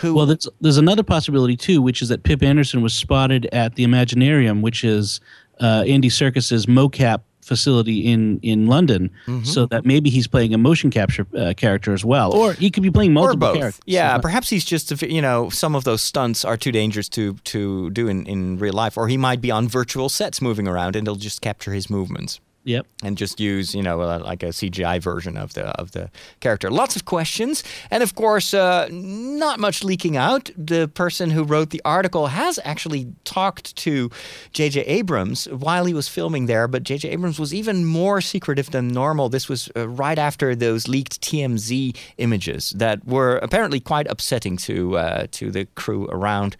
Who, 0.00 0.14
well, 0.14 0.26
there's, 0.26 0.48
there's 0.60 0.78
another 0.78 1.02
possibility 1.02 1.56
too, 1.56 1.82
which 1.82 2.02
is 2.02 2.08
that 2.08 2.22
Pip 2.22 2.42
Andersen 2.42 2.82
was 2.82 2.94
spotted 2.94 3.46
at 3.52 3.74
the 3.74 3.84
Imaginarium, 3.84 4.60
which 4.62 4.84
is 4.84 5.20
uh, 5.60 5.84
Andy 5.86 6.08
Serkis's 6.08 6.66
mocap 6.66 7.22
facility 7.48 8.06
in 8.06 8.38
in 8.42 8.66
London, 8.66 9.10
mm-hmm. 9.26 9.44
so 9.44 9.66
that 9.66 9.84
maybe 9.84 10.10
he's 10.10 10.28
playing 10.28 10.54
a 10.54 10.58
motion 10.58 10.90
capture 10.90 11.26
uh, 11.36 11.54
character 11.56 11.92
as 11.92 12.04
well, 12.04 12.32
or 12.32 12.52
he 12.52 12.70
could 12.70 12.82
be 12.82 12.90
playing 12.90 13.12
multiple 13.12 13.54
characters. 13.54 13.80
Yeah, 13.86 14.18
perhaps 14.18 14.50
he's 14.50 14.64
just 14.64 15.02
you 15.02 15.22
know 15.22 15.48
some 15.50 15.74
of 15.74 15.84
those 15.84 16.02
stunts 16.02 16.44
are 16.44 16.56
too 16.56 16.70
dangerous 16.70 17.08
to 17.10 17.34
to 17.34 17.90
do 17.90 18.06
in 18.06 18.26
in 18.26 18.58
real 18.58 18.74
life, 18.74 18.96
or 18.96 19.08
he 19.08 19.16
might 19.16 19.40
be 19.40 19.50
on 19.50 19.66
virtual 19.68 20.08
sets 20.08 20.40
moving 20.40 20.68
around 20.68 20.94
and 20.94 21.06
they'll 21.06 21.16
just 21.16 21.40
capture 21.40 21.72
his 21.72 21.90
movements. 21.90 22.40
Yep. 22.68 22.86
And 23.02 23.16
just 23.16 23.40
use, 23.40 23.74
you 23.74 23.82
know, 23.82 24.02
uh, 24.02 24.20
like 24.22 24.42
a 24.42 24.48
CGI 24.48 25.00
version 25.00 25.38
of 25.38 25.54
the 25.54 25.68
of 25.80 25.92
the 25.92 26.10
character. 26.40 26.70
Lots 26.70 26.96
of 26.96 27.06
questions, 27.06 27.64
and 27.90 28.02
of 28.02 28.14
course, 28.14 28.52
uh, 28.52 28.88
not 28.92 29.58
much 29.58 29.82
leaking 29.82 30.18
out. 30.18 30.50
The 30.54 30.86
person 30.86 31.30
who 31.30 31.44
wrote 31.44 31.70
the 31.70 31.80
article 31.86 32.26
has 32.26 32.60
actually 32.64 33.06
talked 33.24 33.74
to 33.76 34.10
J.J. 34.52 34.82
Abrams 34.82 35.46
while 35.46 35.86
he 35.86 35.94
was 35.94 36.08
filming 36.08 36.44
there, 36.44 36.68
but 36.68 36.82
J.J. 36.82 37.08
Abrams 37.08 37.38
was 37.38 37.54
even 37.54 37.86
more 37.86 38.20
secretive 38.20 38.70
than 38.70 38.88
normal. 38.88 39.30
This 39.30 39.48
was 39.48 39.70
uh, 39.74 39.88
right 39.88 40.18
after 40.18 40.54
those 40.54 40.88
leaked 40.88 41.22
TMZ 41.22 41.96
images 42.18 42.74
that 42.76 43.06
were 43.06 43.38
apparently 43.38 43.80
quite 43.80 44.06
upsetting 44.08 44.58
to 44.58 44.98
uh, 44.98 45.26
to 45.30 45.50
the 45.50 45.64
crew 45.74 46.06
around 46.10 46.58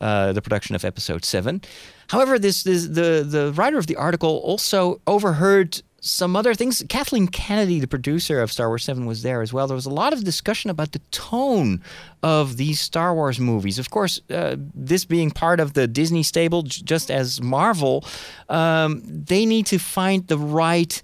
uh, 0.00 0.32
the 0.32 0.40
production 0.40 0.76
of 0.76 0.84
Episode 0.84 1.24
Seven. 1.24 1.62
However, 2.08 2.38
this, 2.38 2.62
this 2.62 2.86
the 2.86 3.24
the 3.28 3.52
writer 3.52 3.78
of 3.78 3.86
the 3.86 3.96
article 3.96 4.40
also 4.44 5.00
overheard 5.06 5.82
some 6.00 6.36
other 6.36 6.54
things. 6.54 6.82
Kathleen 6.88 7.26
Kennedy, 7.26 7.80
the 7.80 7.88
producer 7.88 8.40
of 8.40 8.52
Star 8.52 8.68
Wars 8.68 8.84
7, 8.84 9.04
was 9.04 9.22
there 9.22 9.42
as 9.42 9.52
well. 9.52 9.66
There 9.66 9.74
was 9.74 9.86
a 9.86 9.90
lot 9.90 10.12
of 10.12 10.24
discussion 10.24 10.70
about 10.70 10.92
the 10.92 11.00
tone 11.10 11.82
of 12.22 12.56
these 12.56 12.80
Star 12.80 13.14
Wars 13.14 13.40
movies. 13.40 13.78
Of 13.78 13.90
course, 13.90 14.20
uh, 14.30 14.56
this 14.74 15.04
being 15.04 15.30
part 15.30 15.60
of 15.60 15.72
the 15.72 15.86
Disney 15.86 16.22
stable, 16.22 16.62
j- 16.62 16.82
just 16.84 17.10
as 17.10 17.40
Marvel, 17.40 18.04
um, 18.48 19.02
they 19.04 19.44
need 19.44 19.66
to 19.66 19.78
find 19.78 20.26
the 20.28 20.38
right, 20.38 21.02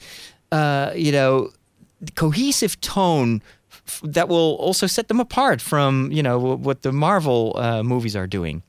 uh, 0.53 0.93
you 0.95 1.13
know, 1.13 1.51
cohesive 2.15 2.81
tone 2.81 3.43
that 4.03 4.29
will 4.29 4.55
also 4.55 4.87
set 4.87 5.09
them 5.09 5.21
apart 5.21 5.61
from, 5.61 6.11
you 6.13 6.23
know, 6.23 6.39
what 6.39 6.83
the 6.83 6.93
Marvel 6.93 7.55
uh, 7.57 7.83
movies 7.83 8.15
are 8.15 8.27
doing. 8.27 8.63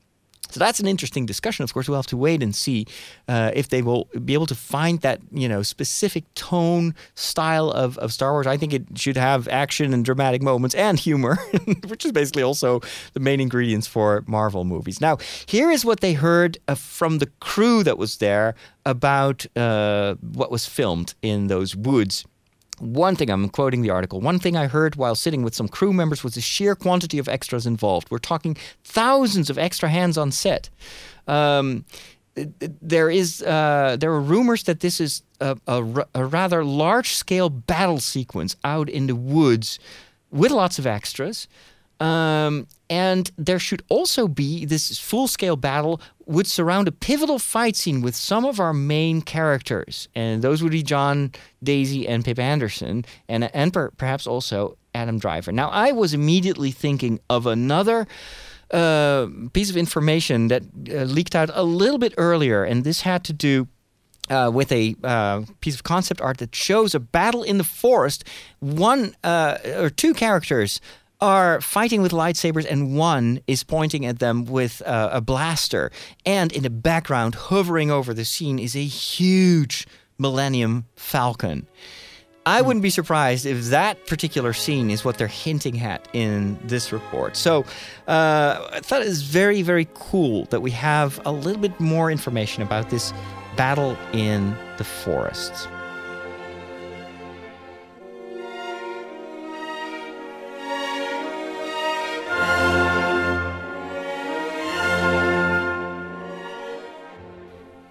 So 0.50 0.58
that's 0.60 0.80
an 0.80 0.86
interesting 0.86 1.26
discussion. 1.26 1.64
Of 1.64 1.74
course, 1.74 1.88
we'll 1.88 1.98
have 1.98 2.06
to 2.08 2.16
wait 2.16 2.42
and 2.42 2.54
see 2.54 2.86
uh, 3.28 3.50
if 3.54 3.68
they 3.68 3.82
will 3.82 4.08
be 4.24 4.34
able 4.34 4.46
to 4.46 4.54
find 4.54 5.00
that 5.00 5.20
you 5.32 5.48
know 5.48 5.62
specific 5.62 6.24
tone 6.34 6.94
style 7.14 7.70
of, 7.70 7.98
of 7.98 8.12
Star 8.12 8.32
Wars. 8.32 8.46
I 8.46 8.56
think 8.56 8.72
it 8.72 8.84
should 8.96 9.16
have 9.16 9.48
action 9.48 9.92
and 9.92 10.04
dramatic 10.04 10.42
moments 10.42 10.74
and 10.74 10.98
humor, 10.98 11.36
which 11.88 12.04
is 12.04 12.12
basically 12.12 12.42
also 12.42 12.80
the 13.12 13.20
main 13.20 13.40
ingredients 13.40 13.86
for 13.86 14.24
Marvel 14.26 14.64
movies. 14.64 15.00
Now, 15.00 15.18
here 15.46 15.70
is 15.70 15.84
what 15.84 16.00
they 16.00 16.14
heard 16.14 16.58
uh, 16.68 16.74
from 16.74 17.18
the 17.18 17.26
crew 17.40 17.82
that 17.82 17.98
was 17.98 18.18
there 18.18 18.54
about 18.84 19.46
uh, 19.56 20.14
what 20.20 20.50
was 20.50 20.66
filmed 20.66 21.14
in 21.22 21.48
those 21.48 21.74
woods. 21.74 22.24
One 22.78 23.16
thing, 23.16 23.30
I'm 23.30 23.48
quoting 23.48 23.82
the 23.82 23.90
article, 23.90 24.20
one 24.20 24.38
thing 24.38 24.56
I 24.56 24.66
heard 24.66 24.96
while 24.96 25.14
sitting 25.14 25.42
with 25.42 25.54
some 25.54 25.68
crew 25.68 25.92
members 25.92 26.22
was 26.22 26.34
the 26.34 26.40
sheer 26.40 26.74
quantity 26.74 27.18
of 27.18 27.28
extras 27.28 27.66
involved. 27.66 28.10
We're 28.10 28.18
talking 28.18 28.56
thousands 28.84 29.48
of 29.48 29.58
extra 29.58 29.88
hands 29.88 30.18
on 30.18 30.30
set. 30.30 30.68
Um, 31.26 31.84
th- 32.34 32.48
th- 32.60 32.72
there 32.82 33.08
is 33.08 33.42
uh, 33.42 33.96
there 33.98 34.12
are 34.12 34.20
rumors 34.20 34.64
that 34.64 34.80
this 34.80 35.00
is 35.00 35.22
a 35.40 35.82
rather 35.82 36.64
large 36.64 37.14
scale 37.14 37.50
battle 37.50 38.00
sequence 38.00 38.56
out 38.64 38.88
in 38.88 39.06
the 39.06 39.16
woods 39.16 39.78
with 40.30 40.50
lots 40.50 40.78
of 40.78 40.86
extras. 40.86 41.48
Um, 41.98 42.66
and 42.90 43.30
there 43.36 43.58
should 43.58 43.82
also 43.88 44.28
be 44.28 44.66
this 44.66 44.98
full 44.98 45.28
scale 45.28 45.56
battle 45.56 46.00
would 46.26 46.46
surround 46.46 46.88
a 46.88 46.92
pivotal 46.92 47.38
fight 47.38 47.76
scene 47.76 48.02
with 48.02 48.16
some 48.16 48.44
of 48.44 48.58
our 48.58 48.72
main 48.72 49.22
characters. 49.22 50.08
And 50.14 50.42
those 50.42 50.62
would 50.62 50.72
be 50.72 50.82
John, 50.82 51.32
Daisy, 51.62 52.06
and 52.06 52.24
Pip 52.24 52.38
Andersen, 52.38 53.04
and, 53.28 53.48
and 53.54 53.72
per- 53.72 53.90
perhaps 53.92 54.26
also 54.26 54.76
Adam 54.94 55.18
Driver. 55.18 55.52
Now, 55.52 55.68
I 55.70 55.92
was 55.92 56.12
immediately 56.12 56.72
thinking 56.72 57.20
of 57.30 57.46
another 57.46 58.06
uh, 58.72 59.28
piece 59.52 59.70
of 59.70 59.76
information 59.76 60.48
that 60.48 60.62
uh, 60.90 61.04
leaked 61.04 61.36
out 61.36 61.50
a 61.54 61.62
little 61.62 61.98
bit 61.98 62.14
earlier, 62.16 62.64
and 62.64 62.82
this 62.82 63.02
had 63.02 63.22
to 63.24 63.32
do 63.32 63.68
uh, 64.28 64.50
with 64.52 64.72
a 64.72 64.96
uh, 65.04 65.42
piece 65.60 65.76
of 65.76 65.84
concept 65.84 66.20
art 66.20 66.38
that 66.38 66.54
shows 66.54 66.94
a 66.94 67.00
battle 67.00 67.44
in 67.44 67.58
the 67.58 67.64
forest. 67.64 68.24
One 68.58 69.14
uh, 69.22 69.58
or 69.76 69.90
two 69.90 70.14
characters 70.14 70.80
are 71.20 71.60
fighting 71.60 72.02
with 72.02 72.12
lightsabers, 72.12 72.66
and 72.70 72.96
one 72.96 73.40
is 73.46 73.64
pointing 73.64 74.04
at 74.04 74.18
them 74.18 74.44
with 74.44 74.82
uh, 74.82 75.10
a 75.12 75.20
blaster. 75.20 75.90
And 76.24 76.52
in 76.52 76.62
the 76.62 76.70
background, 76.70 77.34
hovering 77.34 77.90
over 77.90 78.12
the 78.12 78.24
scene, 78.24 78.58
is 78.58 78.76
a 78.76 78.84
huge 78.84 79.86
Millennium 80.18 80.86
Falcon. 80.96 81.66
I 82.46 82.62
wouldn't 82.62 82.84
be 82.84 82.90
surprised 82.90 83.44
if 83.44 83.64
that 83.66 84.06
particular 84.06 84.52
scene 84.52 84.88
is 84.88 85.04
what 85.04 85.18
they're 85.18 85.26
hinting 85.26 85.80
at 85.80 86.06
in 86.12 86.56
this 86.62 86.92
report. 86.92 87.36
So 87.36 87.64
uh, 88.06 88.68
I 88.72 88.80
thought 88.80 89.02
it 89.02 89.08
was 89.08 89.22
very, 89.22 89.62
very 89.62 89.88
cool 89.94 90.44
that 90.46 90.60
we 90.60 90.70
have 90.70 91.20
a 91.26 91.32
little 91.32 91.60
bit 91.60 91.78
more 91.80 92.08
information 92.08 92.62
about 92.62 92.88
this 92.90 93.12
battle 93.56 93.96
in 94.12 94.56
the 94.78 94.84
forests. 94.84 95.66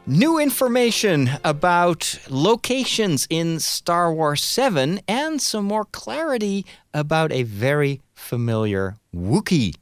New 0.07 0.37
information 0.37 1.31
about 1.43 2.19
locations 2.29 3.25
in 3.27 3.59
Star 3.59 4.13
Wars 4.13 4.43
7 4.43 4.99
and 5.07 5.41
some 5.41 5.65
more 5.65 5.85
clarity 5.85 6.63
about 6.93 7.31
a 7.31 7.41
very 7.41 8.01
familiar 8.13 8.97
Wookiee. 9.15 9.73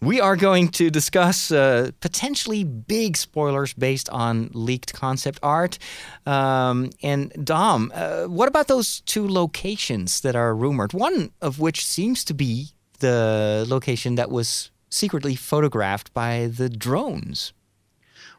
We 0.00 0.18
are 0.18 0.34
going 0.34 0.68
to 0.68 0.88
discuss 0.88 1.50
uh, 1.52 1.90
potentially 2.00 2.64
big 2.64 3.18
spoilers 3.18 3.74
based 3.74 4.08
on 4.08 4.48
leaked 4.54 4.94
concept 4.94 5.40
art. 5.42 5.78
Um, 6.24 6.88
and 7.02 7.30
Dom, 7.44 7.92
uh, 7.94 8.24
what 8.24 8.48
about 8.48 8.68
those 8.68 9.02
two 9.02 9.28
locations 9.28 10.22
that 10.22 10.34
are 10.34 10.56
rumored? 10.56 10.94
One 10.94 11.32
of 11.42 11.60
which 11.60 11.84
seems 11.84 12.24
to 12.24 12.32
be 12.32 12.68
the 13.00 13.66
location 13.68 14.14
that 14.14 14.30
was 14.30 14.70
secretly 14.88 15.36
photographed 15.36 16.14
by 16.14 16.46
the 16.46 16.70
drones. 16.70 17.52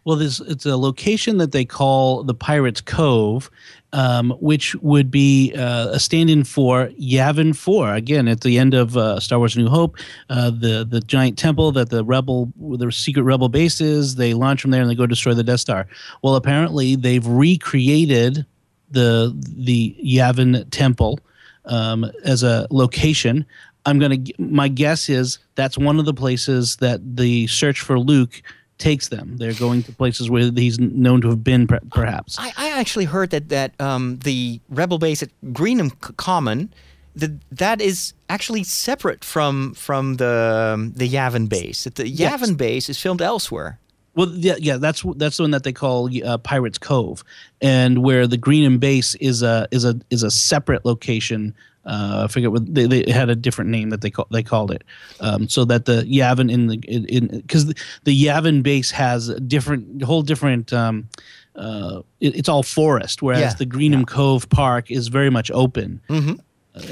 Well, 0.07 0.21
it's 0.21 0.65
a 0.65 0.77
location 0.77 1.37
that 1.39 1.51
they 1.51 1.65
call 1.65 2.23
the 2.23 2.33
Pirates 2.33 2.79
Cove, 2.79 3.51
um, 3.91 4.29
which 4.39 4.73
would 4.75 5.11
be 5.11 5.53
uh, 5.53 5.89
a 5.89 5.99
stand-in 5.99 6.45
for 6.45 6.87
Yavin 6.97 7.53
Four. 7.53 7.93
Again, 7.93 8.29
at 8.29 8.39
the 8.39 8.57
end 8.57 8.73
of 8.73 8.95
uh, 8.95 9.19
Star 9.19 9.37
Wars: 9.37 9.57
New 9.57 9.67
Hope, 9.67 9.97
uh, 10.29 10.49
the 10.49 10.87
the 10.89 11.01
giant 11.01 11.37
temple 11.37 11.73
that 11.73 11.89
the 11.89 12.05
rebel, 12.05 12.53
the 12.57 12.89
secret 12.89 13.23
rebel 13.23 13.49
base 13.49 13.81
is, 13.81 14.15
they 14.15 14.33
launch 14.33 14.61
from 14.61 14.71
there 14.71 14.79
and 14.79 14.89
they 14.89 14.95
go 14.95 15.07
destroy 15.07 15.33
the 15.33 15.43
Death 15.43 15.59
Star. 15.59 15.89
Well, 16.23 16.37
apparently 16.37 16.95
they've 16.95 17.27
recreated 17.27 18.45
the 18.89 19.37
the 19.57 19.93
Yavin 20.01 20.67
Temple 20.71 21.19
um, 21.65 22.09
as 22.23 22.43
a 22.43 22.65
location. 22.71 23.45
I'm 23.85 23.99
gonna. 23.99 24.19
My 24.37 24.69
guess 24.69 25.09
is 25.09 25.39
that's 25.55 25.77
one 25.77 25.99
of 25.99 26.05
the 26.05 26.13
places 26.13 26.77
that 26.77 27.17
the 27.17 27.47
search 27.47 27.81
for 27.81 27.99
Luke 27.99 28.41
takes 28.77 29.09
them. 29.09 29.37
They're 29.37 29.53
going 29.53 29.83
to 29.83 29.91
places 29.91 30.29
where 30.29 30.51
he's 30.51 30.79
known 30.79 31.21
to 31.21 31.29
have 31.29 31.43
been, 31.43 31.67
perhaps. 31.67 32.37
I, 32.39 32.53
I 32.57 32.79
actually 32.79 33.05
heard 33.05 33.31
that 33.31 33.49
that 33.49 33.79
um, 33.81 34.19
the 34.19 34.59
rebel 34.69 34.99
base 34.99 35.23
at 35.23 35.29
Greenham 35.45 35.91
Common 36.17 36.73
that 37.15 37.31
that 37.51 37.81
is 37.81 38.13
actually 38.29 38.63
separate 38.63 39.23
from 39.23 39.73
from 39.73 40.15
the 40.15 40.73
um, 40.75 40.93
the 40.93 41.09
Yavin 41.09 41.49
base. 41.49 41.83
That 41.83 41.95
the 41.95 42.07
Yes. 42.07 42.41
Yavin 42.41 42.55
base 42.57 42.89
is 42.89 43.01
filmed 43.01 43.21
elsewhere. 43.21 43.79
Well, 44.15 44.29
yeah, 44.33 44.55
yeah, 44.57 44.77
that's 44.77 45.03
that's 45.17 45.37
the 45.37 45.43
one 45.43 45.51
that 45.51 45.63
they 45.63 45.73
call 45.73 46.09
uh, 46.25 46.37
Pirates 46.39 46.77
Cove, 46.79 47.23
and 47.61 48.03
where 48.03 48.25
the 48.25 48.37
Greenham 48.37 48.79
base 48.79 49.13
is 49.15 49.43
a 49.43 49.67
is 49.71 49.85
a 49.85 49.99
is 50.09 50.23
a 50.23 50.31
separate 50.31 50.85
location. 50.85 51.53
Uh, 51.87 52.25
I 52.25 52.27
forget 52.27 52.51
what 52.51 52.71
they, 52.75 52.85
they 52.85 53.09
had 53.11 53.29
a 53.29 53.35
different 53.35 53.69
name 53.71 53.89
that 53.91 54.01
they 54.01 54.11
call 54.11 54.27
they 54.29 54.43
called 54.43 54.71
it. 54.71 54.83
Um, 55.21 55.47
so 55.47 55.63
that 55.65 55.85
the 55.85 56.03
Yavin 56.03 56.51
in 56.51 56.67
the 56.67 56.75
in 56.87 57.27
because 57.27 57.65
the, 57.67 57.75
the 58.03 58.25
Yavin 58.25 58.61
base 58.61 58.91
has 58.91 59.29
a 59.29 59.39
different 59.39 60.03
whole 60.03 60.21
different. 60.21 60.71
Um, 60.73 61.07
uh, 61.55 62.01
it, 62.19 62.35
it's 62.35 62.49
all 62.49 62.61
forest, 62.61 63.21
whereas 63.23 63.41
Yeah, 63.41 63.53
the 63.55 63.65
Greenham 63.65 64.05
Cove 64.05 64.47
Park 64.49 64.91
is 64.91 65.07
very 65.07 65.31
much 65.31 65.49
open, 65.49 66.01
Mhm. 66.07 66.39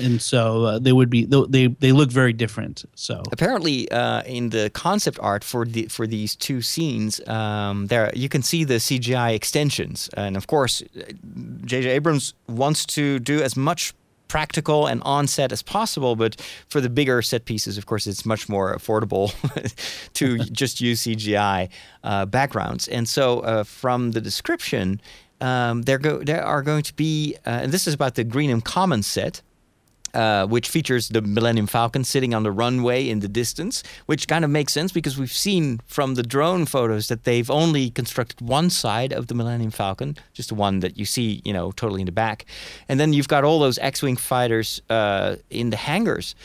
and 0.04 0.20
so 0.20 0.64
uh, 0.64 0.80
they 0.80 0.92
would 0.92 1.10
be 1.12 1.26
they 1.26 1.68
they 1.68 1.92
look 1.92 2.10
very 2.10 2.34
different. 2.34 2.84
So 2.96 3.22
Apparently, 3.32 3.92
uh, 3.92 4.24
in 4.24 4.50
the 4.50 4.72
concept 4.74 5.20
art 5.22 5.44
for 5.44 5.66
the 5.66 5.86
for 5.88 6.08
these 6.08 6.36
two 6.36 6.62
scenes, 6.64 7.22
um, 7.28 7.88
there 7.88 8.10
you 8.16 8.28
can 8.30 8.42
see 8.42 8.64
the 8.64 8.80
CGI 8.80 9.36
extensions, 9.36 10.10
and 10.18 10.36
of 10.38 10.48
course, 10.48 10.82
J.J. 11.66 11.90
Abrams 11.90 12.34
wants 12.48 12.86
to 12.88 13.20
do 13.20 13.42
as 13.44 13.56
much 13.56 13.94
practical 14.36 14.86
and 14.86 15.02
on 15.04 15.28
set 15.28 15.54
as 15.54 15.62
possible. 15.62 16.18
But 16.18 16.42
for 16.68 16.82
the 16.82 16.90
bigger 16.90 17.22
set 17.22 17.46
pieces, 17.46 17.78
of 17.78 17.86
course, 17.86 18.06
it's 18.06 18.26
much 18.26 18.50
more 18.50 18.76
affordable 18.76 19.32
to 20.16 20.38
just 20.62 20.82
use 20.82 21.04
CGI 21.04 21.70
uh, 22.04 22.26
backgrounds. 22.26 22.90
And 22.90 23.08
so, 23.08 23.40
uh, 23.40 23.64
from 23.64 24.12
the 24.12 24.20
description, 24.20 25.00
um, 25.40 25.84
there 25.84 25.98
go 25.98 26.18
there 26.22 26.44
are 26.44 26.62
going 26.64 26.84
to 26.84 26.94
be, 26.96 27.38
uh, 27.48 27.62
and 27.64 27.72
this 27.72 27.88
is 27.88 27.94
about 27.94 28.16
the 28.16 28.26
Greenham 28.26 28.62
Commons 28.62 29.08
set 29.08 29.42
uh, 30.16 30.48
which 30.48 30.70
features 30.70 31.10
the 31.10 31.22
Millennium 31.22 31.68
Falcon 31.68 32.04
sitting 32.04 32.34
on 32.34 32.44
the 32.44 32.52
runway 32.52 33.08
in 33.08 33.20
the 33.20 33.28
distance, 33.28 33.84
which 34.06 34.28
kind 34.28 34.46
of 34.46 34.50
makes 34.50 34.74
sense 34.74 34.92
because 34.92 35.18
we've 35.18 35.32
seen 35.32 35.82
from 35.86 36.16
the 36.16 36.24
drone 36.24 36.66
photos 36.66 37.08
that 37.10 37.26
they've 37.26 37.52
only 37.52 37.90
constructed 37.90 38.42
one 38.42 38.70
side 38.70 39.12
of 39.12 39.28
the 39.28 39.36
Millennium 39.36 39.72
Falcon, 39.72 40.16
just 40.34 40.50
the 40.50 40.56
one 40.56 40.80
that 40.80 40.98
you 40.98 41.06
see, 41.06 41.42
you 41.44 41.54
know, 41.54 41.72
totally 41.72 42.02
in 42.02 42.06
the 42.06 42.12
back. 42.12 42.46
And 42.88 43.00
then 43.00 43.14
you've 43.14 43.28
got 43.28 43.44
all 43.44 43.60
those 43.60 43.78
X-wing 43.80 44.16
fighters 44.16 44.82
uh, 44.90 45.36
in 45.50 45.70
the 45.70 45.78
hangars. 45.78 46.36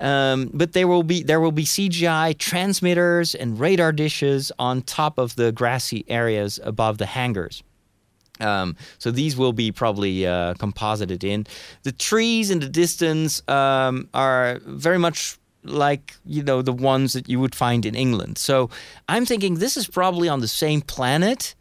Um, 0.00 0.50
but 0.54 0.72
there 0.72 0.86
will 0.86 1.02
be 1.02 1.22
there 1.22 1.40
will 1.40 1.52
be 1.52 1.64
CGI 1.64 2.38
transmitters 2.38 3.34
and 3.34 3.58
radar 3.58 3.92
dishes 3.92 4.52
on 4.58 4.82
top 4.82 5.18
of 5.18 5.34
the 5.34 5.50
grassy 5.50 6.04
areas 6.08 6.60
above 6.62 6.98
the 6.98 7.06
hangars. 7.06 7.64
Um, 8.40 8.76
so 8.98 9.10
these 9.10 9.36
will 9.36 9.52
be 9.52 9.72
probably 9.72 10.26
uh, 10.26 10.54
composited 10.54 11.24
in. 11.24 11.46
The 11.82 11.92
trees 11.92 12.50
in 12.50 12.60
the 12.60 12.68
distance 12.68 13.42
um, 13.48 14.08
are 14.12 14.60
very 14.66 14.98
much 14.98 15.38
like 15.64 16.14
you 16.24 16.42
know 16.42 16.62
the 16.62 16.72
ones 16.72 17.12
that 17.12 17.28
you 17.28 17.40
would 17.40 17.54
find 17.54 17.84
in 17.84 17.94
England. 17.94 18.38
So 18.38 18.70
I'm 19.08 19.26
thinking 19.26 19.58
this 19.58 19.76
is 19.76 19.88
probably 19.88 20.28
on 20.28 20.40
the 20.40 20.48
same 20.48 20.80
planet 20.80 21.54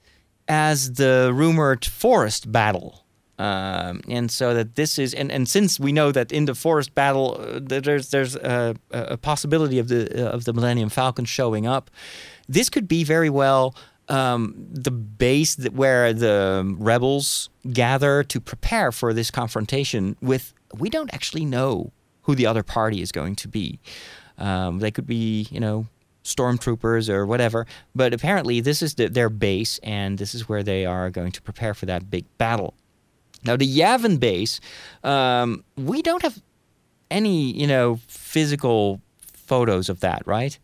as 0.47 0.93
the 0.93 1.31
rumored 1.33 1.85
forest 1.85 2.51
battle 2.51 3.05
Um, 3.39 4.01
and 4.09 4.31
so 4.31 4.53
that 4.55 4.75
this 4.75 4.97
is, 4.97 5.13
and, 5.13 5.31
and 5.31 5.47
since 5.47 5.79
we 5.79 5.91
know 5.91 6.11
that 6.11 6.31
in 6.31 6.45
the 6.45 6.55
forest 6.55 6.95
battle, 6.95 7.37
uh, 7.39 7.59
there's 7.61 8.09
there's 8.09 8.35
a, 8.35 8.75
a 8.89 9.17
possibility 9.17 9.77
of 9.79 9.87
the 9.89 10.33
of 10.33 10.43
the 10.45 10.53
Millennium 10.53 10.89
Falcon 10.89 11.25
showing 11.25 11.67
up, 11.67 11.91
this 12.49 12.69
could 12.69 12.87
be 12.87 13.03
very 13.03 13.29
well 13.29 13.75
um, 14.09 14.55
the 14.71 14.91
base 14.91 15.55
that 15.55 15.73
where 15.73 16.13
the 16.13 16.75
rebels 16.77 17.49
gather 17.71 18.23
to 18.23 18.39
prepare 18.39 18.91
for 18.91 19.13
this 19.13 19.31
confrontation 19.31 20.15
with. 20.21 20.53
We 20.73 20.89
don't 20.89 21.13
actually 21.13 21.45
know 21.45 21.93
who 22.23 22.35
the 22.35 22.45
other 22.45 22.61
party 22.61 23.01
is 23.01 23.13
going 23.13 23.37
to 23.37 23.47
be. 23.47 23.79
Um, 24.37 24.79
they 24.79 24.91
could 24.91 25.07
be, 25.07 25.47
you 25.49 25.61
know, 25.61 25.87
stormtroopers 26.27 27.09
or 27.09 27.25
whatever. 27.25 27.65
But 27.95 28.13
apparently, 28.13 28.59
this 28.59 28.81
is 28.81 28.95
the, 28.95 29.07
their 29.07 29.29
base, 29.29 29.79
and 29.81 30.17
this 30.17 30.35
is 30.35 30.47
where 30.47 30.61
they 30.61 30.85
are 30.85 31.09
going 31.09 31.31
to 31.31 31.41
prepare 31.41 31.73
for 31.73 31.85
that 31.85 32.11
big 32.11 32.25
battle. 32.37 32.73
Now, 33.45 33.55
the 33.55 33.67
Yavin 33.67 34.19
base, 34.19 34.59
um, 35.03 35.63
we 35.77 36.01
don't 36.01 36.21
have 36.21 36.41
any, 37.09 37.51
you 37.53 37.65
know, 37.65 37.99
physical 38.07 39.01
photos 39.21 39.89
of 39.89 40.01
that, 40.01 40.21
right? 40.25 40.59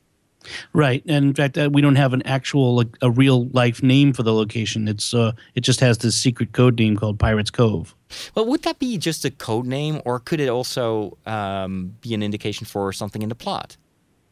Right, 0.74 1.04
and 1.08 1.26
in 1.26 1.34
fact, 1.34 1.58
uh, 1.58 1.70
we 1.72 1.82
don't 1.82 1.96
have 1.96 2.14
an 2.14 2.22
actual, 2.24 2.76
like, 2.76 2.98
a 3.02 3.10
real 3.10 3.48
life 3.50 3.82
name 3.82 4.14
for 4.14 4.24
the 4.24 4.34
location. 4.34 4.88
It's 4.88 5.14
uh, 5.14 5.32
it 5.56 5.62
just 5.62 5.80
has 5.80 6.00
this 6.00 6.16
secret 6.16 6.52
code 6.52 6.78
name 6.78 6.98
called 6.98 7.20
Pirates 7.20 7.50
Cove. 7.50 7.96
Well, 8.36 8.46
would 8.46 8.64
that 8.64 8.80
be 8.80 8.98
just 8.98 9.26
a 9.26 9.32
code 9.32 9.66
name, 9.66 10.02
or 10.06 10.20
could 10.20 10.40
it 10.40 10.50
also 10.50 11.18
um, 11.26 11.96
be 12.02 12.14
an 12.14 12.22
indication 12.22 12.66
for 12.66 12.92
something 12.94 13.22
in 13.22 13.30
the 13.30 13.36
plot? 13.36 13.78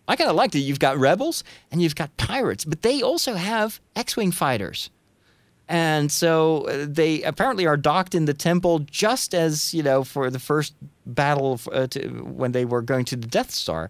I 0.07 0.15
kind 0.15 0.29
of 0.29 0.35
liked 0.35 0.55
it. 0.55 0.59
you've 0.59 0.79
got 0.79 0.97
rebels 0.97 1.43
and 1.71 1.81
you've 1.81 1.95
got 1.95 2.15
pirates, 2.17 2.65
but 2.65 2.81
they 2.81 3.01
also 3.01 3.35
have 3.35 3.79
X-wing 3.95 4.31
fighters. 4.31 4.89
And 5.69 6.11
so 6.11 6.67
uh, 6.67 6.85
they 6.89 7.21
apparently 7.23 7.65
are 7.65 7.77
docked 7.77 8.13
in 8.13 8.25
the 8.25 8.33
temple 8.33 8.79
just 8.79 9.33
as, 9.33 9.73
you 9.73 9.83
know, 9.83 10.03
for 10.03 10.29
the 10.29 10.39
first 10.39 10.73
battle 11.05 11.61
uh, 11.71 11.87
to, 11.87 12.09
when 12.09 12.51
they 12.51 12.65
were 12.65 12.81
going 12.81 13.05
to 13.05 13.15
the 13.15 13.27
Death 13.27 13.51
Star. 13.51 13.89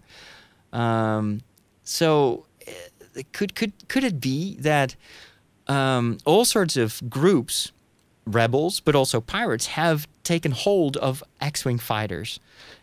Um, 0.72 1.40
so 1.84 2.46
uh, 2.66 3.22
could 3.32 3.54
could 3.54 3.72
could 3.88 4.04
it 4.04 4.20
be 4.20 4.56
that 4.56 4.96
um, 5.68 6.18
all 6.24 6.44
sorts 6.44 6.76
of 6.76 7.00
groups, 7.08 7.72
rebels, 8.26 8.80
but 8.80 8.94
also 8.94 9.20
pirates, 9.20 9.66
have 9.66 10.06
taken 10.22 10.52
hold 10.52 10.96
of 10.96 11.22
X-wing 11.40 11.78
fighters, 11.78 12.40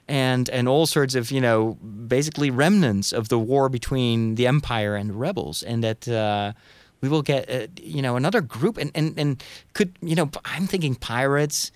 and 0.07 0.49
and 0.49 0.67
all 0.67 0.85
sorts 0.85 1.15
of 1.15 1.31
you 1.31 1.41
know 1.41 1.73
basically 2.07 2.49
remnants 2.49 3.11
of 3.11 3.29
the 3.29 3.39
war 3.39 3.69
between 3.69 4.35
the 4.35 4.47
Empire 4.47 4.95
and 4.95 5.09
the 5.09 5.15
rebels, 5.15 5.63
and 5.63 5.83
that. 5.83 6.07
Uh, 6.07 6.53
we 7.01 7.07
will 7.07 7.21
get, 7.21 7.49
uh, 7.49 7.67
you 7.81 8.01
know, 8.01 8.17
another 8.17 8.41
group, 8.41 8.77
and, 8.77 8.91
and, 8.93 9.17
and 9.17 9.43
could, 9.71 9.95
you 10.01 10.15
know, 10.15 10.29
I'm 10.43 10.67
thinking 10.67 10.95
pirates, 10.95 11.71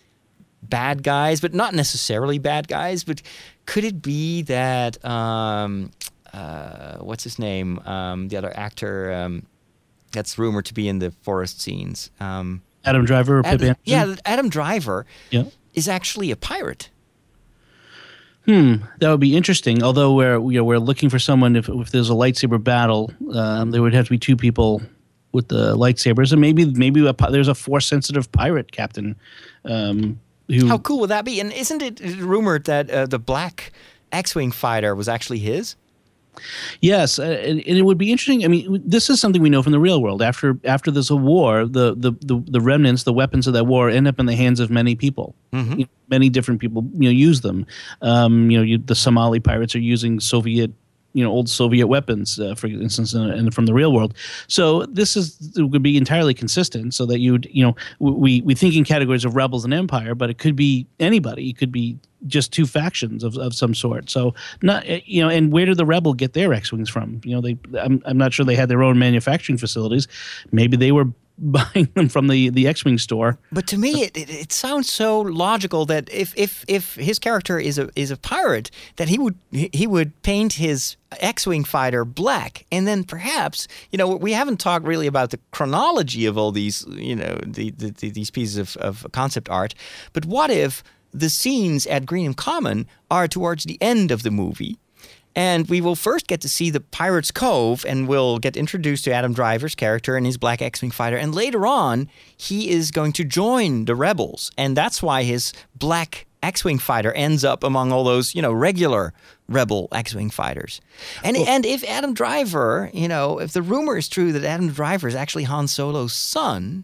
bad 0.62 1.04
guys, 1.04 1.40
but 1.40 1.54
not 1.54 1.74
necessarily 1.74 2.40
bad 2.40 2.68
guys. 2.68 3.04
But 3.04 3.22
could 3.66 3.86
it 3.86 4.02
be 4.02 4.42
that 4.44 5.04
um, 5.06 5.92
uh, 6.34 6.98
what's 6.98 7.24
his 7.24 7.38
name? 7.40 7.80
Um, 7.86 8.28
the 8.30 8.38
other 8.38 8.52
actor 8.56 9.14
um, 9.14 9.46
that's 10.12 10.38
rumored 10.38 10.66
to 10.66 10.74
be 10.74 10.88
in 10.88 11.00
the 11.00 11.12
forest 11.22 11.62
scenes. 11.62 12.10
Um, 12.20 12.62
Adam 12.86 13.06
Driver 13.06 13.40
or 13.40 13.44
Pip 13.44 13.54
Andersen? 13.54 13.76
yeah, 13.86 14.16
Adam 14.26 14.50
Driver 14.50 15.06
Yeah. 15.32 15.44
is 15.74 15.88
actually 15.88 16.32
a 16.32 16.36
pirate. 16.36 16.90
Hmm, 18.46 18.76
that 19.00 19.10
would 19.10 19.22
be 19.22 19.38
interesting. 19.38 19.82
Although 19.84 20.14
we're 20.16 20.38
you 20.52 20.58
know, 20.60 20.66
we're 20.66 20.78
looking 20.80 21.10
for 21.10 21.18
someone 21.20 21.56
if 21.56 21.70
if 21.70 21.92
there's 21.92 22.10
a 22.10 22.14
lightsaber 22.14 22.62
battle, 22.62 23.12
um, 23.34 23.72
there 23.72 23.82
would 23.82 23.94
have 23.94 24.06
to 24.06 24.12
be 24.12 24.18
two 24.18 24.36
people 24.36 24.82
with 25.32 25.48
the 25.48 25.76
lightsabers, 25.78 26.32
and 26.34 26.42
maybe 26.42 26.66
maybe 26.66 27.06
a, 27.08 27.14
there's 27.32 27.48
a 27.48 27.56
force 27.56 27.86
sensitive 27.86 28.30
pirate 28.34 28.72
captain. 28.74 29.16
Um, 29.64 30.20
who 30.50 30.68
How 30.68 30.78
cool 30.78 31.00
would 31.00 31.10
that 31.10 31.24
be? 31.24 31.40
And 31.40 31.54
isn't 31.54 31.82
it 31.82 32.02
rumored 32.18 32.66
that 32.66 32.90
uh, 32.92 33.06
the 33.06 33.18
black 33.18 33.72
X-wing 34.12 34.52
fighter 34.52 34.94
was 34.94 35.08
actually 35.08 35.40
his? 35.40 35.78
Yes, 36.82 37.20
uh, 37.20 37.24
and, 37.24 37.60
and 37.66 37.78
it 37.78 37.84
would 37.84 37.98
be 37.98 38.12
interesting. 38.12 38.44
I 38.44 38.48
mean, 38.48 38.82
this 38.86 39.10
is 39.10 39.20
something 39.20 39.42
we 39.42 39.50
know 39.50 39.64
from 39.64 39.72
the 39.72 39.80
real 39.80 40.02
world. 40.02 40.22
After 40.22 40.58
after 40.64 40.92
a 41.10 41.16
war, 41.16 41.66
the 41.66 41.96
the 41.96 42.12
the, 42.22 42.44
the 42.48 42.62
remnants, 42.62 43.04
the 43.04 43.14
weapons 43.14 43.48
of 43.48 43.54
that 43.54 43.66
war, 43.66 43.90
end 43.90 44.08
up 44.08 44.20
in 44.20 44.26
the 44.26 44.36
hands 44.36 44.60
of 44.60 44.70
many 44.70 44.96
people. 44.96 45.36
You 45.78 45.84
know, 45.86 45.90
many 46.10 46.30
different 46.30 46.60
people, 46.60 46.88
you 46.94 47.10
know, 47.10 47.10
use 47.10 47.42
them. 47.42 47.66
Um, 48.02 48.50
you 48.50 48.58
know, 48.58 48.64
you, 48.64 48.78
the 48.78 48.96
Somali 48.96 49.40
pirates 49.40 49.76
are 49.76 49.80
using 49.80 50.20
Soviet. 50.20 50.72
You 51.14 51.24
know, 51.24 51.32
old 51.32 51.50
Soviet 51.50 51.88
weapons, 51.88 52.40
uh, 52.40 52.56
for 52.56 52.68
instance, 52.68 53.14
and 53.14 53.32
and 53.32 53.54
from 53.54 53.66
the 53.66 53.74
real 53.74 53.94
world. 53.94 54.14
So 54.48 54.86
this 54.86 55.16
is 55.16 55.54
would 55.58 55.84
be 55.84 55.98
entirely 55.98 56.34
consistent, 56.34 56.94
so 56.94 57.06
that 57.06 57.20
you'd, 57.20 57.48
you 57.52 57.64
know, 57.64 57.76
we 58.00 58.42
we 58.42 58.56
think 58.56 58.76
in 58.76 58.84
categories 58.84 59.26
of 59.26 59.36
rebels 59.36 59.64
and 59.64 59.74
empire, 59.74 60.16
but 60.16 60.30
it 60.30 60.38
could 60.38 60.56
be 60.56 60.88
anybody. 61.00 61.50
It 61.50 61.58
could 61.58 61.72
be 61.72 61.98
just 62.28 62.54
two 62.54 62.66
factions 62.66 63.24
of, 63.24 63.38
of 63.38 63.54
some 63.54 63.74
sort. 63.74 64.10
So 64.10 64.34
not 64.62 64.84
eh, 64.88 65.02
you 65.06 65.22
know, 65.22 65.30
and 65.30 65.52
where 65.52 65.66
did 65.66 65.78
the 65.78 65.86
rebel 65.86 66.14
get 66.14 66.34
their 66.34 66.54
X 66.54 66.72
wings 66.72 66.90
from? 66.90 67.22
You 67.24 67.36
know, 67.36 67.42
they 67.42 67.58
I'm 67.80 68.02
I'm 68.06 68.18
not 68.18 68.34
sure 68.34 68.46
they 68.46 68.56
had 68.56 68.70
their 68.70 68.84
own 68.84 68.98
manufacturing 69.00 69.58
facilities. 69.58 70.08
Maybe 70.52 70.78
they 70.78 70.92
were 70.92 71.06
buying 71.38 71.90
them 71.96 72.10
from 72.10 72.28
the 72.28 72.50
the 72.50 72.68
X 72.68 72.86
wing 72.86 72.98
store. 72.98 73.40
But 73.52 73.68
to 73.68 73.78
me, 73.78 74.04
it, 74.04 74.16
it, 74.16 74.30
it 74.30 74.52
sounds 74.52 74.92
so 74.92 75.22
logical 75.22 75.86
that 75.88 76.12
if, 76.14 76.34
if, 76.38 76.64
if 76.68 76.96
his 76.96 77.18
character 77.18 77.60
is 77.60 77.80
a 77.80 77.90
is 77.96 78.12
a 78.12 78.18
pirate, 78.18 78.70
that 78.98 79.10
he 79.10 79.18
would 79.18 79.36
he 79.52 79.88
would 79.88 80.22
paint 80.22 80.54
his 80.54 80.96
X-wing 81.20 81.64
fighter 81.64 82.06
black, 82.06 82.66
and 82.72 82.88
then 82.88 83.04
perhaps 83.04 83.68
you 83.92 83.98
know 83.98 84.16
we 84.16 84.34
haven't 84.34 84.60
talked 84.60 84.86
really 84.86 85.08
about 85.08 85.32
the 85.32 85.40
chronology 85.52 86.26
of 86.26 86.38
all 86.38 86.52
these 86.52 86.86
you 86.90 87.16
know 87.16 87.40
the, 87.46 87.72
the, 87.72 87.90
the 87.92 88.10
these 88.12 88.30
pieces 88.30 88.58
of, 88.58 88.78
of 88.78 89.12
concept 89.12 89.50
art. 89.50 89.74
But 90.14 90.26
what 90.26 90.52
if 90.52 90.84
the 91.12 91.30
scenes 91.30 91.88
at 91.88 92.06
Greenham 92.06 92.36
Common 92.36 92.88
are 93.10 93.28
towards 93.28 93.64
the 93.64 93.78
end 93.82 94.12
of 94.12 94.22
the 94.24 94.32
movie? 94.32 94.78
And 95.36 95.68
we 95.68 95.82
will 95.82 95.96
first 95.96 96.28
get 96.28 96.42
to 96.42 96.50
see 96.50 96.70
the 96.70 96.80
Pirates 96.80 97.32
Cove, 97.32 97.86
and 97.88 98.08
we'll 98.08 98.38
get 98.38 98.56
introduced 98.56 99.04
to 99.06 99.14
Adam 99.14 99.34
Driver's 99.34 99.74
character 99.74 100.16
and 100.16 100.26
his 100.26 100.38
black 100.38 100.62
X-wing 100.62 100.92
fighter. 100.92 101.18
And 101.18 101.34
later 101.34 101.66
on, 101.66 102.08
he 102.38 102.70
is 102.70 102.92
going 102.92 103.14
to 103.14 103.24
join 103.24 103.86
the 103.86 103.96
rebels, 103.96 104.52
and 104.58 104.78
that's 104.78 105.02
why 105.02 105.24
his 105.24 105.52
black 105.76 106.28
X-wing 106.44 106.78
fighter 106.78 107.12
ends 107.14 107.44
up 107.44 107.64
among 107.64 107.92
all 107.92 108.04
those, 108.04 108.36
you 108.36 108.42
know, 108.42 108.52
regular 108.52 109.14
rebel 109.48 109.88
X-wing 109.92 110.30
fighters. 110.30 110.82
And 111.24 111.36
and 111.38 111.66
if 111.66 111.84
Adam 111.86 112.14
Driver, 112.14 112.92
you 112.94 113.08
know, 113.08 113.40
if 113.40 113.54
the 113.54 113.62
rumor 113.62 113.98
is 113.98 114.08
true 114.08 114.34
that 114.34 114.44
Adam 114.44 114.70
Driver 114.70 115.08
is 115.08 115.16
actually 115.16 115.46
Han 115.46 115.68
Solo's 115.68 116.14
son, 116.14 116.84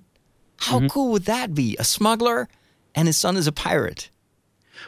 how 0.57 0.79
mm-hmm. 0.79 0.87
cool 0.87 1.11
would 1.11 1.25
that 1.25 1.53
be? 1.53 1.75
A 1.77 1.83
smuggler, 1.83 2.47
and 2.95 3.07
his 3.07 3.17
son 3.17 3.37
is 3.37 3.47
a 3.47 3.51
pirate. 3.51 4.09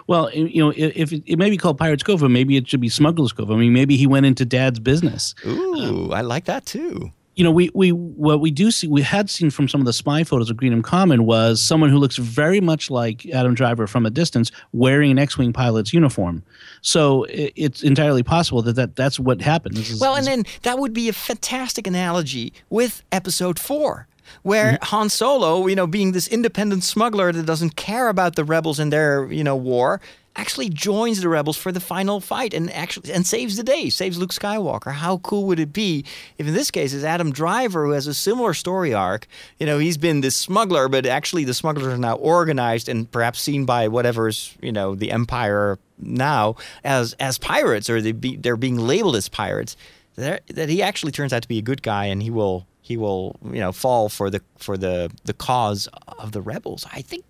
Well, 0.07 0.31
you 0.33 0.63
know, 0.63 0.73
if 0.75 1.11
it, 1.11 1.23
it 1.25 1.37
may 1.37 1.49
be 1.49 1.57
called 1.57 1.77
Pirates 1.77 2.03
Cove, 2.03 2.23
or 2.23 2.29
maybe 2.29 2.57
it 2.57 2.67
should 2.67 2.81
be 2.81 2.89
Smuggler's 2.89 3.33
Cove. 3.33 3.51
I 3.51 3.55
mean, 3.55 3.73
maybe 3.73 3.97
he 3.97 4.07
went 4.07 4.25
into 4.25 4.45
Dad's 4.45 4.79
business. 4.79 5.35
Ooh, 5.45 5.75
um, 5.75 6.13
I 6.13 6.21
like 6.21 6.45
that 6.45 6.65
too. 6.65 7.11
You 7.41 7.43
know, 7.43 7.49
we 7.49 7.71
we 7.73 7.91
what 7.91 8.39
we 8.39 8.51
do 8.51 8.69
see, 8.69 8.87
we 8.87 9.01
had 9.01 9.27
seen 9.27 9.49
from 9.49 9.67
some 9.67 9.81
of 9.81 9.85
the 9.85 9.93
spy 9.93 10.23
photos 10.23 10.51
of 10.51 10.57
Greenham 10.57 10.83
Common 10.83 11.25
was 11.25 11.59
someone 11.59 11.89
who 11.89 11.97
looks 11.97 12.17
very 12.17 12.61
much 12.61 12.91
like 12.91 13.25
Adam 13.29 13.55
Driver 13.55 13.87
from 13.87 14.05
a 14.05 14.11
distance, 14.11 14.51
wearing 14.73 15.09
an 15.09 15.17
X-wing 15.17 15.51
pilot's 15.51 15.91
uniform. 15.91 16.43
So 16.81 17.23
it, 17.23 17.51
it's 17.55 17.81
entirely 17.81 18.21
possible 18.21 18.61
that, 18.61 18.73
that 18.73 18.95
that's 18.95 19.19
what 19.19 19.41
happened. 19.41 19.75
This 19.75 19.89
is, 19.89 19.99
Well, 19.99 20.15
and 20.15 20.27
then 20.27 20.45
that 20.61 20.77
would 20.77 20.93
be 20.93 21.09
a 21.09 21.13
fantastic 21.13 21.87
analogy 21.87 22.53
with 22.69 23.03
episode 23.11 23.57
four, 23.57 24.07
where 24.43 24.73
mm-hmm. 24.73 24.85
Han 24.85 25.09
Solo, 25.09 25.65
you 25.65 25.75
know, 25.75 25.87
being 25.87 26.11
this 26.11 26.27
independent 26.27 26.83
smuggler 26.83 27.31
that 27.31 27.47
doesn't 27.47 27.75
care 27.75 28.09
about 28.09 28.35
the 28.35 28.43
rebels 28.43 28.77
and 28.77 28.93
their, 28.93 29.31
you 29.31 29.43
know, 29.43 29.55
war, 29.55 29.99
actually 30.35 30.69
joins 30.69 31.21
the 31.21 31.29
rebels 31.29 31.57
for 31.57 31.71
the 31.71 31.79
final 31.79 32.19
fight 32.19 32.53
and 32.53 32.71
actually 32.71 33.11
and 33.11 33.25
saves 33.25 33.57
the 33.57 33.63
day, 33.63 33.89
saves 33.89 34.17
Luke 34.17 34.31
Skywalker. 34.31 34.93
How 34.93 35.17
cool 35.17 35.45
would 35.45 35.59
it 35.59 35.73
be 35.73 36.05
if 36.37 36.47
in 36.47 36.53
this 36.53 36.71
case 36.71 36.93
it's 36.93 37.03
Adam 37.03 37.31
Driver 37.31 37.85
who 37.85 37.91
has 37.91 38.07
a 38.07 38.13
similar 38.13 38.53
story 38.53 38.93
arc? 38.93 39.27
You 39.59 39.65
know, 39.65 39.77
he's 39.77 39.97
been 39.97 40.21
this 40.21 40.35
smuggler, 40.35 40.87
but 40.87 41.05
actually 41.05 41.43
the 41.43 41.53
smugglers 41.53 41.93
are 41.93 41.97
now 41.97 42.15
organized 42.15 42.87
and 42.87 43.11
perhaps 43.11 43.41
seen 43.41 43.65
by 43.65 43.87
whatever's, 43.87 44.55
you 44.61 44.71
know, 44.71 44.95
the 44.95 45.11
Empire 45.11 45.79
now 45.99 46.55
as 46.83 47.13
as 47.19 47.37
pirates 47.37 47.89
or 47.89 48.01
they 48.01 48.11
be, 48.11 48.35
they're 48.35 48.57
being 48.57 48.77
labeled 48.77 49.15
as 49.15 49.29
pirates 49.29 49.75
that 50.15 50.45
that 50.47 50.69
he 50.69 50.81
actually 50.81 51.11
turns 51.11 51.33
out 51.33 51.41
to 51.41 51.47
be 51.47 51.57
a 51.57 51.61
good 51.61 51.81
guy 51.81 52.05
and 52.05 52.23
he 52.23 52.29
will 52.29 52.65
he 52.81 52.97
will 52.97 53.35
you 53.45 53.59
know 53.59 53.71
fall 53.71 54.09
for 54.09 54.29
the 54.29 54.41
for 54.57 54.77
the 54.77 55.11
the 55.25 55.33
cause 55.33 55.87
of 56.19 56.31
the 56.31 56.41
rebels. 56.41 56.85
I 56.91 57.01
think 57.01 57.25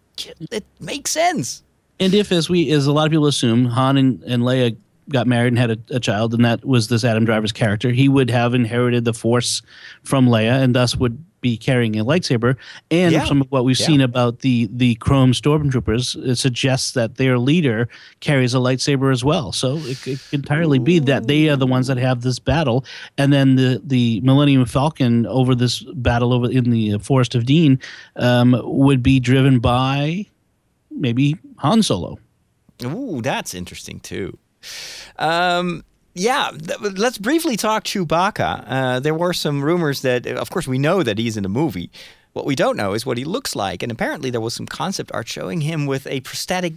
it 0.52 0.66
makes 0.80 1.12
sense. 1.12 1.64
And 2.02 2.14
if, 2.14 2.32
as 2.32 2.50
we 2.50 2.72
as 2.72 2.88
a 2.88 2.92
lot 2.92 3.06
of 3.06 3.12
people 3.12 3.28
assume, 3.28 3.66
Han 3.66 3.98
and, 3.98 4.22
and 4.24 4.44
Leia 4.44 4.76
got 5.10 5.28
married 5.28 5.50
and 5.50 5.60
had 5.60 5.72
a, 5.72 5.78
a 5.96 6.00
child, 6.00 6.34
and 6.34 6.44
that 6.46 6.64
was 6.66 6.88
this 6.88 7.04
Adam 7.04 7.26
Driver's 7.26 7.52
character, 7.52 7.92
he 7.92 8.08
would 8.10 8.30
have 8.30 8.54
inherited 8.54 9.06
the 9.06 9.14
Force 9.14 9.62
from 10.04 10.28
Leia, 10.28 10.62
and 10.64 10.74
thus 10.76 10.96
would 10.96 11.24
be 11.42 11.58
carrying 11.58 11.98
a 11.98 12.06
lightsaber. 12.06 12.56
And 12.92 13.12
Yeah. 13.14 13.26
some 13.26 13.42
of 13.42 13.48
what 13.50 13.66
we've 13.66 13.80
Yeah. 13.80 13.88
seen 13.88 14.02
about 14.02 14.40
the 14.40 14.70
the 14.72 14.94
Chrome 14.96 15.32
Stormtroopers 15.34 16.16
it 16.24 16.36
suggests 16.38 16.92
that 16.92 17.16
their 17.16 17.40
leader 17.40 17.90
carries 18.20 18.54
a 18.54 18.58
lightsaber 18.60 19.12
as 19.12 19.24
well. 19.24 19.52
So 19.52 19.78
it, 19.78 20.08
it 20.08 20.20
could 20.20 20.20
entirely 20.32 20.78
be 20.78 21.00
that 21.00 21.26
they 21.28 21.50
are 21.50 21.56
the 21.56 21.66
ones 21.66 21.88
that 21.88 21.98
have 21.98 22.22
this 22.22 22.38
battle, 22.38 22.86
and 23.18 23.34
then 23.34 23.56
the 23.56 23.82
the 23.84 24.22
Millennium 24.22 24.66
Falcon 24.66 25.26
over 25.26 25.56
this 25.56 25.84
battle 25.96 26.32
over 26.32 26.50
in 26.50 26.70
the 26.70 27.00
Forest 27.00 27.34
of 27.34 27.46
Dean 27.46 27.80
um, 28.18 28.56
would 28.64 29.02
be 29.02 29.20
driven 29.20 29.58
by 29.60 30.28
maybe 30.92 31.38
Han 31.58 31.84
Solo. 31.84 32.18
Ooh, 32.84 33.22
that's 33.22 33.54
interesting 33.54 34.00
too. 34.00 34.38
Um, 35.18 35.84
yeah, 36.14 36.52
th- 36.52 36.80
let's 36.98 37.18
briefly 37.18 37.56
talk 37.56 37.84
Chewbacca. 37.84 38.66
Uh, 38.68 39.00
there 39.00 39.14
were 39.14 39.34
some 39.34 39.64
rumors 39.64 40.02
that, 40.02 40.28
of 40.28 40.50
course, 40.50 40.68
we 40.68 40.78
know 40.78 41.04
that 41.04 41.18
he's 41.18 41.38
in 41.38 41.44
the 41.44 41.50
movie. 41.50 41.90
What 42.34 42.46
we 42.46 42.56
don't 42.56 42.78
know 42.78 42.94
is 42.94 43.06
what 43.06 43.18
he 43.18 43.24
looks 43.26 43.56
like, 43.56 43.84
and 43.84 43.92
apparently 43.92 44.30
there 44.30 44.42
was 44.42 44.54
some 44.54 44.66
concept 44.66 45.12
art 45.14 45.28
showing 45.28 45.62
him 45.62 45.86
with 45.86 46.08
a 46.08 46.22
prosthetic 46.22 46.74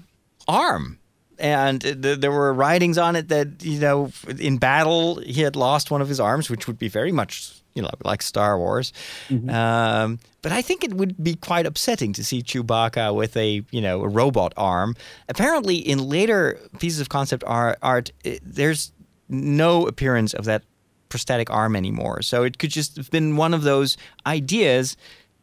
arm. 0.49 0.99
And 1.39 1.81
th- 1.81 2.21
there 2.21 2.31
were 2.31 2.53
writings 2.53 2.97
on 2.99 3.17
it 3.17 3.29
that 3.29 3.65
you 3.65 3.81
know, 3.81 4.12
in 4.39 4.59
battle, 4.59 5.17
he 5.21 5.43
had 5.43 5.57
lost 5.57 5.91
one 5.91 6.01
of 6.01 6.09
his 6.09 6.21
arms, 6.21 6.49
which 6.49 6.67
would 6.67 6.79
be 6.79 6.89
very 6.89 7.12
much 7.12 7.55
you 7.75 7.83
know 7.83 7.91
like 8.05 8.22
Star 8.22 8.59
Wars. 8.59 8.93
Um, 9.31 10.18
but 10.43 10.53
I 10.53 10.62
think 10.62 10.85
it 10.85 10.95
would 10.95 11.22
be 11.22 11.35
quite 11.35 11.66
upsetting 11.66 12.12
to 12.14 12.25
see 12.25 12.43
Chewbacca 12.43 13.14
with 13.14 13.37
a 13.37 13.62
you 13.70 13.81
know 13.81 14.03
a 14.03 14.09
robot 14.09 14.53
arm. 14.57 14.95
Apparently, 15.29 15.77
in 15.77 15.99
later 16.09 16.59
pieces 16.79 17.01
of 17.01 17.09
concept 17.09 17.45
art, 17.47 17.79
art 17.83 18.11
it, 18.25 18.41
there's 18.45 18.93
no 19.29 19.87
appearance 19.87 20.35
of 20.35 20.45
that 20.45 20.62
prosthetic 21.09 21.51
arm 21.51 21.77
anymore. 21.77 22.22
So 22.22 22.43
it 22.43 22.59
could 22.59 22.70
just 22.70 22.97
have 22.97 23.11
been 23.11 23.37
one 23.37 23.55
of 23.55 23.62
those 23.62 23.97
ideas 24.27 24.97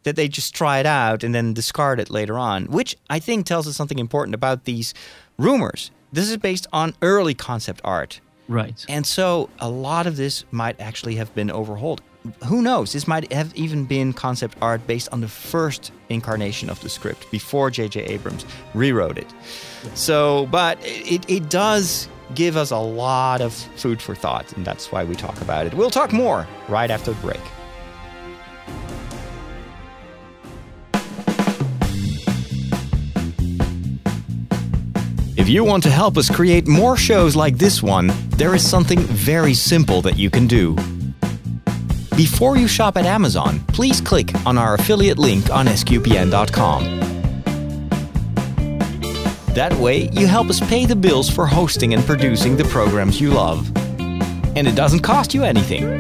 that 0.04 0.16
they 0.16 0.28
just 0.28 0.54
tried 0.54 0.86
out 0.86 1.24
and 1.24 1.34
then 1.34 1.54
discard 1.54 2.00
it 2.00 2.10
later 2.10 2.38
on, 2.38 2.66
which 2.66 2.96
I 3.10 3.20
think 3.20 3.46
tells 3.46 3.68
us 3.68 3.76
something 3.76 4.00
important 4.00 4.36
about 4.36 4.66
these 4.66 4.94
rumors. 5.38 5.92
This 6.12 6.30
is 6.30 6.38
based 6.38 6.68
on 6.74 6.94
early 7.02 7.34
concept 7.34 7.82
art. 7.84 8.20
Right. 8.48 8.86
And 8.90 9.06
so 9.06 9.50
a 9.60 9.70
lot 9.70 10.08
of 10.08 10.18
this 10.18 10.44
might 10.52 10.80
actually 10.80 11.16
have 11.16 11.34
been 11.34 11.50
overhauled. 11.50 12.02
Who 12.46 12.62
knows? 12.62 12.94
This 12.94 13.08
might 13.08 13.32
have 13.34 13.56
even 13.56 13.86
been 13.86 14.14
concept 14.14 14.56
art 14.62 14.86
based 14.86 15.10
on 15.12 15.22
the 15.22 15.28
first 15.28 15.92
incarnation 16.10 16.70
of 16.70 16.80
the 16.82 16.90
script 16.90 17.30
before 17.32 17.72
J.J. 17.72 18.04
Abrams 18.04 18.46
rewrote 18.76 19.18
it. 19.18 19.34
So, 19.96 20.48
but 20.52 20.78
it, 20.82 21.28
it 21.28 21.50
does 21.50 22.08
give 22.36 22.58
us 22.58 22.70
a 22.70 22.78
lot 22.78 23.42
of 23.42 23.54
food 23.54 24.02
for 24.02 24.14
thought, 24.14 24.54
and 24.54 24.66
that's 24.66 24.92
why 24.92 25.04
we 25.04 25.16
talk 25.16 25.42
about 25.42 25.66
it. 25.66 25.74
We'll 25.74 25.90
talk 25.90 26.14
more 26.14 26.48
right 26.70 26.92
after 26.92 27.12
the 27.12 27.22
break. 27.22 27.42
If 35.38 35.50
you 35.50 35.64
want 35.64 35.82
to 35.84 35.90
help 35.90 36.18
us 36.18 36.30
create 36.30 36.68
more 36.68 36.96
shows 36.96 37.36
like 37.36 37.58
this 37.58 37.82
one, 37.82 38.12
there 38.30 38.54
is 38.54 38.68
something 38.68 39.00
very 39.00 39.56
simple 39.56 40.04
that 40.04 40.18
you 40.20 40.30
can 40.30 40.46
do. 40.46 40.76
Before 42.16 42.58
you 42.58 42.68
shop 42.68 42.98
at 42.98 43.06
Amazon, 43.06 43.60
please 43.68 44.02
click 44.02 44.34
on 44.46 44.58
our 44.58 44.76
affiliate 44.76 45.18
link 45.18 45.50
on 45.50 45.66
sqpn.com. 45.66 47.00
That 49.54 49.74
way, 49.74 50.10
you 50.14 50.28
help 50.28 50.50
us 50.50 50.60
pay 50.60 50.86
the 50.86 50.96
bills 50.96 51.30
for 51.30 51.46
hosting 51.46 51.94
and 51.94 52.04
producing 52.06 52.56
the 52.56 52.64
programs 52.66 53.20
you 53.20 53.32
love. 53.32 53.70
And 54.56 54.68
it 54.68 54.76
doesn't 54.76 55.02
cost 55.02 55.34
you 55.34 55.44
anything. 55.44 56.00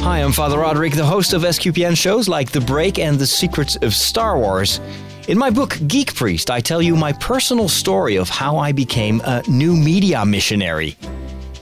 Hi, 0.00 0.22
I'm 0.22 0.32
Father 0.32 0.58
Roderick, 0.58 0.94
the 0.94 1.04
host 1.04 1.32
of 1.32 1.42
SQPN 1.42 1.96
shows 1.96 2.28
like 2.28 2.50
The 2.50 2.60
Break 2.60 2.98
and 2.98 3.18
The 3.18 3.26
Secrets 3.26 3.76
of 3.76 3.94
Star 3.94 4.38
Wars. 4.38 4.80
In 5.28 5.36
my 5.36 5.50
book, 5.50 5.76
Geek 5.86 6.14
Priest, 6.14 6.50
I 6.50 6.58
tell 6.62 6.80
you 6.80 6.96
my 6.96 7.12
personal 7.12 7.68
story 7.68 8.16
of 8.16 8.30
how 8.30 8.56
I 8.56 8.72
became 8.72 9.20
a 9.26 9.42
new 9.46 9.76
media 9.76 10.24
missionary. 10.24 10.96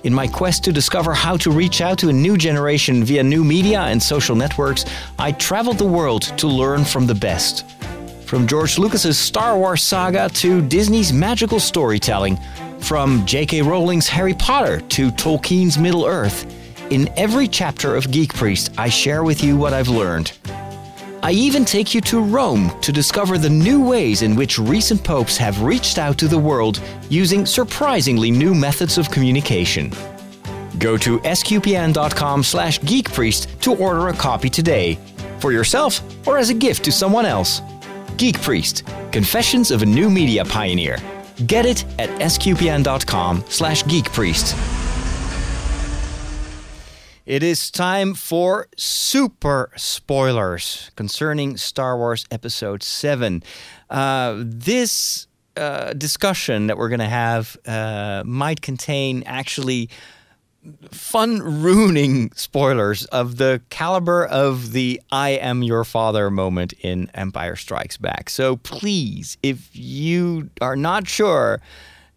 In 0.04 0.14
my 0.14 0.28
quest 0.28 0.62
to 0.64 0.72
discover 0.72 1.12
how 1.12 1.36
to 1.38 1.50
reach 1.50 1.80
out 1.80 1.98
to 1.98 2.08
a 2.08 2.12
new 2.12 2.36
generation 2.36 3.02
via 3.02 3.24
new 3.24 3.42
media 3.42 3.80
and 3.80 4.00
social 4.00 4.36
networks, 4.36 4.84
I 5.18 5.32
traveled 5.32 5.78
the 5.78 5.84
world 5.84 6.22
to 6.38 6.46
learn 6.46 6.84
from 6.84 7.08
the 7.08 7.14
best. 7.16 7.68
From 8.24 8.46
George 8.46 8.78
Lucas's 8.78 9.18
Star 9.18 9.58
Wars 9.58 9.82
saga 9.82 10.28
to 10.28 10.62
Disney's 10.62 11.12
magical 11.12 11.58
storytelling, 11.58 12.38
from 12.78 13.26
J.K. 13.26 13.62
Rowling's 13.62 14.06
Harry 14.06 14.34
Potter 14.34 14.80
to 14.80 15.10
Tolkien's 15.10 15.76
Middle 15.76 16.06
Earth, 16.06 16.46
in 16.90 17.08
every 17.16 17.48
chapter 17.48 17.96
of 17.96 18.12
Geek 18.12 18.32
Priest, 18.32 18.72
I 18.78 18.88
share 18.88 19.24
with 19.24 19.42
you 19.42 19.56
what 19.56 19.72
I've 19.72 19.88
learned. 19.88 20.30
I 21.26 21.32
even 21.32 21.64
take 21.64 21.92
you 21.92 22.00
to 22.02 22.22
Rome 22.22 22.70
to 22.82 22.92
discover 22.92 23.36
the 23.36 23.50
new 23.50 23.84
ways 23.84 24.22
in 24.22 24.36
which 24.36 24.60
recent 24.60 25.02
popes 25.02 25.36
have 25.38 25.60
reached 25.60 25.98
out 25.98 26.16
to 26.18 26.28
the 26.28 26.38
world 26.38 26.80
using 27.10 27.44
surprisingly 27.44 28.30
new 28.30 28.54
methods 28.54 28.96
of 28.96 29.10
communication. 29.10 29.92
Go 30.78 30.96
to 30.98 31.18
sqpn.com 31.18 32.44
slash 32.44 32.78
geekpriest 32.78 33.58
to 33.62 33.74
order 33.74 34.06
a 34.06 34.12
copy 34.12 34.48
today, 34.48 35.00
for 35.40 35.50
yourself 35.50 36.00
or 36.28 36.38
as 36.38 36.50
a 36.50 36.54
gift 36.54 36.84
to 36.84 36.92
someone 36.92 37.26
else. 37.26 37.60
Geek 38.18 38.40
Priest, 38.40 38.84
Confessions 39.10 39.72
of 39.72 39.82
a 39.82 39.86
New 39.86 40.08
Media 40.08 40.44
Pioneer. 40.44 40.96
Get 41.48 41.66
it 41.66 41.84
at 41.98 42.08
sqpn.com 42.20 43.42
slash 43.48 43.82
geekpriest. 43.82 44.75
It 47.26 47.42
is 47.42 47.72
time 47.72 48.14
for 48.14 48.68
super 48.76 49.72
spoilers 49.74 50.92
concerning 50.94 51.56
Star 51.56 51.98
Wars 51.98 52.24
Episode 52.30 52.84
7. 52.84 53.42
Uh, 53.90 54.36
this 54.38 55.26
uh, 55.56 55.92
discussion 55.94 56.68
that 56.68 56.78
we're 56.78 56.88
going 56.88 57.00
to 57.00 57.06
have 57.06 57.56
uh, 57.66 58.22
might 58.24 58.62
contain 58.62 59.24
actually 59.26 59.90
fun 60.92 61.40
ruining 61.40 62.30
spoilers 62.36 63.06
of 63.06 63.38
the 63.38 63.60
caliber 63.70 64.24
of 64.24 64.70
the 64.70 65.02
I 65.10 65.30
am 65.30 65.64
your 65.64 65.82
father 65.82 66.30
moment 66.30 66.74
in 66.74 67.10
Empire 67.12 67.56
Strikes 67.56 67.96
Back. 67.96 68.30
So 68.30 68.54
please, 68.54 69.36
if 69.42 69.68
you 69.72 70.48
are 70.60 70.76
not 70.76 71.08
sure 71.08 71.60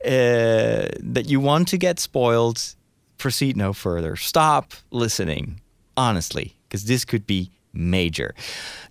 uh, 0.05 0.85
that 0.99 1.23
you 1.25 1.39
want 1.39 1.67
to 1.69 1.79
get 1.79 1.99
spoiled, 1.99 2.75
proceed 3.19 3.55
no 3.55 3.73
further. 3.73 4.15
Stop 4.15 4.73
listening, 4.89 5.61
honestly, 5.95 6.55
because 6.67 6.85
this 6.85 7.05
could 7.05 7.27
be 7.27 7.51
major. 7.73 8.33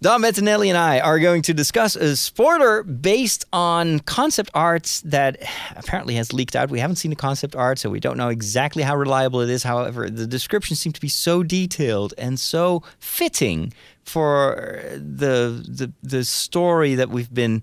Dom 0.01 0.22
Bettinelli 0.22 0.68
and 0.68 0.79
I 0.79 1.01
are 1.01 1.18
going 1.18 1.43
to 1.43 1.55
discuss 1.55 1.97
a 1.97 2.16
spoiler 2.16 2.83
based 2.83 3.45
on 3.53 4.01
concept 4.01 4.51
arts 4.55 5.01
that 5.03 5.43
apparently 5.76 6.14
has 6.14 6.33
leaked 6.33 6.55
out. 6.55 6.70
We 6.70 6.79
haven't 6.79 6.97
seen 6.97 7.11
the 7.11 7.16
concept 7.16 7.57
art, 7.57 7.79
so 7.79 7.91
we 7.91 8.01
don't 8.01 8.16
know 8.16 8.29
exactly 8.29 8.83
how 8.83 8.97
reliable 8.97 9.41
it 9.41 9.51
is. 9.51 9.62
However, 9.64 10.09
the 10.09 10.26
descriptions 10.26 10.79
seem 10.79 10.93
to 10.93 11.01
be 11.01 11.09
so 11.09 11.43
detailed 11.43 12.14
and 12.16 12.39
so 12.39 12.83
fitting 13.01 13.72
for 14.05 14.81
the 14.95 15.64
the, 15.68 15.93
the 16.03 16.24
story 16.24 16.95
that 16.95 17.11
we've 17.11 17.33
been 17.33 17.62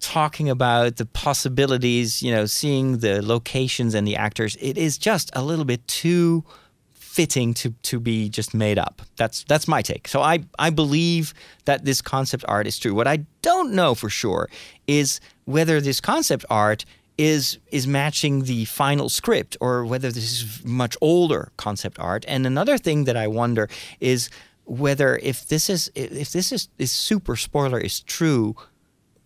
talking 0.00 0.48
about 0.48 0.96
the 0.96 1.06
possibilities, 1.06 2.22
you 2.22 2.32
know, 2.32 2.46
seeing 2.46 2.98
the 2.98 3.22
locations 3.22 3.94
and 3.94 4.06
the 4.06 4.16
actors, 4.16 4.56
it 4.60 4.78
is 4.78 4.98
just 4.98 5.30
a 5.34 5.42
little 5.42 5.64
bit 5.64 5.86
too 5.86 6.44
fitting 6.92 7.52
to 7.52 7.70
to 7.82 7.98
be 7.98 8.28
just 8.28 8.54
made 8.54 8.78
up. 8.78 9.02
That's 9.16 9.44
that's 9.44 9.66
my 9.66 9.82
take. 9.82 10.06
So 10.06 10.22
I 10.22 10.44
I 10.58 10.70
believe 10.70 11.34
that 11.64 11.84
this 11.84 12.00
concept 12.00 12.44
art 12.46 12.66
is 12.66 12.78
true. 12.78 12.94
What 12.94 13.08
I 13.08 13.24
don't 13.42 13.72
know 13.72 13.94
for 13.94 14.08
sure 14.08 14.48
is 14.86 15.20
whether 15.44 15.80
this 15.80 16.00
concept 16.00 16.44
art 16.48 16.84
is 17.16 17.58
is 17.72 17.86
matching 17.86 18.44
the 18.44 18.64
final 18.66 19.08
script 19.08 19.56
or 19.60 19.84
whether 19.84 20.12
this 20.12 20.30
is 20.32 20.64
much 20.64 20.96
older 21.00 21.50
concept 21.56 21.98
art. 21.98 22.24
And 22.28 22.46
another 22.46 22.78
thing 22.78 23.04
that 23.04 23.16
I 23.16 23.26
wonder 23.26 23.68
is 23.98 24.30
whether 24.64 25.16
if 25.22 25.48
this 25.48 25.68
is 25.68 25.90
if 25.94 26.30
this 26.32 26.52
is, 26.52 26.68
is 26.78 26.92
super 26.92 27.36
spoiler 27.36 27.80
is 27.80 28.00
true, 28.00 28.54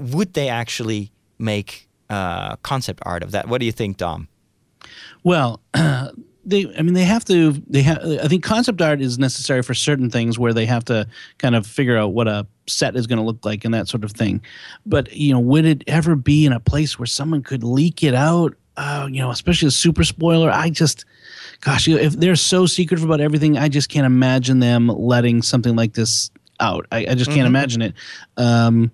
would 0.03 0.35
they 0.35 0.49
actually 0.49 1.13
make 1.39 1.89
uh, 2.11 2.57
concept 2.57 3.01
art 3.05 3.23
of 3.23 3.31
that? 3.33 3.49
What 3.49 3.59
do 3.59 3.67
you 3.67 3.73
think, 3.73 3.97
Dom? 3.97 4.29
Well, 5.25 5.61
they 6.45 6.67
I 6.77 6.83
mean 6.83 6.95
they 6.95 7.05
have 7.05 7.25
to 7.27 7.53
they 7.69 7.83
have 7.83 7.99
I 7.99 8.29
think 8.29 8.43
concept 8.43 8.83
art 8.83 9.01
is 9.01 9.19
necessary 9.19 9.63
for 9.63 9.75
certain 9.75 10.11
things 10.11 10.39
where 10.39 10.53
they 10.53 10.67
have 10.67 10.85
to 10.87 11.07
kind 11.39 11.55
of 11.55 11.67
figure 11.67 11.97
out 11.97 12.09
what 12.09 12.27
a 12.27 12.47
set 12.67 12.97
is 12.97 13.07
going 13.07 13.19
to 13.19 13.25
look 13.25 13.45
like 13.45 13.65
and 13.65 13.73
that 13.75 13.89
sort 13.89 14.05
of 14.05 14.13
thing. 14.13 14.41
But 14.85 15.13
you 15.13 15.33
know, 15.33 15.41
would 15.41 15.65
it 15.65 15.85
ever 15.87 16.17
be 16.17 16.47
in 16.47 16.53
a 16.53 16.61
place 16.61 16.99
where 16.99 17.07
someone 17.07 17.43
could 17.43 17.63
leak 17.63 18.03
it 18.03 18.15
out? 18.15 18.55
Uh, 18.77 19.07
you 19.11 19.21
know, 19.21 19.31
especially 19.31 19.69
a 19.69 19.71
super 19.71 20.03
spoiler. 20.03 20.51
I 20.51 20.71
just, 20.71 21.05
gosh, 21.61 21.87
you 21.87 21.95
know, 21.95 22.01
if 22.01 22.15
they're 22.15 22.37
so 22.37 22.65
secretive 22.65 23.05
about 23.05 23.21
everything, 23.21 23.59
I 23.59 23.69
just 23.69 23.91
can't 23.91 24.07
imagine 24.07 24.61
them 24.61 24.89
letting 24.89 25.43
something 25.43 25.77
like 25.77 25.93
this 25.93 26.31
out. 26.59 26.87
I, 26.91 27.07
I 27.11 27.15
just 27.15 27.31
can't 27.31 27.47
imagine 27.47 27.83
it. 27.83 27.95
Um, 28.39 28.91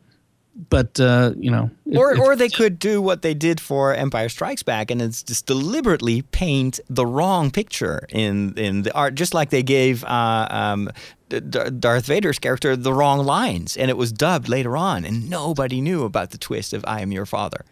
but 0.70 0.98
uh, 0.98 1.32
you 1.36 1.50
know, 1.50 1.70
or 1.94 2.18
or 2.18 2.34
they 2.34 2.48
could 2.48 2.78
do 2.78 3.00
what 3.00 3.22
they 3.22 3.32
did 3.34 3.60
for 3.60 3.94
Empire 3.94 4.28
Strikes 4.28 4.62
Back, 4.62 4.90
and 4.90 5.00
it's 5.00 5.22
just 5.22 5.46
deliberately 5.46 6.22
paint 6.22 6.80
the 6.90 7.06
wrong 7.06 7.50
picture 7.50 8.06
in 8.08 8.54
in 8.58 8.82
the 8.82 8.92
art, 8.92 9.14
just 9.14 9.34
like 9.34 9.50
they 9.50 9.62
gave 9.62 10.02
uh, 10.04 10.48
um, 10.50 10.90
Darth 11.28 12.06
Vader's 12.06 12.38
character 12.38 12.74
the 12.74 12.92
wrong 12.92 13.24
lines, 13.24 13.76
and 13.76 13.88
it 13.90 13.96
was 13.96 14.12
dubbed 14.12 14.48
later 14.48 14.76
on, 14.76 15.04
and 15.04 15.30
nobody 15.30 15.80
knew 15.80 16.02
about 16.04 16.30
the 16.30 16.38
twist 16.38 16.72
of 16.72 16.84
"I 16.88 17.02
am 17.02 17.12
your 17.12 17.26
father." 17.26 17.64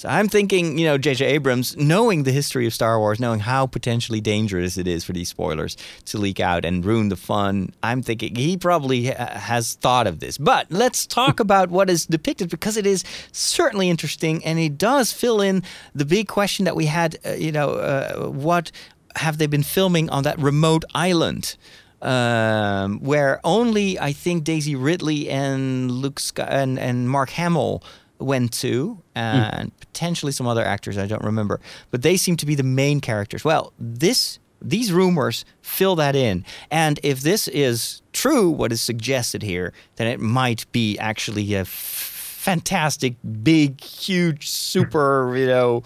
So 0.00 0.08
I'm 0.08 0.28
thinking, 0.28 0.78
you 0.78 0.86
know, 0.86 0.96
J.J. 0.96 1.26
Abrams, 1.26 1.76
knowing 1.76 2.22
the 2.22 2.32
history 2.32 2.66
of 2.66 2.72
Star 2.72 2.98
Wars, 2.98 3.20
knowing 3.20 3.40
how 3.40 3.66
potentially 3.66 4.18
dangerous 4.22 4.78
it 4.78 4.88
is 4.88 5.04
for 5.04 5.12
these 5.12 5.28
spoilers 5.28 5.76
to 6.06 6.16
leak 6.16 6.40
out 6.40 6.64
and 6.64 6.82
ruin 6.82 7.10
the 7.10 7.16
fun, 7.16 7.74
I'm 7.82 8.00
thinking 8.00 8.34
he 8.34 8.56
probably 8.56 9.08
ha- 9.08 9.26
has 9.38 9.74
thought 9.74 10.06
of 10.06 10.20
this. 10.20 10.38
But 10.38 10.68
let's 10.70 11.06
talk 11.06 11.38
about 11.46 11.68
what 11.68 11.90
is 11.90 12.06
depicted 12.06 12.48
because 12.48 12.78
it 12.78 12.86
is 12.86 13.04
certainly 13.32 13.90
interesting 13.90 14.42
and 14.42 14.58
it 14.58 14.78
does 14.78 15.12
fill 15.12 15.42
in 15.42 15.62
the 15.94 16.06
big 16.06 16.28
question 16.28 16.64
that 16.64 16.74
we 16.74 16.86
had, 16.86 17.18
uh, 17.26 17.32
you 17.32 17.52
know, 17.52 17.72
uh, 17.72 18.28
what 18.30 18.72
have 19.16 19.36
they 19.36 19.46
been 19.46 19.62
filming 19.62 20.08
on 20.08 20.22
that 20.22 20.38
remote 20.38 20.86
island? 20.94 21.58
Um, 22.00 23.00
where 23.00 23.38
only 23.44 23.98
I 23.98 24.14
think 24.14 24.44
Daisy 24.44 24.74
Ridley 24.74 25.28
and 25.28 25.90
Luke 25.90 26.20
Sky- 26.20 26.48
and, 26.48 26.78
and 26.78 27.10
Mark 27.10 27.28
Hamill 27.28 27.82
went 28.20 28.52
to, 28.52 29.00
and 29.14 29.72
potentially 29.80 30.32
some 30.32 30.46
other 30.46 30.64
actors 30.64 30.96
I 30.98 31.06
don't 31.06 31.24
remember, 31.24 31.60
but 31.90 32.02
they 32.02 32.16
seem 32.16 32.36
to 32.36 32.46
be 32.46 32.54
the 32.54 32.62
main 32.62 33.00
characters. 33.00 33.44
Well, 33.44 33.72
this 33.78 34.38
these 34.62 34.92
rumors 34.92 35.44
fill 35.62 35.96
that 35.96 36.14
in, 36.14 36.44
and 36.70 37.00
if 37.02 37.20
this 37.20 37.48
is 37.48 38.02
true, 38.12 38.50
what 38.50 38.72
is 38.72 38.80
suggested 38.80 39.42
here, 39.42 39.72
then 39.96 40.06
it 40.06 40.20
might 40.20 40.70
be 40.70 40.98
actually 40.98 41.54
a 41.54 41.60
f- 41.60 42.36
fantastic, 42.40 43.14
big, 43.42 43.80
huge, 43.82 44.48
super, 44.48 45.34
you 45.36 45.46
know, 45.46 45.82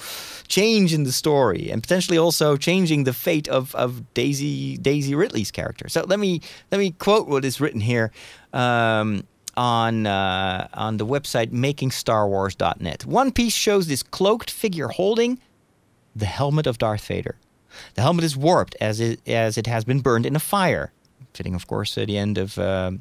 change 0.48 0.94
in 0.94 1.04
the 1.04 1.12
story, 1.12 1.70
and 1.70 1.82
potentially 1.82 2.18
also 2.18 2.56
changing 2.56 3.04
the 3.04 3.12
fate 3.12 3.48
of, 3.48 3.74
of 3.74 4.12
Daisy 4.14 4.76
Daisy 4.76 5.14
Ridley's 5.14 5.50
character. 5.50 5.88
So 5.88 6.04
let 6.06 6.18
me 6.18 6.40
let 6.70 6.78
me 6.78 6.92
quote 6.92 7.28
what 7.28 7.44
is 7.44 7.60
written 7.60 7.80
here. 7.80 8.10
Um, 8.52 9.24
on 9.56 10.06
uh, 10.06 10.68
on 10.74 10.96
the 10.96 11.06
website 11.06 11.50
makingstarwars.net. 11.50 13.06
One 13.06 13.32
piece 13.32 13.54
shows 13.54 13.86
this 13.86 14.02
cloaked 14.02 14.50
figure 14.50 14.88
holding 14.88 15.38
the 16.14 16.26
helmet 16.26 16.66
of 16.66 16.78
Darth 16.78 17.06
Vader. 17.06 17.36
The 17.94 18.02
helmet 18.02 18.24
is 18.24 18.36
warped 18.36 18.76
as 18.80 19.00
it 19.00 19.26
as 19.28 19.58
it 19.58 19.66
has 19.66 19.84
been 19.84 20.00
burned 20.00 20.26
in 20.26 20.36
a 20.36 20.40
fire, 20.40 20.92
fitting, 21.32 21.54
of 21.54 21.66
course, 21.66 21.96
at 21.98 22.06
the 22.06 22.18
end 22.18 22.38
of. 22.38 22.58
Uh, 22.58 22.92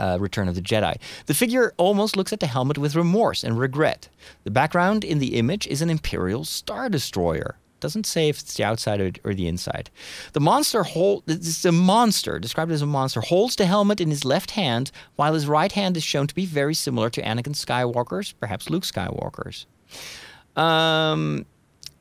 uh, 0.00 0.16
Return 0.20 0.46
of 0.46 0.54
the 0.54 0.62
Jedi. 0.62 0.96
The 1.26 1.34
figure 1.34 1.74
almost 1.76 2.16
looks 2.16 2.32
at 2.32 2.38
the 2.38 2.46
helmet 2.46 2.78
with 2.78 2.94
remorse 2.94 3.42
and 3.42 3.58
regret. 3.58 4.08
The 4.44 4.50
background 4.52 5.02
in 5.02 5.18
the 5.18 5.36
image 5.36 5.66
is 5.66 5.82
an 5.82 5.90
Imperial 5.90 6.44
Star 6.44 6.88
Destroyer. 6.88 7.58
Doesn't 7.80 8.06
say 8.06 8.28
if 8.28 8.40
it's 8.40 8.54
the 8.54 8.64
outside 8.64 9.00
or, 9.00 9.12
or 9.24 9.34
the 9.34 9.46
inside. 9.46 9.90
The 10.32 10.40
monster 10.40 10.82
hold 10.82 11.24
is 11.26 11.64
a 11.64 11.72
monster 11.72 12.38
described 12.38 12.72
as 12.72 12.82
a 12.82 12.86
monster 12.86 13.20
holds 13.20 13.56
the 13.56 13.66
helmet 13.66 14.00
in 14.00 14.10
his 14.10 14.24
left 14.24 14.52
hand, 14.52 14.90
while 15.16 15.34
his 15.34 15.46
right 15.46 15.72
hand 15.72 15.96
is 15.96 16.02
shown 16.02 16.26
to 16.26 16.34
be 16.34 16.46
very 16.46 16.74
similar 16.74 17.10
to 17.10 17.22
Anakin 17.22 17.54
Skywalker's, 17.54 18.32
perhaps 18.32 18.68
Luke 18.68 18.84
Skywalker's. 18.84 19.66
Um, 20.56 21.46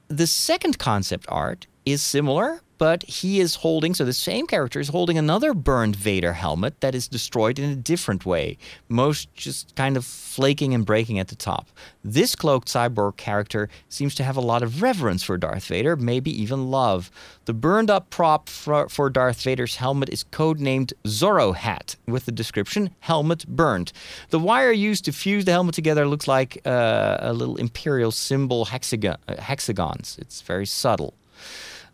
the 0.08 0.28
second 0.28 0.80
concept 0.80 1.26
art 1.30 1.68
is 1.92 2.04
similar, 2.04 2.62
but 2.78 3.04
he 3.04 3.40
is 3.40 3.56
holding, 3.56 3.94
so 3.94 4.06
the 4.06 4.14
same 4.14 4.46
character 4.46 4.80
is 4.80 4.90
holding 4.90 5.18
another 5.18 5.54
burned 5.54 5.96
Vader 5.96 6.34
helmet 6.34 6.80
that 6.82 6.94
is 6.94 7.08
destroyed 7.08 7.58
in 7.58 7.70
a 7.70 7.76
different 7.76 8.26
way, 8.26 8.58
most 8.88 9.34
just 9.34 9.76
kind 9.76 9.98
of 9.98 10.06
flaking 10.06 10.74
and 10.74 10.86
breaking 10.86 11.18
at 11.18 11.30
the 11.30 11.36
top. 11.36 11.68
This 12.04 12.36
cloaked 12.36 12.68
cyborg 12.68 13.18
character 13.18 13.70
seems 13.90 14.14
to 14.16 14.24
have 14.24 14.38
a 14.38 14.42
lot 14.42 14.62
of 14.62 14.82
reverence 14.82 15.24
for 15.24 15.38
Darth 15.38 15.66
Vader, 15.66 15.96
maybe 15.96 16.30
even 16.30 16.70
love. 16.70 17.10
The 17.46 17.54
burned 17.54 17.90
up 17.90 18.10
prop 18.10 18.48
for, 18.50 18.90
for 18.90 19.10
Darth 19.10 19.42
Vader's 19.42 19.78
helmet 19.78 20.10
is 20.10 20.24
codenamed 20.26 20.94
Zorro 21.06 21.56
Hat, 21.56 21.96
with 22.06 22.26
the 22.26 22.32
description 22.32 22.92
helmet 23.00 23.48
burned. 23.48 23.92
The 24.30 24.40
wire 24.40 24.72
used 24.72 25.06
to 25.06 25.12
fuse 25.12 25.46
the 25.46 25.52
helmet 25.52 25.74
together 25.74 26.08
looks 26.08 26.28
like 26.28 26.62
uh, 26.66 27.18
a 27.20 27.34
little 27.34 27.56
imperial 27.56 28.12
symbol 28.12 28.66
hexagon, 28.66 29.18
uh, 29.28 29.42
hexagons. 29.42 30.18
It's 30.20 30.42
very 30.42 30.66
subtle. 30.68 31.16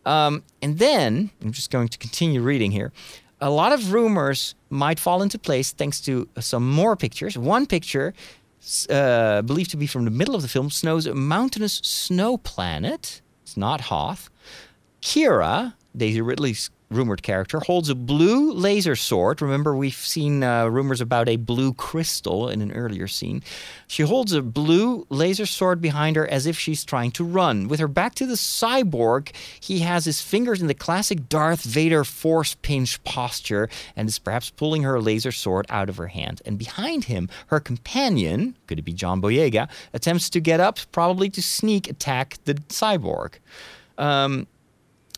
Um, 0.06 0.42
and 0.60 0.78
then, 0.78 1.30
I'm 1.42 1.52
just 1.52 1.70
going 1.70 1.88
to 1.88 1.98
continue 1.98 2.42
reading 2.42 2.70
here. 2.72 2.92
A 3.40 3.50
lot 3.50 3.72
of 3.72 3.92
rumors 3.92 4.54
might 4.70 4.98
fall 4.98 5.22
into 5.22 5.38
place 5.38 5.72
thanks 5.72 6.00
to 6.02 6.28
some 6.40 6.70
more 6.70 6.96
pictures. 6.96 7.36
One 7.36 7.66
picture, 7.66 8.14
uh, 8.88 9.42
believed 9.42 9.70
to 9.70 9.76
be 9.76 9.86
from 9.86 10.04
the 10.04 10.10
middle 10.10 10.34
of 10.34 10.42
the 10.42 10.48
film, 10.48 10.70
snows 10.70 11.06
a 11.06 11.14
mountainous 11.14 11.74
snow 11.82 12.38
planet. 12.38 13.20
It's 13.42 13.56
not 13.56 13.82
Hoth. 13.82 14.30
Kira, 15.02 15.74
Daisy 15.96 16.22
Ridley's 16.22 16.70
rumored 16.94 17.22
character, 17.22 17.60
holds 17.60 17.88
a 17.88 17.94
blue 17.94 18.52
laser 18.52 18.96
sword. 18.96 19.42
Remember, 19.42 19.76
we've 19.76 19.94
seen 19.94 20.42
uh, 20.42 20.66
rumors 20.66 21.00
about 21.00 21.28
a 21.28 21.36
blue 21.36 21.72
crystal 21.74 22.48
in 22.48 22.62
an 22.62 22.72
earlier 22.72 23.06
scene. 23.06 23.42
She 23.86 24.02
holds 24.02 24.32
a 24.32 24.42
blue 24.42 25.06
laser 25.10 25.46
sword 25.46 25.80
behind 25.80 26.16
her 26.16 26.26
as 26.26 26.46
if 26.46 26.58
she's 26.58 26.84
trying 26.84 27.10
to 27.12 27.24
run. 27.24 27.68
With 27.68 27.80
her 27.80 27.88
back 27.88 28.14
to 28.16 28.26
the 28.26 28.34
cyborg, 28.34 29.34
he 29.60 29.80
has 29.80 30.04
his 30.04 30.20
fingers 30.20 30.60
in 30.60 30.68
the 30.68 30.74
classic 30.74 31.28
Darth 31.28 31.62
Vader 31.62 32.04
force 32.04 32.54
pinch 32.62 33.02
posture 33.04 33.68
and 33.96 34.08
is 34.08 34.18
perhaps 34.18 34.50
pulling 34.50 34.82
her 34.82 35.00
laser 35.00 35.32
sword 35.32 35.66
out 35.68 35.88
of 35.88 35.96
her 35.96 36.08
hand. 36.08 36.40
And 36.44 36.58
behind 36.58 37.04
him, 37.04 37.28
her 37.48 37.60
companion, 37.60 38.56
could 38.66 38.78
it 38.78 38.82
be 38.82 38.92
John 38.92 39.20
Boyega, 39.20 39.68
attempts 39.92 40.30
to 40.30 40.40
get 40.40 40.60
up, 40.60 40.78
probably 40.92 41.30
to 41.30 41.42
sneak 41.42 41.88
attack 41.88 42.38
the 42.44 42.54
cyborg. 42.54 43.34
Um, 43.98 44.46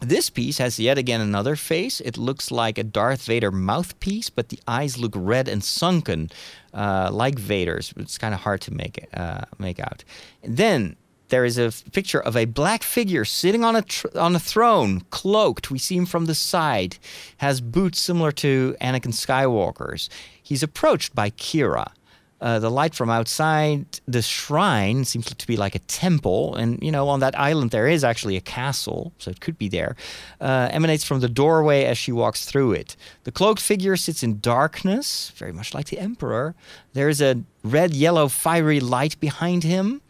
this 0.00 0.28
piece 0.30 0.58
has 0.58 0.78
yet 0.78 0.98
again 0.98 1.20
another 1.20 1.56
face. 1.56 2.00
It 2.00 2.18
looks 2.18 2.50
like 2.50 2.76
a 2.78 2.84
Darth 2.84 3.24
Vader 3.24 3.50
mouthpiece, 3.50 4.28
but 4.28 4.50
the 4.50 4.60
eyes 4.68 4.98
look 4.98 5.12
red 5.16 5.48
and 5.48 5.64
sunken, 5.64 6.30
uh, 6.74 7.08
like 7.12 7.38
Vader's. 7.38 7.94
It's 7.96 8.18
kind 8.18 8.34
of 8.34 8.40
hard 8.40 8.60
to 8.62 8.74
make 8.74 8.98
it 8.98 9.08
uh, 9.14 9.44
make 9.58 9.80
out. 9.80 10.04
And 10.42 10.56
then 10.56 10.96
there 11.28 11.44
is 11.44 11.58
a 11.58 11.66
f- 11.66 11.82
picture 11.92 12.20
of 12.20 12.36
a 12.36 12.44
black 12.44 12.82
figure 12.82 13.24
sitting 13.24 13.64
on 13.64 13.74
a 13.74 13.82
tr- 13.82 14.16
on 14.16 14.36
a 14.36 14.38
throne, 14.38 15.00
cloaked. 15.10 15.70
We 15.70 15.78
see 15.78 15.96
him 15.96 16.06
from 16.06 16.26
the 16.26 16.34
side. 16.34 16.98
Has 17.38 17.60
boots 17.60 18.00
similar 18.00 18.32
to 18.32 18.76
Anakin 18.80 19.14
Skywalker's. 19.14 20.10
He's 20.42 20.62
approached 20.62 21.14
by 21.14 21.30
Kira. 21.30 21.92
Uh, 22.38 22.58
the 22.58 22.70
light 22.70 22.94
from 22.94 23.08
outside 23.08 23.86
the 24.06 24.20
shrine 24.20 25.04
seems 25.04 25.26
to 25.26 25.46
be 25.46 25.56
like 25.56 25.74
a 25.74 25.78
temple, 25.78 26.54
and 26.54 26.82
you 26.82 26.92
know 26.92 27.08
on 27.08 27.20
that 27.20 27.38
island 27.38 27.70
there 27.70 27.88
is 27.88 28.04
actually 28.04 28.36
a 28.36 28.42
castle, 28.42 29.12
so 29.18 29.30
it 29.30 29.40
could 29.40 29.56
be 29.56 29.68
there. 29.68 29.96
Uh, 30.40 30.68
emanates 30.70 31.02
from 31.02 31.20
the 31.20 31.28
doorway 31.28 31.84
as 31.84 31.96
she 31.96 32.12
walks 32.12 32.44
through 32.44 32.72
it. 32.72 32.94
The 33.24 33.32
cloaked 33.32 33.62
figure 33.62 33.96
sits 33.96 34.22
in 34.22 34.40
darkness, 34.40 35.32
very 35.36 35.52
much 35.52 35.72
like 35.72 35.86
the 35.86 35.98
emperor. 35.98 36.54
There 36.92 37.08
is 37.08 37.22
a 37.22 37.42
red-yellow 37.64 38.28
fiery 38.28 38.80
light 38.80 39.18
behind 39.18 39.62
him. 39.64 40.02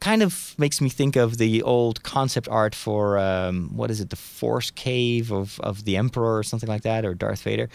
Kind 0.00 0.22
of 0.22 0.54
makes 0.58 0.80
me 0.80 0.88
think 0.88 1.16
of 1.16 1.38
the 1.38 1.60
old 1.62 2.02
concept 2.02 2.48
art 2.48 2.74
for 2.74 3.18
um, 3.18 3.76
what 3.76 3.90
is 3.90 4.00
it, 4.00 4.10
the 4.10 4.16
Force 4.16 4.70
Cave 4.70 5.32
of 5.32 5.58
of 5.60 5.84
the 5.84 5.96
Emperor 5.96 6.38
or 6.38 6.44
something 6.44 6.68
like 6.68 6.82
that, 6.82 7.04
or 7.04 7.14
Darth 7.14 7.42
Vader. 7.42 7.68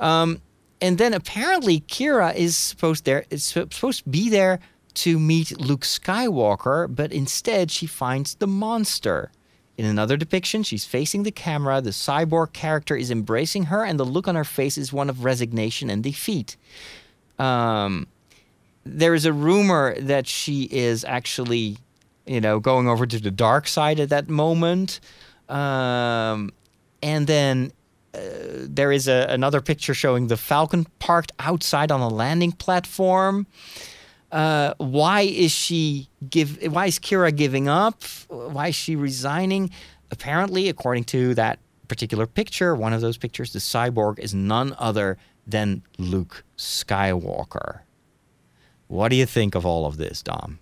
Um, 0.00 0.40
and 0.80 0.98
then 0.98 1.14
apparently 1.14 1.80
Kira 1.80 2.34
is 2.34 2.56
supposed 2.56 3.04
there 3.04 3.24
is 3.30 3.44
supposed 3.44 4.04
to 4.04 4.08
be 4.08 4.28
there 4.28 4.60
to 4.94 5.18
meet 5.18 5.60
Luke 5.60 5.82
Skywalker, 5.82 6.94
but 6.94 7.12
instead 7.12 7.70
she 7.70 7.86
finds 7.86 8.34
the 8.34 8.46
monster. 8.46 9.30
In 9.76 9.84
another 9.84 10.16
depiction, 10.16 10.62
she's 10.62 10.86
facing 10.86 11.22
the 11.22 11.30
camera. 11.30 11.82
The 11.82 11.90
cyborg 11.90 12.54
character 12.54 12.96
is 12.96 13.10
embracing 13.10 13.64
her, 13.64 13.84
and 13.84 14.00
the 14.00 14.06
look 14.06 14.26
on 14.26 14.34
her 14.34 14.44
face 14.44 14.78
is 14.78 14.92
one 14.92 15.10
of 15.10 15.22
resignation 15.22 15.90
and 15.90 16.02
defeat. 16.02 16.56
Um, 17.38 18.06
there 18.84 19.12
is 19.12 19.26
a 19.26 19.34
rumor 19.34 19.94
that 20.00 20.26
she 20.26 20.62
is 20.62 21.04
actually, 21.04 21.76
you 22.24 22.40
know, 22.40 22.58
going 22.58 22.88
over 22.88 23.04
to 23.04 23.18
the 23.18 23.30
dark 23.30 23.68
side 23.68 24.00
at 24.00 24.08
that 24.08 24.30
moment. 24.30 25.00
Um, 25.50 26.52
and 27.02 27.26
then 27.26 27.72
there 28.62 28.92
is 28.92 29.08
a, 29.08 29.26
another 29.28 29.60
picture 29.60 29.94
showing 29.94 30.28
the 30.28 30.36
Falcon 30.36 30.86
parked 30.98 31.32
outside 31.38 31.90
on 31.90 32.00
a 32.00 32.08
landing 32.08 32.52
platform. 32.52 33.46
Uh, 34.32 34.74
why 34.78 35.22
is 35.22 35.52
she 35.52 36.08
give? 36.28 36.58
Why 36.72 36.86
is 36.86 36.98
Kira 36.98 37.34
giving 37.34 37.68
up? 37.68 38.02
Why 38.28 38.68
is 38.68 38.74
she 38.74 38.96
resigning? 38.96 39.70
Apparently, 40.10 40.68
according 40.68 41.04
to 41.04 41.34
that 41.34 41.58
particular 41.88 42.26
picture, 42.26 42.74
one 42.74 42.92
of 42.92 43.00
those 43.00 43.16
pictures, 43.16 43.52
the 43.52 43.58
cyborg 43.58 44.18
is 44.18 44.34
none 44.34 44.74
other 44.78 45.16
than 45.46 45.82
Luke 45.98 46.44
Skywalker. 46.56 47.80
What 48.88 49.08
do 49.08 49.16
you 49.16 49.26
think 49.26 49.54
of 49.54 49.64
all 49.64 49.86
of 49.86 49.96
this, 49.96 50.22
Dom? 50.22 50.58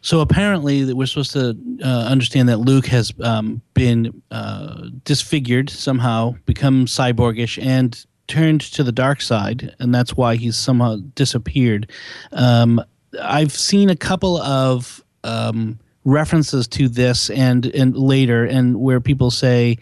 So 0.00 0.20
apparently, 0.20 0.84
that 0.84 0.96
we're 0.96 1.06
supposed 1.06 1.32
to 1.32 1.56
uh, 1.82 2.06
understand 2.06 2.48
that 2.48 2.58
Luke 2.58 2.86
has 2.86 3.12
um, 3.20 3.62
been 3.74 4.22
uh, 4.30 4.88
disfigured 5.04 5.70
somehow, 5.70 6.34
become 6.46 6.86
cyborgish, 6.86 7.62
and 7.64 8.04
turned 8.28 8.60
to 8.62 8.82
the 8.82 8.92
dark 8.92 9.20
side, 9.20 9.74
and 9.78 9.94
that's 9.94 10.16
why 10.16 10.36
he's 10.36 10.56
somehow 10.56 10.96
disappeared. 11.14 11.90
Um, 12.32 12.82
I've 13.20 13.52
seen 13.52 13.90
a 13.90 13.96
couple 13.96 14.38
of 14.38 15.02
um, 15.24 15.78
references 16.04 16.66
to 16.68 16.88
this 16.88 17.30
and 17.30 17.66
and 17.66 17.96
later, 17.96 18.44
and 18.44 18.80
where 18.80 19.00
people 19.00 19.30
say, 19.30 19.78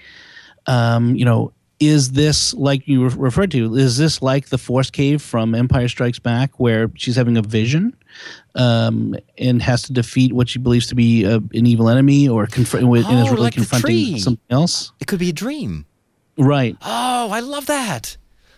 um, 0.66 1.14
you 1.14 1.24
know, 1.24 1.52
is 1.78 2.12
this 2.12 2.52
like 2.54 2.86
you 2.86 3.08
referred 3.08 3.50
to? 3.52 3.74
Is 3.74 3.96
this 3.96 4.20
like 4.20 4.48
the 4.48 4.58
Force 4.58 4.90
Cave 4.90 5.22
from 5.22 5.54
Empire 5.54 5.88
Strikes 5.88 6.18
Back, 6.18 6.58
where 6.58 6.90
she's 6.94 7.16
having 7.16 7.36
a 7.36 7.42
vision 7.42 7.96
um, 8.54 9.14
and 9.38 9.62
has 9.62 9.82
to 9.82 9.92
defeat 9.92 10.32
what 10.32 10.48
she 10.48 10.58
believes 10.58 10.86
to 10.88 10.94
be 10.94 11.24
a, 11.24 11.36
an 11.36 11.66
evil 11.66 11.88
enemy, 11.88 12.28
or 12.28 12.46
confront 12.46 12.84
and 12.86 12.96
is 12.96 13.04
Oh, 13.06 13.30
really 13.30 13.36
like 13.36 13.54
confronting 13.54 14.18
something 14.18 14.40
else? 14.50 14.92
It 15.00 15.06
could 15.06 15.18
be 15.20 15.30
a 15.30 15.32
dream. 15.34 15.86
Right. 16.38 16.76
Oh, 16.82 17.30
I 17.30 17.40
love 17.40 17.66
that. 17.66 18.16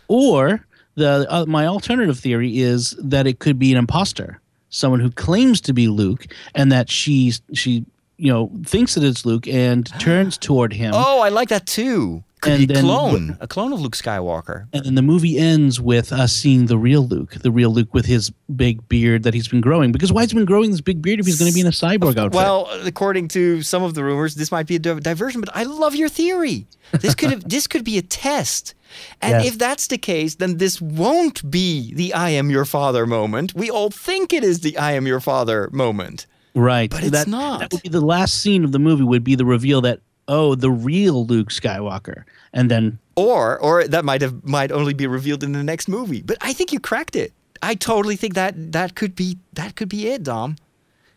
Or 0.08 0.66
the 0.94 1.26
uh, 1.28 1.46
my 1.46 1.66
alternative 1.66 2.18
theory 2.18 2.58
is 2.58 2.96
that 3.02 3.26
it 3.26 3.38
could 3.38 3.58
be 3.58 3.72
an 3.72 3.78
imposter, 3.78 4.40
someone 4.68 5.00
who 5.00 5.10
claims 5.10 5.60
to 5.62 5.72
be 5.72 5.88
Luke, 5.88 6.26
and 6.54 6.70
that 6.70 6.90
she 6.90 7.32
she 7.54 7.84
you 8.18 8.32
know 8.32 8.50
thinks 8.64 8.94
that 8.94 9.04
it's 9.04 9.24
Luke 9.24 9.48
and 9.48 9.86
turns 9.98 10.36
toward 10.38 10.72
him. 10.72 10.92
Oh, 10.94 11.20
I 11.20 11.28
like 11.30 11.48
that 11.48 11.66
too. 11.66 12.22
Could 12.42 12.54
And 12.54 12.68
be 12.68 12.74
a 12.74 12.80
clone, 12.80 13.36
a 13.40 13.46
clone 13.46 13.72
of 13.72 13.80
Luke 13.80 13.94
Skywalker. 13.96 14.66
And 14.72 14.84
then 14.84 14.96
the 14.96 15.02
movie 15.02 15.38
ends 15.38 15.80
with 15.80 16.12
us 16.12 16.32
seeing 16.32 16.66
the 16.66 16.76
real 16.76 17.06
Luke, 17.06 17.34
the 17.40 17.52
real 17.52 17.70
Luke 17.70 17.94
with 17.94 18.04
his 18.04 18.30
big 18.54 18.86
beard 18.88 19.22
that 19.22 19.32
he's 19.32 19.46
been 19.46 19.60
growing. 19.60 19.92
Because 19.92 20.12
why 20.12 20.22
has 20.22 20.32
he 20.32 20.36
been 20.36 20.44
growing 20.44 20.72
this 20.72 20.80
big 20.80 21.00
beard 21.00 21.20
if 21.20 21.26
he's 21.26 21.38
going 21.38 21.50
to 21.50 21.54
be 21.54 21.60
in 21.60 21.68
a 21.68 21.70
cyborg 21.70 22.16
outfit? 22.18 22.34
Well, 22.34 22.68
according 22.84 23.28
to 23.28 23.62
some 23.62 23.84
of 23.84 23.94
the 23.94 24.02
rumors, 24.02 24.34
this 24.34 24.50
might 24.50 24.66
be 24.66 24.74
a 24.74 24.80
diversion, 24.80 25.40
but 25.40 25.50
I 25.56 25.62
love 25.62 25.94
your 25.94 26.08
theory. 26.08 26.66
This 26.90 27.14
could 27.14 27.30
have, 27.30 27.44
this 27.48 27.66
could 27.68 27.84
be 27.84 27.96
a 27.96 28.02
test. 28.02 28.74
And 29.20 29.44
Yes. 29.44 29.52
if 29.52 29.58
that's 29.58 29.86
the 29.86 29.96
case, 29.96 30.34
then 30.34 30.58
this 30.58 30.80
won't 30.80 31.48
be 31.48 31.94
the 31.94 32.12
I 32.12 32.30
am 32.30 32.50
your 32.50 32.64
father 32.64 33.06
moment. 33.06 33.54
We 33.54 33.70
all 33.70 33.88
think 33.90 34.32
it 34.32 34.42
is 34.44 34.60
the 34.60 34.76
I 34.76 34.92
am 34.92 35.06
your 35.06 35.20
father 35.20 35.70
moment. 35.72 36.26
right, 36.54 36.90
but 36.90 37.02
it's 37.02 37.10
that, 37.12 37.28
not. 37.28 37.60
That 37.60 37.72
would 37.72 37.82
be 37.82 37.88
the 37.88 38.00
last 38.04 38.40
scene 38.42 38.64
of 38.64 38.72
the 38.72 38.78
movie. 38.80 39.04
Would 39.04 39.24
be 39.24 39.36
the 39.36 39.46
reveal 39.46 39.80
that 39.82 40.00
oh, 40.32 40.54
the 40.54 40.70
real 40.70 41.26
Luke 41.26 41.50
Skywalker, 41.50 42.24
and 42.52 42.70
then 42.70 42.98
Or 43.14 43.58
or 43.60 43.86
that 43.86 44.04
might 44.04 44.22
have 44.22 44.42
might 44.42 44.72
only 44.72 44.94
be 44.94 45.06
revealed 45.06 45.42
in 45.44 45.52
the 45.52 45.62
next 45.62 45.88
movie. 45.88 46.22
But 46.22 46.38
I 46.40 46.52
think 46.54 46.72
you 46.72 46.80
cracked 46.80 47.14
it. 47.14 47.32
I 47.62 47.74
totally 47.76 48.16
think 48.16 48.34
that 48.34 48.72
that 48.72 48.94
could 48.94 49.14
be 49.14 49.38
that 49.52 49.76
could 49.76 49.88
be 49.88 50.08
it, 50.08 50.22
Dom. 50.22 50.56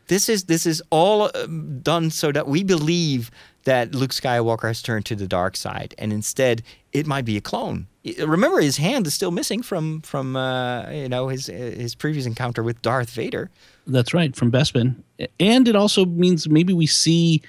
This 0.08 0.30
is 0.30 0.44
this 0.44 0.66
is 0.66 0.84
all 0.90 1.32
um, 1.34 1.80
done 1.82 2.12
so 2.12 2.32
that 2.32 2.48
we 2.48 2.64
believe 2.64 3.32
that 3.64 3.96
Luke 3.96 4.12
Skywalker 4.12 4.68
has 4.68 4.82
turned 4.82 5.06
to 5.06 5.16
the 5.16 5.28
dark 5.28 5.56
side, 5.56 5.96
and 5.98 6.14
instead 6.14 6.62
it 6.92 7.08
might 7.08 7.26
be 7.26 7.38
a 7.38 7.42
clone. 7.42 7.88
Remember, 8.20 8.62
his 8.62 8.78
hand 8.78 9.08
is 9.08 9.14
still 9.16 9.32
missing 9.32 9.64
from 9.64 10.02
from 10.02 10.36
uh, 10.36 10.90
you 10.92 11.10
know 11.10 11.30
his 11.30 11.48
his 11.48 11.96
previous 11.96 12.26
encounter 12.26 12.62
with 12.62 12.82
Darth 12.82 13.12
Vader. 13.12 13.50
That's 13.88 14.14
right, 14.14 14.36
from 14.36 14.52
Bespin. 14.52 14.96
And 15.40 15.68
it 15.68 15.76
also 15.76 16.06
means 16.06 16.50
maybe 16.50 16.74
we 16.74 16.88
see 16.88 17.42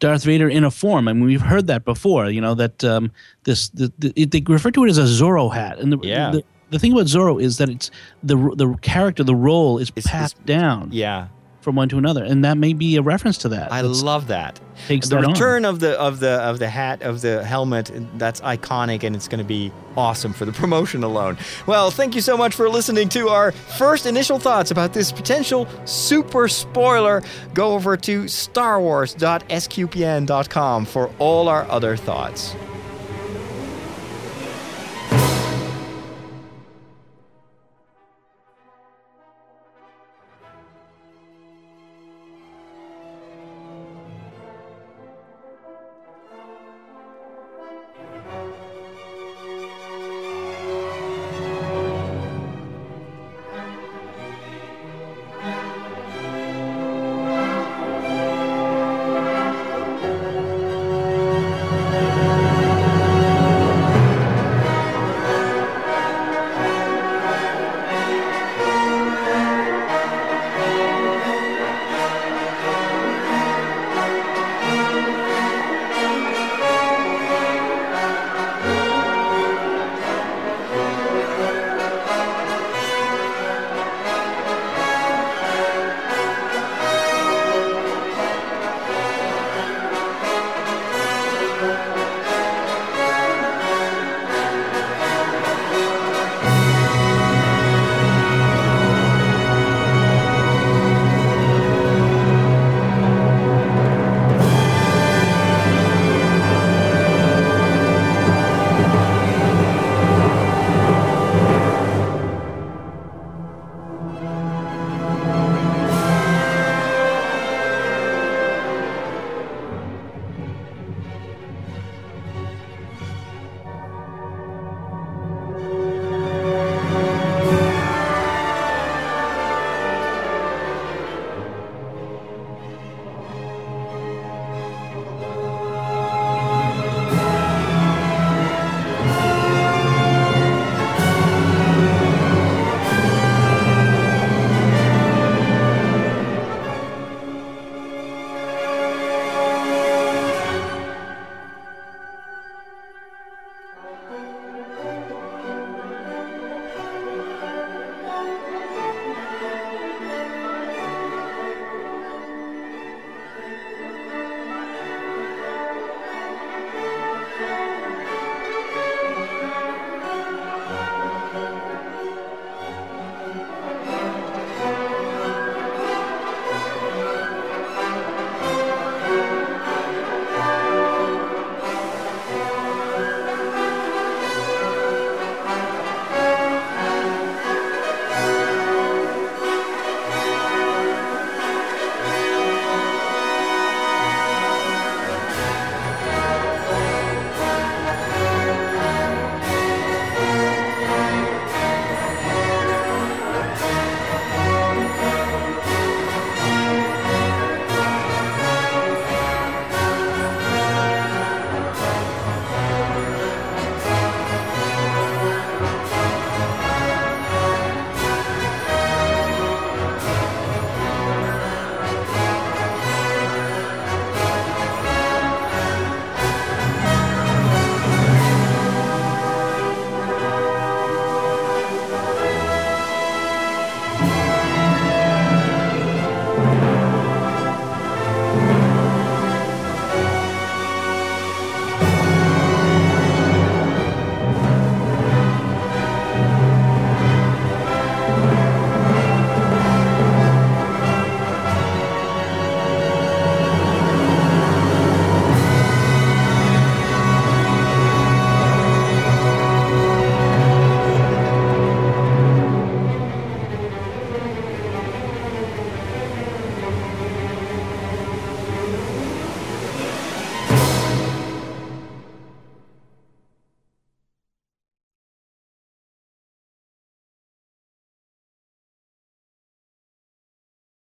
Darth 0.00 0.24
Vader 0.24 0.48
in 0.48 0.64
a 0.64 0.70
form. 0.70 1.06
I 1.08 1.12
mean, 1.12 1.24
we've 1.24 1.40
heard 1.40 1.66
that 1.68 1.84
before. 1.84 2.28
You 2.30 2.40
know 2.40 2.54
that 2.54 2.82
um, 2.84 3.12
this 3.44 3.68
the, 3.70 3.92
the, 3.98 4.12
it, 4.16 4.30
they 4.32 4.42
refer 4.46 4.70
to 4.72 4.84
it 4.84 4.90
as 4.90 4.98
a 4.98 5.02
Zorro 5.04 5.52
hat, 5.54 5.78
and 5.78 5.92
the, 5.92 5.98
Yeah. 6.02 6.30
the 6.32 6.44
the 6.70 6.78
thing 6.78 6.92
about 6.92 7.06
Zorro 7.06 7.40
is 7.40 7.58
that 7.58 7.68
it's 7.68 7.90
the 8.22 8.36
the 8.56 8.74
character, 8.80 9.22
the 9.24 9.34
role 9.34 9.78
is 9.78 9.90
It's- 9.96 10.06
passed 10.06 10.44
down 10.46 10.88
Yeah, 10.92 11.28
from 11.60 11.76
one 11.76 11.88
to 11.90 11.98
another, 11.98 12.24
and 12.24 12.44
that 12.44 12.56
may 12.56 12.72
be 12.72 12.96
a 12.96 13.02
reference 13.02 13.36
to 13.38 13.48
that. 13.50 13.70
I 13.72 13.82
That's- 13.82 14.02
love 14.02 14.26
that. 14.28 14.58
takes 14.88 15.08
the 15.08 15.16
that 15.16 15.24
on. 15.26 15.32
return 15.32 15.64
of 15.66 15.78
the 15.80 15.92
of 16.00 16.20
the 16.20 16.30
of 16.40 16.58
the 16.58 16.68
hat 16.68 17.02
of 17.02 17.20
the 17.20 17.44
helmet 17.44 17.90
that's 18.16 18.40
iconic 18.40 19.04
and 19.04 19.14
it's 19.14 19.28
going 19.28 19.38
to 19.38 19.44
be 19.44 19.70
awesome 19.94 20.32
for 20.32 20.46
the 20.46 20.52
promotion 20.62 21.04
alone 21.04 21.36
well 21.66 21.90
thank 21.90 22.14
you 22.14 22.22
so 22.22 22.34
much 22.34 22.54
for 22.54 22.66
listening 22.70 23.06
to 23.10 23.28
our 23.28 23.52
first 23.52 24.06
initial 24.06 24.38
thoughts 24.38 24.70
about 24.70 24.94
this 24.94 25.12
potential 25.12 25.68
super 25.84 26.48
spoiler 26.48 27.20
go 27.52 27.74
over 27.74 27.94
to 27.94 28.22
starwars.sqpn.com 28.24 30.84
for 30.86 31.10
all 31.18 31.46
our 31.48 31.70
other 31.70 31.94
thoughts 31.96 32.54